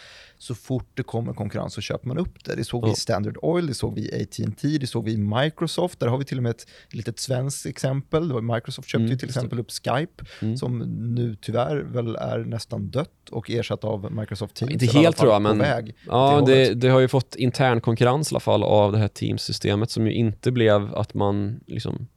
så 0.43 0.55
fort 0.55 0.87
det 0.93 1.03
kommer 1.03 1.33
konkurrens 1.33 1.73
så 1.73 1.81
köper 1.81 2.07
man 2.07 2.17
upp 2.17 2.43
det. 2.43 2.55
Det 2.55 2.63
såg 2.63 2.85
vi 2.85 2.91
i 2.91 2.95
Standard 2.95 3.37
Oil, 3.41 3.67
det 3.67 3.73
såg 3.73 3.95
vi 3.95 4.01
i 4.01 4.21
AT&T, 4.21 4.67
det 4.67 4.87
såg 4.87 5.05
vi 5.05 5.11
i 5.11 5.17
Microsoft. 5.17 5.99
Där 5.99 6.07
har 6.07 6.17
vi 6.17 6.25
till 6.25 6.37
och 6.37 6.43
med 6.43 6.49
ett 6.49 6.67
litet 6.89 7.19
svenskt 7.19 7.65
exempel. 7.65 8.41
Microsoft 8.41 8.89
köpte 8.89 9.05
mm, 9.05 9.17
till 9.17 9.29
exempel 9.29 9.59
upp 9.59 9.71
Skype, 9.71 10.25
mm. 10.41 10.57
som 10.57 10.79
nu 11.15 11.35
tyvärr 11.41 11.77
väl 11.77 12.15
är 12.15 12.39
nästan 12.39 12.89
dött 12.89 13.29
och 13.31 13.51
ersatt 13.51 13.83
av 13.83 14.11
Microsoft 14.11 14.55
Teams. 14.55 14.71
Inte 14.71 14.85
helt 14.85 15.17
tror 15.17 15.33
jag, 15.33 15.41
men 15.41 15.63
ja, 16.07 16.43
det, 16.45 16.73
det, 16.73 16.89
har 16.89 16.99
ju 16.99 17.07
fått 17.07 17.35
intern 17.35 17.81
konkurrens 17.81 18.31
i 18.31 18.35
alla 18.35 18.39
fall 18.39 18.63
av 18.63 18.91
det 18.91 18.97
här 18.97 19.07
Teams-systemet 19.07 19.91
som 19.91 20.07
ju 20.07 20.13
inte 20.13 20.51
blev 20.51 20.95
att 20.95 21.13
man 21.13 21.59
liksom 21.67 22.07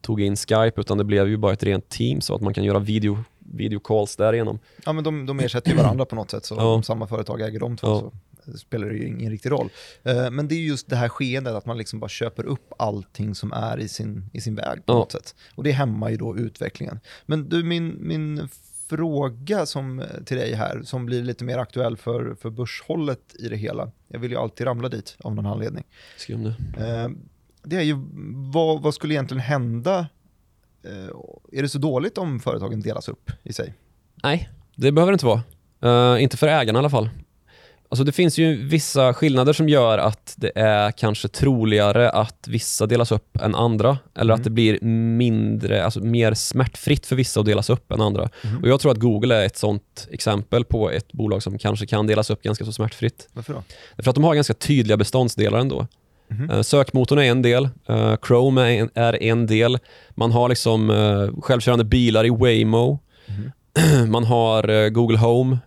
tog 0.00 0.20
in 0.20 0.36
Skype 0.36 0.80
utan 0.80 0.98
det 0.98 1.04
blev 1.04 1.28
ju 1.28 1.36
bara 1.36 1.52
ett 1.52 1.62
rent 1.62 1.88
Teams 1.88 2.24
så 2.24 2.34
att 2.34 2.40
man 2.40 2.54
kan 2.54 2.64
göra 2.64 2.78
video 2.78 3.24
videocalls 3.54 4.16
därigenom. 4.16 4.58
Ja, 4.84 4.92
men 4.92 5.04
de, 5.04 5.26
de 5.26 5.40
ersätter 5.40 5.70
ju 5.70 5.76
varandra 5.76 6.04
på 6.04 6.14
något 6.16 6.30
sätt, 6.30 6.44
så 6.44 6.54
Ja. 6.58 6.74
om 6.74 6.82
samma 6.82 7.06
företag 7.06 7.40
äger 7.40 7.60
de 7.60 7.76
två 7.76 7.86
Ja. 7.88 8.12
så 8.52 8.58
spelar 8.58 8.88
det 8.88 8.94
ju 8.96 9.06
ingen 9.06 9.30
riktig 9.30 9.50
roll. 9.50 9.70
Eh, 10.02 10.30
Men 10.30 10.48
det 10.48 10.54
är 10.54 10.60
just 10.60 10.88
det 10.88 10.96
här 10.96 11.08
skeendet, 11.08 11.54
att 11.54 11.66
man 11.66 11.78
liksom 11.78 12.00
bara 12.00 12.08
köper 12.08 12.44
upp 12.46 12.72
allting 12.78 13.34
som 13.34 13.52
är 13.52 13.78
i 13.80 13.88
sin, 13.88 14.30
i 14.32 14.40
sin 14.40 14.54
väg 14.54 14.86
på 14.86 14.92
Ja. 14.92 14.94
något 14.98 15.12
sätt. 15.12 15.34
Och 15.54 15.64
det 15.64 15.70
hämmar 15.72 16.10
ju 16.10 16.16
då 16.16 16.36
utvecklingen. 16.38 17.00
Men 17.26 17.48
du, 17.48 17.62
min, 17.64 17.96
min 18.00 18.48
fråga 18.88 19.66
som, 19.66 20.04
till 20.24 20.36
dig 20.36 20.54
här, 20.54 20.82
som 20.84 21.06
blir 21.06 21.22
lite 21.22 21.44
mer 21.44 21.58
aktuell 21.58 21.96
för, 21.96 22.34
för 22.40 22.50
börshållet 22.50 23.34
i 23.38 23.48
det 23.48 23.56
hela. 23.56 23.90
Jag 24.08 24.18
vill 24.18 24.30
ju 24.30 24.36
alltid 24.36 24.66
ramla 24.66 24.88
dit 24.88 25.16
av 25.18 25.34
någon 25.34 25.46
anledning. 25.46 25.84
Skriv 26.16 26.36
om 26.36 26.44
det. 26.44 26.86
Eh, 26.86 27.08
Det 27.62 27.76
är 27.76 27.82
ju, 27.82 27.94
vad, 28.52 28.82
vad 28.82 28.94
skulle 28.94 29.14
egentligen 29.14 29.40
hända? 29.40 30.06
Eh, 30.88 31.58
Är 31.58 31.62
det 31.62 31.68
så 31.68 31.78
dåligt 31.78 32.18
om 32.18 32.40
företagen 32.40 32.80
delas 32.80 33.08
upp 33.08 33.30
i 33.42 33.52
sig? 33.52 33.74
Nej, 34.22 34.48
det 34.76 34.92
behöver 34.92 35.12
det 35.12 35.14
inte 35.14 35.26
vara. 35.26 35.42
Eh, 36.14 36.22
inte 36.22 36.36
för 36.36 36.48
ägarna 36.48 36.78
i 36.78 36.80
alla 36.80 36.90
fall. 36.90 37.10
Alltså 37.90 38.04
det 38.04 38.12
finns 38.12 38.38
ju 38.38 38.68
vissa 38.68 39.14
skillnader 39.14 39.52
som 39.52 39.68
gör 39.68 39.98
att 39.98 40.34
det 40.36 40.52
är 40.54 40.90
kanske 40.90 41.28
troligare 41.28 42.10
att 42.10 42.48
vissa 42.48 42.86
delas 42.86 43.12
upp 43.12 43.36
än 43.36 43.54
andra. 43.54 43.98
Eller 44.14 44.34
Mm. 44.34 44.40
att 44.40 44.44
det 44.44 44.50
blir 44.50 44.78
mindre, 45.16 45.84
alltså 45.84 46.00
mer 46.00 46.34
smärtfritt 46.34 47.06
för 47.06 47.16
vissa 47.16 47.40
att 47.40 47.46
delas 47.46 47.70
upp 47.70 47.92
än 47.92 48.00
andra. 48.00 48.28
Mhm. 48.44 48.62
Och 48.62 48.68
Jag 48.68 48.80
tror 48.80 48.92
att 48.92 48.98
Google 48.98 49.36
är 49.36 49.46
ett 49.46 49.56
sånt 49.56 50.08
exempel 50.10 50.64
på 50.64 50.90
ett 50.90 51.12
bolag 51.12 51.42
som 51.42 51.58
kanske 51.58 51.86
kan 51.86 52.06
delas 52.06 52.30
upp 52.30 52.42
ganska 52.42 52.64
så 52.64 52.72
smärtfritt. 52.72 53.28
Varför 53.32 53.52
då? 53.54 53.62
För 54.02 54.10
att 54.10 54.14
de 54.14 54.24
har 54.24 54.34
ganska 54.34 54.54
tydliga 54.54 54.96
beståndsdelar 54.96 55.58
ändå. 55.58 55.86
Eh, 56.50 56.60
Sökmotorn 56.62 57.18
är 57.18 57.22
en 57.22 57.42
del, 57.42 57.68
eh, 57.88 58.14
Chrome 58.26 58.62
är 58.62 58.80
en, 58.82 58.90
är 58.94 59.22
en 59.22 59.46
del. 59.46 59.78
Man 60.10 60.32
har 60.32 60.48
liksom 60.48 60.90
eh, 60.90 61.40
självkörande 61.42 61.84
bilar 61.84 62.26
i 62.26 62.30
Waymo. 62.30 62.98
Mhm. 63.26 63.52
Man 64.10 64.24
har 64.24 64.88
Google 64.88 65.18
Home. 65.18 65.58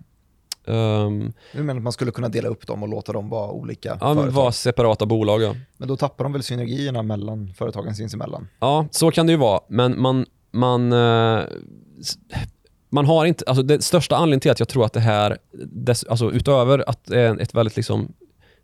Um, 0.66 1.34
Du 1.54 1.64
menar 1.64 1.78
att 1.80 1.84
man 1.84 1.94
skulle 1.94 2.12
kunna 2.12 2.30
dela 2.30 2.50
upp 2.50 2.68
dem 2.68 2.84
och 2.84 2.90
låta 2.90 3.12
dem 3.14 3.30
vara 3.30 3.52
olika 3.52 3.90
ja, 3.90 4.14
företag? 4.14 4.32
vara 4.32 4.52
separata 4.52 5.06
bolag. 5.06 5.42
Ja. 5.42 5.56
Men 5.78 5.88
då 5.88 5.98
tappar 5.98 6.24
de 6.24 6.34
väl 6.34 6.44
synergierna 6.44 7.04
mellan 7.04 7.54
företagen 7.58 7.96
sinsemellan? 7.96 8.48
ja, 8.60 8.88
så 8.92 9.12
kan 9.12 9.28
det 9.28 9.32
ju 9.32 9.38
vara. 9.38 9.60
Men 9.68 10.02
man, 10.02 10.26
man, 10.52 10.94
man 12.90 13.06
har 13.06 13.26
inte, 13.26 13.44
alltså 13.48 13.64
det 13.64 13.84
största 13.84 14.16
anledningen 14.16 14.40
till 14.40 14.52
att 14.52 14.60
jag 14.60 14.70
tror 14.70 14.86
att 14.86 14.94
det 14.94 15.00
här, 15.00 15.38
alltså 16.10 16.32
utöver 16.32 16.90
att 16.90 17.06
det 17.06 17.20
är 17.22 17.42
ett 17.42 17.56
väldigt 17.56 17.76
liksom, 17.76 18.14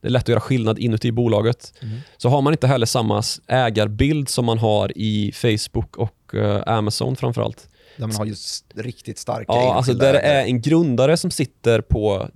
det 0.02 0.08
är 0.08 0.12
lätt 0.12 0.24
att 0.24 0.30
göra 0.30 0.40
skillnad 0.40 0.80
inuti 0.80 1.12
bolaget, 1.12 1.74
så 2.18 2.30
har 2.30 2.42
man 2.42 2.54
inte 2.54 2.68
heller 2.68 2.86
samma 2.86 3.24
ägarbild 3.48 4.30
som 4.30 4.46
man 4.46 4.58
har 4.58 4.98
i 4.98 5.32
Facebook 5.32 5.98
och 5.98 6.36
eh, 6.36 6.64
Amazon 6.66 7.16
framförallt. 7.16 7.70
Där 7.98 8.08
man 8.08 8.16
har 8.16 8.26
just 8.26 8.66
riktigt 8.76 9.18
starka 9.18 9.46
Ja, 9.48 9.74
alltså 9.74 9.94
där 9.94 10.14
det 10.14 10.20
är 10.20 10.46
en 10.46 10.62
grundare 10.62 11.18
som 11.18 11.32
sitter 11.32 11.82
på 11.82 12.30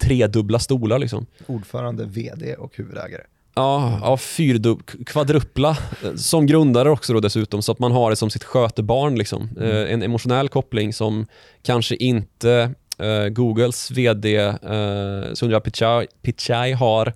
tredubbla 0.00 0.58
stolar 0.58 0.98
liksom. 0.98 1.26
Ordförande, 1.46 2.04
vd 2.04 2.54
och 2.54 2.76
huvudägare. 2.76 3.22
Ja, 3.54 3.98
ja 4.02 4.16
fyrdub- 4.16 5.04
kvadrupla 5.04 5.70
eh, 6.04 6.14
som 6.14 6.46
grundare 6.46 6.90
också 6.90 7.12
då 7.12 7.20
dessutom 7.20 7.62
så 7.62 7.72
att 7.72 7.78
man 7.78 7.92
har 7.92 8.10
det 8.10 8.16
som 8.16 8.30
sitt 8.30 8.44
skötebarn 8.44 9.18
liksom. 9.18 9.50
Eh, 9.60 9.92
en 9.92 10.02
emotionell 10.02 10.48
koppling 10.48 10.92
som 10.92 11.26
kanske 11.62 11.96
inte 11.96 12.74
eh, 12.98 13.28
Googles 13.28 13.90
VD 13.90 14.36
eh, 14.36 15.32
Sundar 15.34 15.60
Pichai, 15.60 16.06
Pichai 16.22 16.72
har 16.72 17.14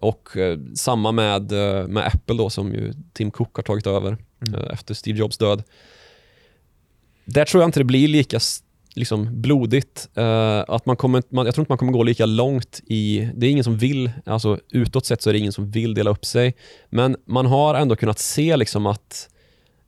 och 0.00 0.36
eh, 0.36 0.58
samma 0.74 1.12
med, 1.12 1.52
eh, 1.52 1.86
med 1.86 2.06
Apple 2.06 2.36
då 2.36 2.50
som 2.50 2.74
ju 2.74 2.92
Tim 3.12 3.30
Cook 3.30 3.56
har 3.56 3.62
tagit 3.62 3.86
över 3.86 4.16
Mm. 4.46 4.60
eh, 4.60 4.72
efter 4.72 4.94
Steve 4.94 5.18
Jobs 5.18 5.38
död. 5.38 5.62
Där 7.24 7.44
tror 7.44 7.62
jag 7.62 7.68
inte 7.68 7.80
det 7.80 7.84
blir 7.84 8.08
lika 8.08 8.40
liksom, 8.94 9.40
blodigt. 9.40 10.08
Eh, 10.14 10.64
att 10.68 10.86
man 10.86 10.96
kommer, 10.96 11.22
man, 11.28 11.46
jag 11.46 11.54
tror 11.54 11.62
inte 11.62 11.70
man 11.70 11.78
kommer 11.78 11.92
gå 11.92 12.02
lika 12.02 12.26
långt 12.26 12.80
i... 12.86 13.30
Det 13.34 13.46
är 13.46 13.50
ingen 13.50 13.64
som 13.64 13.78
vill, 13.78 14.10
alltså 14.26 14.58
utåt 14.70 15.06
sett 15.06 15.22
så 15.22 15.30
är 15.30 15.32
det 15.32 15.38
ingen 15.38 15.52
som 15.52 15.70
vill 15.70 15.94
dela 15.94 16.10
upp 16.10 16.24
sig. 16.24 16.54
Men 16.90 17.16
man 17.24 17.46
har 17.46 17.74
ändå 17.74 17.96
kunnat 17.96 18.18
se 18.18 18.56
liksom 18.56 18.86
att 18.86 19.28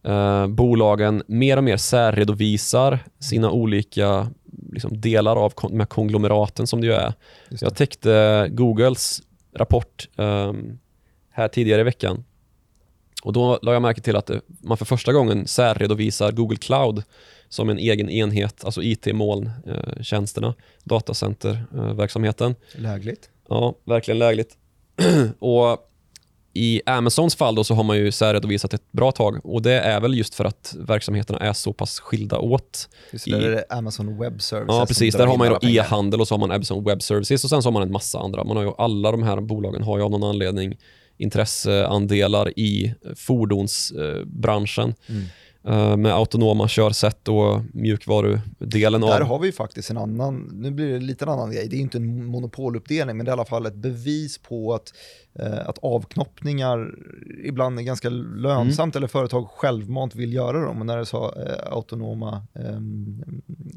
eh, 0.05 0.47
bolagen 0.47 1.23
mer 1.27 1.57
och 1.57 1.65
mer 1.65 1.77
särredovisar 1.77 2.99
sina 3.21 3.51
olika 3.51 4.31
liksom, 4.73 5.01
delar 5.01 5.37
av 5.37 5.51
kon- 5.51 5.79
de 5.79 5.87
konglomeraten 5.87 6.67
som 6.67 6.81
det 6.81 6.87
ju 6.87 6.93
är. 6.93 7.13
Det. 7.49 7.63
Jag 7.63 7.77
täckte 7.77 8.49
Googles 8.51 9.23
rapport 9.55 10.09
ehm, 10.17 10.79
här 11.31 11.49
tidigare 11.49 11.81
i 11.81 11.85
veckan. 11.85 12.25
Och 13.23 13.33
Då 13.33 13.59
la 13.63 13.73
jag 13.73 13.83
märke 13.83 14.01
till 14.01 14.17
att 14.17 14.27
det, 14.27 14.41
man 14.47 14.77
för 14.77 14.85
första 14.85 15.13
gången 15.13 15.47
särredovisar 15.47 16.33
Google 16.33 16.57
Cloud 16.57 17.03
som 17.49 17.69
en 17.71 17.79
egen 17.79 18.11
enhet, 18.11 18.65
alltså 18.65 18.83
IT-molntjänsterna, 18.83 20.55
datacenterverksamheten. 20.85 22.55
Lägligt. 22.75 23.31
Ja, 23.49 23.75
verkligen 23.85 24.19
lägligt. 24.19 24.57
och 25.39 25.92
I 26.55 26.81
Amazons 26.87 27.35
fall 27.37 27.55
då 27.55 27.65
så 27.65 27.75
har 27.75 27.85
man 27.85 27.97
ju 27.97 28.13
särredovisat 28.13 28.75
ett 28.75 28.93
bra 28.93 29.13
tag 29.13 29.41
och 29.47 29.63
det 29.63 29.73
är 29.81 30.01
väl 30.01 30.15
just 30.15 30.35
för 30.35 30.45
att 30.45 30.75
verksamheterna 30.79 31.39
är 31.39 31.53
så 31.53 31.73
pass 31.73 32.01
skilda 32.01 32.39
åt. 32.39 32.89
Just 33.13 33.29
I- 33.29 33.31
det, 33.31 33.37
är 33.47 33.51
det 33.51 33.65
Amazon 33.71 34.19
Web 34.19 34.43
Services 34.43 34.75
Ja, 34.77 34.85
precis. 34.89 35.15
Där 35.15 35.27
har 35.27 35.37
man 35.37 35.57
ju 35.63 35.77
e-handel 35.79 36.21
och 36.21 36.29
så 36.29 36.35
har 36.35 36.41
man 36.41 36.51
Amazon 36.51 36.85
Web 36.85 37.03
Services 37.03 37.45
och 37.45 37.51
sen 37.51 37.63
så 37.63 37.67
har 37.67 37.73
man 37.73 37.83
en 37.83 37.93
massa 37.93 38.19
andra. 38.19 38.45
Man 38.45 38.57
har 38.57 38.65
ju, 38.65 38.73
alla 38.79 39.11
de 39.11 39.23
här 39.23 39.41
bolagen 39.41 39.83
har 39.83 39.99
ju 39.99 40.05
av 40.05 40.11
någon 40.11 40.23
anledning 40.25 40.77
intresseandelar 41.17 42.59
i 42.59 42.95
fordonsbranschen 43.17 44.95
Mm. 45.09 45.23
eh, 45.91 45.97
med 45.97 46.13
autonoma 46.13 46.69
körsätt 46.69 47.29
och 47.29 47.61
mjukvarudelen 47.75 49.01
Där 49.01 49.21
av... 49.21 49.27
har 49.27 49.39
vi 49.39 49.47
ju 49.47 49.53
faktiskt 49.53 49.91
en 49.91 49.99
annan, 49.99 50.51
nu 50.53 50.71
blir 50.71 50.93
det 50.93 50.99
lite 50.99 51.25
en 51.25 51.29
annan 51.29 51.53
grej, 51.53 51.69
det 51.69 51.77
är 51.77 51.81
inte 51.81 51.99
en 51.99 52.25
monopoluppdelning 52.27 53.17
men 53.17 53.27
det 53.27 53.31
är 53.31 53.33
i 53.33 53.39
alla 53.39 53.45
fall 53.45 53.67
ett 53.67 53.75
bevis 53.75 54.39
på 54.39 54.75
att, 54.75 54.93
att 55.67 55.79
avknoppningar 55.83 56.95
ibland 57.45 57.79
är 57.79 57.83
ganska 57.83 58.09
lönsamt 58.11 58.97
eller 58.97 59.07
företag 59.07 59.49
självmant 59.49 60.15
vill 60.15 60.33
göra 60.33 60.65
dem. 60.65 60.81
Och 60.81 60.87
när 60.87 60.99
du 60.99 61.05
sa 61.05 61.35
eh, 61.37 61.73
autonoma 61.73 62.43
eh, 62.55 62.63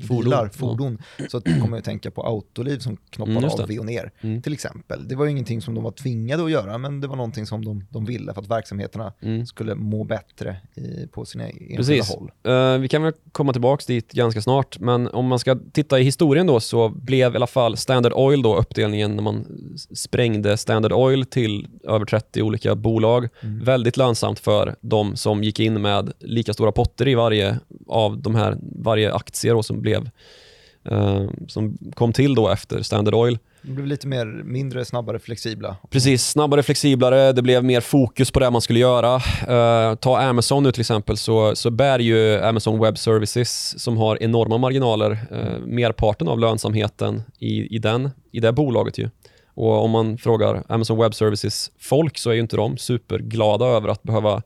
Fordon, 0.08 0.24
bilar, 0.24 0.44
ja. 0.44 0.50
fordon, 0.50 0.98
så 1.30 1.38
att 1.38 1.44
kommer 1.44 1.68
jag 1.70 1.78
att 1.78 1.84
tänka 1.84 2.12
på 2.12 2.22
Autoliv 2.24 2.80
som 2.80 2.98
knoppade 3.10 3.38
Mm, 3.38 3.50
av 3.50 3.58
det. 3.58 3.66
Veoneer 3.66 4.12
Mm. 4.22 4.42
till 4.42 4.54
exempel. 4.54 5.08
Det 5.08 5.16
var 5.16 5.26
ju 5.26 5.32
ingenting 5.32 5.62
som 5.62 5.76
de 5.76 5.84
var 5.84 5.92
tvingade 5.92 6.44
att 6.44 6.52
göra 6.52 6.78
men 6.78 7.02
det 7.02 7.08
var 7.08 7.16
någonting 7.16 7.46
som 7.46 7.66
de, 7.66 7.86
de 7.90 8.06
ville 8.06 8.34
för 8.34 8.42
att 8.42 8.50
verksamheterna 8.50 9.14
Mm. 9.22 9.46
skulle 9.46 9.76
må 9.76 10.04
bättre 10.04 10.58
i, 10.76 11.08
på 11.08 11.26
sina 11.26 11.48
enskilda 11.48 11.76
Precis. 11.78 12.10
håll. 12.16 12.32
Eh, 12.44 12.78
vi 12.78 12.88
kan 12.88 13.04
väl 13.04 13.14
komma 13.32 13.52
tillbaka 13.54 13.84
dit 13.88 14.12
ganska 14.12 14.42
snart, 14.42 14.80
men 14.80 15.08
om 15.08 15.26
man 15.28 15.40
ska 15.40 15.60
titta 15.74 16.00
i 16.00 16.04
historien 16.04 16.48
då 16.48 16.60
så 16.60 16.90
blev 16.90 17.34
i 17.34 17.36
alla 17.36 17.48
fall 17.48 17.78
Standard 17.78 18.14
Oil 18.14 18.42
då 18.42 18.56
uppdelningen 18.58 19.16
när 19.16 19.24
man 19.24 19.46
sprängde 19.96 20.58
Standard 20.58 20.92
Oil 20.92 21.26
till 21.26 21.45
över 21.84 22.06
30 22.06 22.42
olika 22.42 22.76
bolag. 22.76 23.28
Mm. 23.42 23.64
Väldigt 23.64 23.98
lönsamt 23.98 24.40
för 24.40 24.76
de 24.82 25.16
som 25.16 25.44
gick 25.44 25.60
in 25.60 25.82
med 25.82 26.12
lika 26.20 26.54
stora 26.54 26.72
potter 26.72 27.08
i 27.08 27.16
varje 27.16 27.60
av 27.88 28.22
de 28.22 28.36
här, 28.36 28.58
varje 28.62 29.14
aktie 29.14 29.54
då 29.54 29.64
som 29.64 29.82
blev 29.82 30.10
eh, 30.90 31.30
som 31.48 31.78
kom 31.94 32.14
till 32.14 32.36
då 32.36 32.50
efter 32.50 32.82
Standard 32.82 33.14
Oil. 33.14 33.38
De 33.62 33.76
blev 33.76 33.88
lite 33.88 34.08
mer, 34.08 34.26
mindre, 34.26 34.86
snabbare, 34.86 35.20
flexibla. 35.20 35.78
Precis, 35.90 36.30
snabbare, 36.30 36.64
flexiblare, 36.64 37.32
det 37.32 37.42
blev 37.42 37.64
mer 37.64 37.82
fokus 37.82 38.32
på 38.32 38.40
det 38.40 38.52
man 38.52 38.62
skulle 38.62 38.80
göra. 38.80 39.16
Eh, 39.48 39.96
ta 39.96 40.20
Amazon 40.20 40.64
nu 40.64 40.72
till 40.72 40.82
exempel, 40.82 41.18
så, 41.18 41.56
så 41.56 41.72
bär 41.72 42.00
ju 42.00 42.42
Amazon 42.42 42.80
Web 42.80 42.98
Services, 42.98 43.80
som 43.84 43.98
har 43.98 44.24
enorma 44.24 44.58
marginaler, 44.58 45.12
uh, 45.12 45.66
merparten 45.66 46.28
av 46.28 46.40
lönsamheten 46.40 47.24
i, 47.40 47.76
i, 47.76 47.80
den, 47.80 48.10
i 48.32 48.40
det 48.40 48.52
bolaget. 48.52 48.98
ju. 48.98 49.10
Och 49.56 49.84
om 49.84 49.92
man 49.92 50.18
frågar 50.18 50.64
Amazon 50.68 50.98
Web 50.98 51.16
Services 51.16 51.72
folk 51.78 52.18
så 52.18 52.30
är 52.30 52.34
ju 52.34 52.40
inte 52.40 52.56
de 52.56 52.78
superglada 52.78 53.66
över 53.66 53.90
att 53.90 54.04
behöva 54.04 54.42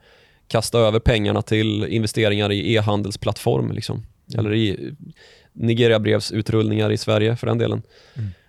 kasta 0.47 0.79
över 0.79 0.99
pengarna 0.99 1.41
till 1.41 1.85
investeringar 1.85 2.51
i 2.51 2.75
e-handelsplattform. 2.75 3.71
Liksom. 3.71 4.05
Eller 4.37 4.53
i 4.53 4.93
Nigeria-brevsutrullningar 5.53 6.91
i 6.91 6.97
Sverige 6.97 7.35
för 7.35 7.47
den 7.47 7.57
delen. 7.57 7.81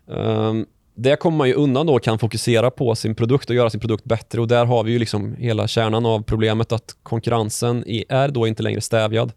Um, 0.07 0.67
det 0.95 1.17
kommer 1.17 1.39
man 1.39 1.49
ju 1.49 1.55
undan 1.55 1.87
då 1.87 1.95
och 1.95 2.03
kan 2.03 2.19
fokusera 2.19 2.71
på 2.71 2.95
sin 2.95 3.15
produkt 3.15 3.51
och 3.51 3.57
göra 3.57 3.71
sin 3.71 3.81
produkt 3.81 4.05
bättre 4.05 4.41
och 4.41 4.49
där 4.49 4.65
har 4.65 4.85
vi 4.85 4.93
ju 4.93 4.99
liksom 4.99 5.35
hela 5.37 5.69
kärnan 5.69 6.07
av 6.07 6.23
problemet 6.23 6.73
att 6.73 6.97
konkurrensen 7.03 7.85
är 8.09 8.29
då 8.29 8.47
inte 8.47 8.63
längre 8.63 8.81
stävjad. 8.81 9.33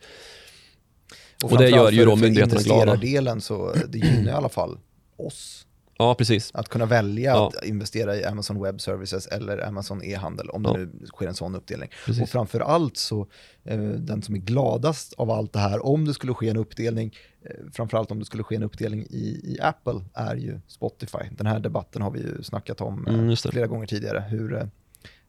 Och 1.43 1.49
det 1.49 1.57
framförallt 1.57 1.75
gör 1.75 1.91
ju 1.91 2.05
då 2.05 2.15
myndigheterna 2.15 2.61
glada. 2.61 2.81
investerardelen 2.81 3.41
så 3.41 3.73
det 3.87 3.97
gynnar 3.97 4.31
i 4.31 4.35
alla 4.35 4.49
fall 4.49 4.77
oss. 5.17 5.62
Ja, 5.97 6.15
precis. 6.15 6.51
Att 6.53 6.69
kunna 6.69 6.85
välja 6.85 7.31
Ja. 7.31 7.47
att 7.47 7.65
investera 7.65 8.15
i 8.15 8.23
Amazon 8.25 8.63
Web 8.63 8.81
Services 8.81 9.27
eller 9.27 9.67
Amazon 9.67 10.03
e-handel 10.03 10.49
om 10.49 10.63
Ja. 10.63 10.73
det 10.73 10.79
nu 10.79 10.91
sker 11.05 11.27
en 11.27 11.33
sån 11.33 11.55
uppdelning. 11.55 11.89
Precis. 12.05 12.23
Och 12.23 12.29
framför 12.29 12.59
allt 12.59 12.97
så, 12.97 13.27
eh, 13.63 13.77
den 13.79 14.21
som 14.21 14.35
är 14.35 14.39
gladast 14.39 15.13
av 15.13 15.31
allt 15.31 15.53
det 15.53 15.59
här, 15.59 15.85
om 15.85 16.05
det 16.05 16.13
skulle 16.13 16.33
ske 16.33 16.49
en 16.49 16.57
uppdelning, 16.57 17.15
eh, 17.45 17.51
framförallt 17.73 18.11
om 18.11 18.19
det 18.19 18.25
skulle 18.25 18.43
ske 18.43 18.55
en 18.55 18.63
uppdelning 18.63 19.01
i, 19.09 19.41
i 19.43 19.57
Apple, 19.61 20.01
är 20.13 20.35
ju 20.35 20.59
Spotify. 20.67 21.17
Den 21.31 21.47
här 21.47 21.59
debatten 21.59 22.01
har 22.01 22.11
vi 22.11 22.19
ju 22.19 22.43
snackat 22.43 22.81
om 22.81 23.07
eh, 23.07 23.13
Mm, 23.13 23.35
flera 23.35 23.67
gånger 23.67 23.87
tidigare, 23.87 24.19
hur 24.29 24.57
eh, 24.57 24.63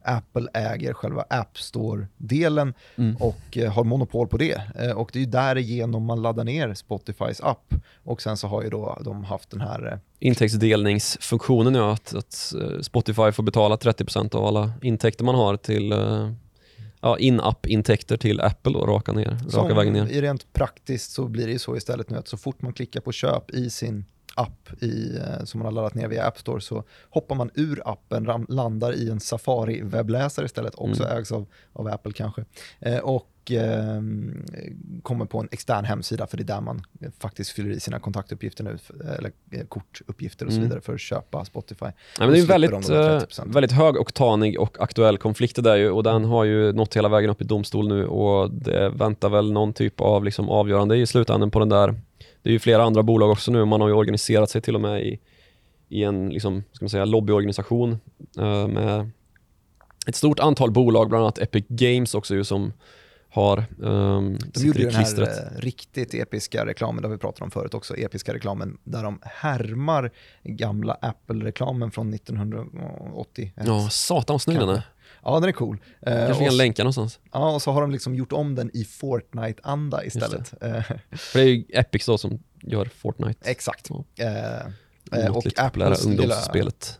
Apple 0.05 0.47
äger 0.53 0.93
själva 0.93 1.25
App 1.29 1.57
Store-delen 1.57 2.73
Mm. 2.95 3.15
och 3.19 3.57
eh, 3.57 3.71
har 3.73 3.83
monopol 3.83 4.27
på 4.27 4.37
det. 4.37 4.61
Eh, 4.79 4.91
och 4.91 5.09
det 5.13 5.19
är 5.19 5.21
ju 5.21 5.25
därigenom 5.29 6.03
man 6.05 6.21
laddar 6.21 6.43
ner 6.43 6.73
Spotifys 6.73 7.41
app. 7.41 7.73
Och 8.03 8.21
sen 8.21 8.37
så 8.37 8.47
har 8.47 8.63
ju 8.63 8.69
då 8.69 9.01
de 9.05 9.23
haft 9.23 9.49
den 9.49 9.61
här 9.61 9.91
eh, 9.91 9.99
Intäktsdelningsfunktionen 10.19 11.73
nu 11.73 11.79
att, 11.79 12.15
att 12.15 12.53
Spotify 12.81 13.31
får 13.31 13.43
betala 13.43 13.75
30% 13.75 14.35
av 14.35 14.45
alla 14.45 14.71
intäkter 14.81 15.23
man 15.25 15.35
har 15.35 15.57
till 15.57 15.93
ja, 17.01 17.17
in-app-intäkter 17.17 18.17
till 18.17 18.41
Apple 18.41 18.73
och 18.77 18.87
raka 18.87 19.11
ner, 19.11 19.25
raka 19.25 19.49
Som 19.49 19.75
vägen 19.75 19.93
ner. 19.93 20.07
i 20.07 20.21
rent 20.21 20.53
praktiskt 20.53 21.11
så 21.11 21.27
blir 21.27 21.45
det 21.45 21.51
ju 21.51 21.59
så 21.59 21.77
istället 21.77 22.09
nu 22.09 22.17
att 22.17 22.27
så 22.27 22.37
fort 22.37 22.61
man 22.61 22.73
klickar 22.73 23.01
på 23.01 23.11
köp 23.11 23.51
i 23.51 23.69
sin 23.69 24.05
app 24.35 24.69
i, 24.83 25.17
eh, 25.17 25.43
som 25.43 25.57
man 25.59 25.65
har 25.65 25.71
laddat 25.71 25.93
ner 25.93 26.07
via 26.07 26.23
App 26.27 26.37
Store 26.37 26.61
så 26.61 26.83
hoppar 27.09 27.35
man 27.35 27.49
ur 27.53 27.81
appen, 27.85 28.45
landar 28.49 28.93
i 28.93 29.09
en 29.09 29.19
Safari-webbläsare 29.19 30.45
istället, 30.45 30.75
också 30.75 31.03
Mm. 31.03 31.17
ägs 31.17 31.31
av, 31.31 31.45
av 31.73 31.87
Apple 31.87 32.11
kanske. 32.13 32.45
Eh, 32.79 32.97
och 32.99 33.27
ehm, 33.51 34.45
kommer 35.03 35.25
på 35.25 35.39
en 35.39 35.47
extern 35.51 35.85
hemsida 35.85 36.27
för 36.27 36.37
det 36.37 36.43
är 36.43 36.45
där 36.45 36.61
man 36.61 36.81
faktiskt 37.19 37.51
fyller 37.51 37.69
i 37.69 37.79
sina 37.79 37.99
kontaktuppgifter 37.99 38.63
nu, 38.63 38.77
eller 39.17 39.31
eh, 39.51 39.65
kortuppgifter 39.65 40.45
och 40.45 40.51
så 40.51 40.57
Mm. 40.57 40.69
vidare 40.69 40.81
för 40.81 40.93
att 40.93 40.99
köpa 40.99 41.45
Spotify. 41.45 41.85
Men 42.19 42.29
det 42.29 42.33
är 42.33 42.35
slipper 42.35 42.53
väldigt, 42.53 42.71
de 42.87 42.93
eh, 42.93 43.19
30%. 43.19 43.53
väldigt 43.53 43.71
högoktanig 43.71 44.59
och 44.59 44.81
aktuell 44.81 45.17
konflikt 45.17 45.55
det 45.55 45.61
där 45.61 45.75
ju 45.75 45.89
och 45.89 46.03
den 46.03 46.25
har 46.25 46.43
ju 46.43 46.73
nått 46.73 46.95
hela 46.95 47.09
vägen 47.09 47.29
upp 47.29 47.41
i 47.41 47.45
domstol 47.45 47.87
nu 47.87 48.05
och 48.07 48.51
det 48.51 48.89
väntar 48.89 49.29
väl 49.29 49.51
någon 49.51 49.73
typ 49.73 50.01
av 50.01 50.23
liksom 50.25 50.49
avgörande 50.49 50.97
i 50.97 51.05
slutändan 51.07 51.51
på 51.51 51.59
den 51.59 51.69
där. 51.69 51.95
Det 52.41 52.49
är 52.49 52.53
ju 52.53 52.59
flera 52.59 52.83
andra 52.83 53.03
bolag 53.03 53.31
också 53.31 53.51
nu, 53.51 53.65
man 53.65 53.81
har 53.81 53.87
ju 53.87 53.93
organiserat 53.93 54.49
sig 54.49 54.61
till 54.61 54.75
och 54.75 54.81
med 54.81 55.01
i, 55.05 55.19
i 55.89 56.03
en 56.03 56.29
liksom, 56.29 56.63
ska 56.71 56.85
man 56.85 56.89
säga, 56.89 57.05
lobbyorganisation 57.05 57.97
eh, 58.37 58.67
med 58.67 59.09
ett 60.07 60.15
stort 60.15 60.39
antal 60.39 60.71
bolag, 60.71 61.09
bland 61.09 61.23
annat 61.23 61.39
Epic 61.39 61.65
Games 61.67 62.15
också 62.15 62.35
ju 62.35 62.43
som 62.43 62.73
har 63.35 63.65
um, 63.79 64.37
De 64.53 64.59
gjorde 64.65 64.79
ju 64.79 64.85
den 64.85 64.95
här 64.95 65.21
eh, 65.21 65.59
riktigt 65.59 66.13
episka 66.13 66.65
reklamen, 66.65 67.01
det 67.01 67.07
har 67.07 67.13
vi 67.13 67.19
pratat 67.19 67.41
om 67.41 67.51
förut 67.51 67.73
också, 67.73 67.97
episka 67.97 68.33
reklamen 68.33 68.77
där 68.83 69.03
de 69.03 69.19
härmar 69.23 70.11
gamla 70.43 70.97
Apple-reklamen 71.01 71.91
från 71.91 72.13
1980. 72.13 73.51
Ja, 73.65 73.89
satan 73.89 74.33
vad 74.33 74.41
snygg 74.41 74.59
den 74.59 74.69
är. 74.69 74.81
Ja, 75.23 75.39
den 75.39 75.49
är 75.49 75.53
cool. 75.53 75.77
Eh, 76.01 76.13
Kanske 76.15 76.33
och, 76.33 76.39
vi 76.41 76.45
kan 76.45 76.53
s- 76.53 76.57
länka 76.57 76.83
någonstans. 76.83 77.19
ja, 77.31 77.53
och 77.55 77.61
så 77.61 77.71
har 77.71 77.81
de 77.81 77.91
liksom 77.91 78.15
gjort 78.15 78.31
om 78.31 78.55
den 78.55 78.71
i 78.73 78.83
Fortnite-anda 78.85 80.05
istället. 80.05 80.53
Eh, 80.63 80.81
För 81.11 81.39
det 81.39 81.45
är 81.45 81.49
ju 81.49 81.63
Epic 81.69 82.05
då 82.05 82.17
som 82.17 82.39
gör 82.61 82.85
Fortnite. 82.85 83.49
exakt. 83.49 83.89
Ja. 83.89 84.25
Eh, 84.25 85.35
och 85.35 85.45
Apples 85.59 86.05
lilla, 86.05 86.35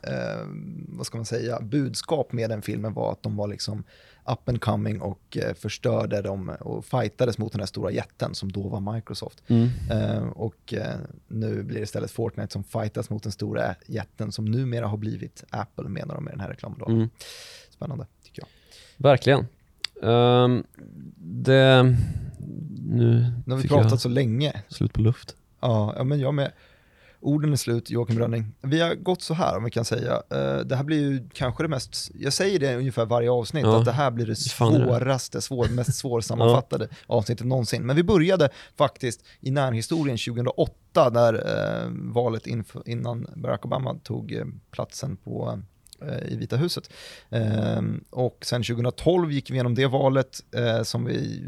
eh, 0.03 0.45
vad 0.87 1.05
ska 1.05 1.17
man 1.17 1.25
säga, 1.25 1.59
budskap 1.61 2.31
med 2.31 2.49
den 2.49 2.61
filmen 2.61 2.93
var 2.93 3.11
att 3.11 3.23
de 3.23 3.35
var 3.35 3.47
liksom 3.47 3.83
up 4.25 4.49
and 4.49 4.61
coming 4.61 5.01
och 5.01 5.37
eh, 5.37 5.53
förstörde 5.53 6.21
dem 6.21 6.49
och 6.59 6.85
fightades 6.85 7.37
mot 7.37 7.51
den 7.51 7.61
här 7.61 7.67
stora 7.67 7.91
jätten 7.91 8.35
som 8.35 8.51
då 8.51 8.67
var 8.67 8.93
Microsoft. 8.93 9.43
Mm. 9.47 9.69
Eh, 9.91 10.27
och 10.27 10.73
eh, 10.73 10.95
nu 11.27 11.63
blir 11.63 11.77
det 11.77 11.83
istället 11.83 12.11
Fortnite 12.11 12.53
som 12.53 12.63
fightas 12.63 13.09
mot 13.09 13.23
den 13.23 13.31
stora 13.31 13.75
jätten 13.85 14.31
som 14.31 14.45
numera 14.45 14.87
har 14.87 14.97
blivit 14.97 15.43
Apple 15.49 15.89
menar 15.89 16.15
de 16.15 16.23
med 16.23 16.33
den 16.33 16.39
här 16.39 16.49
reklamen. 16.49 16.79
Då. 16.79 16.85
Mm. 16.85 17.09
Spännande 17.69 18.05
tycker 18.23 18.41
jag. 18.41 18.47
Verkligen. 18.97 19.47
Ehm, 20.03 20.63
det... 21.17 21.95
Nu 22.87 23.31
Nu 23.45 23.53
har 23.53 23.61
vi 23.61 23.67
pratat 23.67 24.01
så 24.01 24.09
länge. 24.09 24.63
slut 24.69 24.93
på 24.93 25.01
luft. 25.01 25.35
Ja, 25.59 26.03
men 26.03 26.19
jag 26.19 26.33
med. 26.33 26.51
Orden 27.25 27.51
är 27.51 27.55
slut, 27.57 27.89
Joakim 27.89 28.19
Rönning. 28.19 28.53
Vi 28.61 28.81
har 28.81 28.95
gått 28.95 29.21
så 29.21 29.33
här 29.33 29.57
om 29.57 29.63
vi 29.63 29.71
kan 29.71 29.85
säga. 29.85 30.13
Eh, 30.31 30.57
det 30.57 30.75
här 30.75 30.83
blir 30.83 30.99
ju 30.99 31.29
kanske 31.33 31.63
det 31.63 31.67
mest, 31.67 32.11
jag 32.15 32.33
säger 32.33 32.59
det 32.59 32.75
ungefär 32.75 33.05
varje 33.05 33.31
avsnitt, 33.31 33.63
Ja. 33.65 33.79
att 33.79 33.85
det 33.85 33.91
här 33.91 34.11
blir 34.11 34.25
det 34.25 34.35
svåraste, 34.35 35.41
svår, 35.41 35.67
mest 35.67 35.93
svårsammanfattade 35.97 36.87
avsnittet 37.07 37.47
någonsin. 37.47 37.83
Men 37.85 37.95
vi 37.95 38.03
började 38.03 38.49
faktiskt 38.77 39.21
i 39.41 39.51
närhistorien 39.51 40.17
2008, 40.17 41.09
när 41.13 41.33
eh, 41.33 41.89
valet 42.13 42.47
innan 42.85 43.27
Barack 43.35 43.65
Obama 43.65 43.95
tog 44.03 44.33
eh, 44.33 44.45
platsen 44.71 45.17
på 45.17 45.49
eh, 45.53 45.59
i 46.29 46.35
Vita 46.35 46.57
huset. 46.57 46.89
Ehm, 47.29 48.03
och 48.09 48.37
sen 48.41 48.63
2012 48.63 49.31
gick 49.31 49.49
vi 49.49 49.53
igenom 49.53 49.75
det 49.75 49.87
valet 49.87 50.39
eh, 50.55 50.83
som 50.83 51.05
vi 51.05 51.41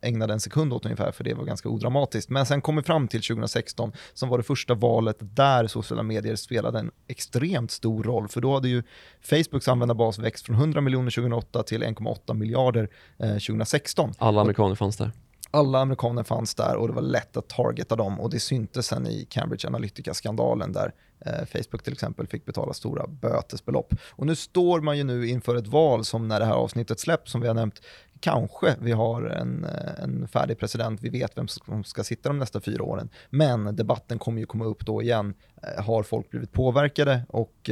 ägnade 0.00 0.32
en 0.32 0.40
sekund 0.40 0.72
åt 0.72 0.84
ungefär 0.84 1.12
för 1.12 1.24
det 1.24 1.34
var 1.34 1.44
ganska 1.44 1.68
odramatiskt. 1.68 2.30
Men 2.30 2.46
sen 2.46 2.60
kom 2.60 2.76
vi 2.76 2.82
fram 2.82 3.08
till 3.08 3.22
2016 3.22 3.92
som 4.14 4.28
var 4.28 4.38
det 4.38 4.44
första 4.44 4.74
valet 4.74 5.16
där 5.20 5.66
sociala 5.66 6.02
medier 6.02 6.36
spelade 6.36 6.78
en 6.78 6.90
extremt 7.08 7.70
stor 7.70 8.02
roll 8.04 8.28
för 8.28 8.40
då 8.40 8.54
hade 8.54 8.68
ju 8.68 8.82
Facebooks 9.20 9.68
användarbas 9.68 10.18
växt 10.18 10.46
från 10.46 10.56
100 10.56 10.80
miljoner 10.80 11.10
2008 11.10 11.62
till 11.62 11.82
1,8 11.82 12.34
miljarder 12.34 12.88
eh, 13.18 13.32
2016 13.32 14.12
Alla 14.18 14.40
amerikaner 14.40 14.74
fanns 14.74 14.96
där. 14.96 15.10
alla 15.50 15.78
amerikaner 15.80 16.22
fanns 16.22 16.54
där 16.54 16.76
och 16.76 16.88
det 16.88 16.94
var 16.94 17.02
lätt 17.02 17.36
att 17.36 17.48
targeta 17.48 17.96
dem 17.96 18.20
och 18.20 18.30
det 18.30 18.40
syntes 18.40 18.86
sen 18.86 19.06
i 19.06 19.26
Cambridge 19.30 19.68
Analytica-skandalen 19.68 20.72
där 20.72 20.86
eh, 20.86 20.92
Eh, 21.26 21.44
Facebook 21.46 21.82
till 21.82 21.92
exempel 21.92 22.26
fick 22.26 22.44
betala 22.44 22.72
stora 22.72 23.06
bötesbelopp. 23.06 23.94
Och 24.10 24.26
nu 24.26 24.36
står 24.36 24.80
man 24.80 24.98
ju 24.98 25.04
nu 25.04 25.28
inför 25.28 25.56
ett 25.56 25.66
val 25.66 26.04
som 26.04 26.28
när 26.28 26.40
det 26.40 26.46
här 26.46 26.54
avsnittet 26.54 27.00
släpps, 27.00 27.32
som 27.32 27.40
vi 27.40 27.46
har 27.46 27.54
nämnt, 27.54 27.82
kanske 28.20 28.76
vi 28.80 28.92
har 28.92 29.22
en, 29.22 29.64
eh, 29.64 30.02
en 30.02 30.28
färdig 30.28 30.58
president, 30.58 31.00
vi 31.02 31.08
vet 31.08 31.38
vem 31.38 31.48
som 31.48 31.84
ska 31.84 32.04
sitta 32.04 32.28
de 32.28 32.38
nästa 32.38 32.60
fyra 32.60 32.84
åren. 32.84 33.10
Men 33.30 33.76
debatten 33.76 34.18
kommer 34.18 34.40
ju 34.40 34.46
komma 34.46 34.64
upp 34.64 34.86
då 34.86 35.02
igen. 35.02 35.34
Eh, 35.62 35.84
har 35.84 36.02
folk 36.02 36.30
blivit 36.30 36.52
påverkade 36.52 37.22
och 37.28 37.70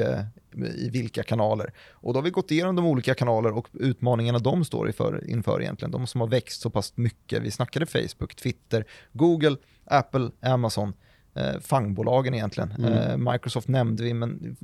i 0.77 0.91
vilka 0.91 1.23
kanaler? 1.23 1.73
Och 1.91 2.13
då 2.13 2.19
har 2.19 2.25
vi 2.25 2.31
gått 2.31 2.51
igenom 2.51 2.77
de 2.77 2.87
olika 2.87 3.15
kanaler 3.15 3.53
och 3.53 3.69
utmaningarna 3.73 4.39
de 4.39 4.65
står 4.65 4.87
inför, 4.87 5.31
inför 5.31 5.63
egentligen. 5.63 5.93
De 5.93 6.07
som 6.07 6.21
har 6.21 6.29
växt 6.29 6.61
så 6.61 6.71
pass 6.71 6.97
mycket. 6.97 7.43
Vi 7.43 7.51
snackade 7.51 7.87
Facebook, 7.87 8.35
Twitter, 8.35 8.85
Google, 9.13 9.57
Apple, 9.85 10.31
Amazon. 10.41 10.93
Eh, 11.39 11.61
fangbolagen 11.61 12.35
egentligen. 12.35 12.73
Mm. 12.79 12.93
Eh, 12.93 13.33
Microsoft 13.33 13.69
nämnde 13.69 14.03
vi, 14.03 14.15
men 14.15 14.57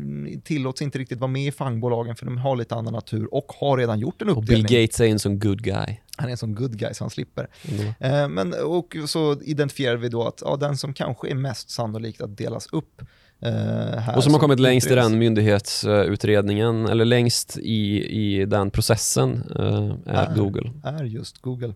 tillåts 0.44 0.82
inte 0.82 0.98
riktigt 0.98 1.18
vara 1.18 1.30
med 1.30 1.46
i 1.46 1.52
fangbolagen 1.52 2.16
för 2.16 2.26
de 2.26 2.38
har 2.38 2.56
lite 2.56 2.74
annan 2.74 2.92
natur 2.92 3.34
och 3.34 3.52
har 3.60 3.78
redan 3.78 3.98
gjort 3.98 4.22
en 4.22 4.28
Och 4.28 4.38
uppdelning. 4.38 4.66
Bill 4.66 4.82
Gates 4.82 5.00
är 5.00 5.04
en 5.04 5.18
sån 5.18 5.38
good 5.38 5.62
guy. 5.62 5.96
Han 6.16 6.26
är 6.26 6.30
en 6.30 6.36
sån 6.36 6.54
good 6.54 6.78
guy 6.78 6.94
så 6.94 7.04
han 7.04 7.10
slipper. 7.10 7.48
Mm. 7.68 7.86
Eh, 8.00 8.28
men, 8.28 8.54
och 8.64 8.96
så 9.06 9.40
identifierar 9.42 9.96
vi 9.96 10.08
då 10.08 10.26
att 10.26 10.42
ja, 10.44 10.56
den 10.56 10.76
som 10.76 10.94
kanske 10.94 11.30
är 11.30 11.34
mest 11.34 11.70
sannolikt 11.70 12.20
att 12.20 12.36
delas 12.36 12.66
upp 12.72 13.02
eh, 13.40 13.52
här. 13.98 14.16
Och 14.16 14.24
som 14.24 14.32
har 14.32 14.40
kommit 14.40 14.60
längst 14.60 14.90
i 14.90 14.94
den 14.94 15.18
myndighetsutredningen, 15.18 16.86
eller 16.86 17.04
längst 17.04 17.58
i, 17.58 18.04
i 18.06 18.44
den 18.44 18.70
processen, 18.70 19.42
eh, 19.58 20.14
är 20.14 20.30
Ah. 20.30 20.34
Google. 20.36 20.72
är 20.84 21.04
just 21.04 21.38
Google. 21.38 21.74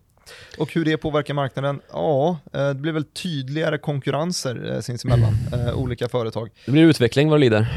Och 0.57 0.73
hur 0.73 0.85
det 0.85 0.97
påverkar 0.97 1.33
marknaden? 1.33 1.81
Ja, 1.91 2.37
eh, 2.53 2.67
det 2.67 2.73
blir 2.75 2.91
väl 2.91 3.03
tydligare 3.03 3.77
konkurrenser 3.77 4.71
eh, 4.75 4.79
sinsemellan, 4.81 5.33
eh, 5.53 5.73
olika 5.79 6.09
företag. 6.09 6.49
Det 6.65 6.71
blir 6.71 6.83
utveckling 6.83 7.29
vad 7.29 7.39
det 7.39 7.41
lider. 7.41 7.67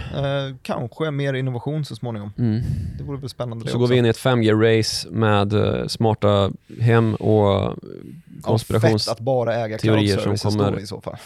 Kanske 0.63 1.11
mer 1.11 1.35
innovation 1.35 1.85
så 1.85 1.97
småningom. 1.97 2.33
Mm. 2.39 2.63
Det 2.99 3.05
vore 3.05 3.19
väl 3.21 3.29
spännande 3.29 3.69
Så 3.71 3.79
går 3.79 3.87
vi 3.87 3.97
in 3.97 4.07
i 4.07 4.09
ett 4.09 4.19
5G-race 4.19 5.09
med 5.11 5.55
smarta 5.91 6.53
hem 6.81 7.15
och 7.15 7.45
Ja, 7.47 7.75
fett 7.75 8.43
konspirationsflöda. 8.43 9.13
att 9.13 9.21
bara 9.21 9.57
äga 9.57 9.79
teorier 9.79 10.37
som 10.37 10.51
kommer- 10.51 10.81
i 10.81 10.87
så 10.87 11.01
fall. 11.01 11.17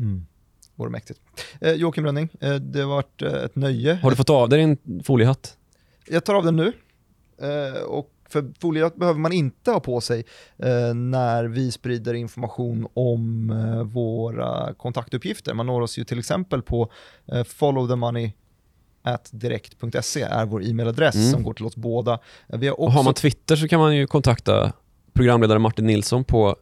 Mm. 0.00 0.26
Vore 0.74 0.90
mäktigt. 0.90 1.20
Eh, 1.60 1.72
Joakim 1.72 2.04
Rönning, 2.04 2.28
eh, 2.40 2.54
det 2.54 2.80
har 2.80 2.88
varit 2.88 3.22
ett 3.22 3.56
nöje. 3.56 3.98
Har 4.02 4.10
du 4.10 4.16
fått 4.16 4.30
av 4.30 4.48
dig 4.48 4.58
din 4.58 5.02
foliehatt? 5.04 5.56
Jag 6.08 6.24
tar 6.24 6.34
av 6.34 6.44
den 6.44 6.56
nu. 6.56 6.72
Eh, 7.42 7.82
och 7.82 8.10
för 8.28 8.52
foliehatt 8.60 8.96
behöver 8.96 9.20
man 9.20 9.32
inte 9.32 9.70
ha 9.70 9.80
på 9.80 10.00
sig 10.00 10.24
eh, 10.58 10.94
när 10.94 11.44
vi 11.44 11.70
sprider 11.72 12.14
information 12.14 12.88
om 12.94 13.50
eh, 13.50 13.82
våra 13.82 14.74
kontaktuppgifter. 14.74 15.54
Man 15.54 15.66
når 15.66 15.80
oss 15.80 15.98
ju 15.98 16.04
till 16.04 16.18
exempel 16.18 16.62
på 16.62 16.90
eh, 17.32 17.44
followthemoney 17.44 18.32
direkt.se 19.30 20.22
är 20.22 20.46
vår 20.46 20.64
e-mailadress 20.64 21.14
Mm. 21.14 21.30
som 21.30 21.42
går 21.42 21.54
till 21.54 21.64
oss 21.66 21.76
båda. 21.76 22.18
Eh, 22.48 22.58
Vi 22.58 22.66
har 22.68 22.74
Och 22.80 22.84
också 22.86 22.96
har 22.96 23.04
man 23.04 23.14
Twitter 23.14 23.56
så 23.56 23.68
kan 23.68 23.80
man 23.80 23.96
ju 23.96 24.06
kontakta 24.06 24.72
programledare 25.12 25.58
Martin 25.58 25.86
Nilsson 25.86 26.24
på 26.24 26.56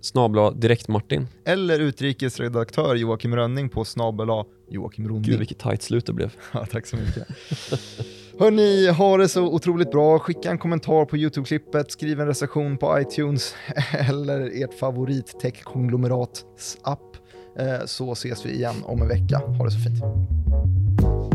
snabla 0.00 0.50
direktmartin. 0.50 1.26
eller 1.44 1.80
utrikesredaktör 1.80 2.94
Joakim 2.94 3.36
Rönning 3.36 3.68
på 3.68 3.84
snabel 3.84 4.28
Joakim 4.70 5.08
Ronning. 5.08 5.22
Gud 5.22 5.38
vilket 5.38 5.58
tajt 5.58 5.82
slut 5.82 6.06
det 6.06 6.12
blev. 6.12 6.32
Ja, 6.52 6.66
tack 6.66 6.86
så 6.86 6.96
mycket. 6.96 7.26
Hörni, 8.38 8.90
ha 8.90 9.16
det 9.16 9.28
så 9.28 9.42
otroligt 9.42 9.90
bra. 9.90 10.18
Skicka 10.18 10.50
en 10.50 10.58
kommentar 10.58 11.04
på 11.04 11.16
YouTube-klippet, 11.16 11.90
skriv 11.90 12.20
en 12.20 12.26
recension 12.26 12.76
på 12.76 13.00
iTunes 13.00 13.54
eller 14.08 14.62
ert 14.64 14.74
favorit 14.74 15.40
tech-konglomerats 15.40 16.78
app. 16.82 17.16
Eh, 17.58 17.86
så 17.86 18.12
ses 18.12 18.46
vi 18.46 18.50
igen 18.50 18.76
om 18.84 19.02
en 19.02 19.08
vecka. 19.08 19.38
Ha 19.58 19.64
det 19.64 19.70
så 19.70 19.78
fint. 19.78 21.33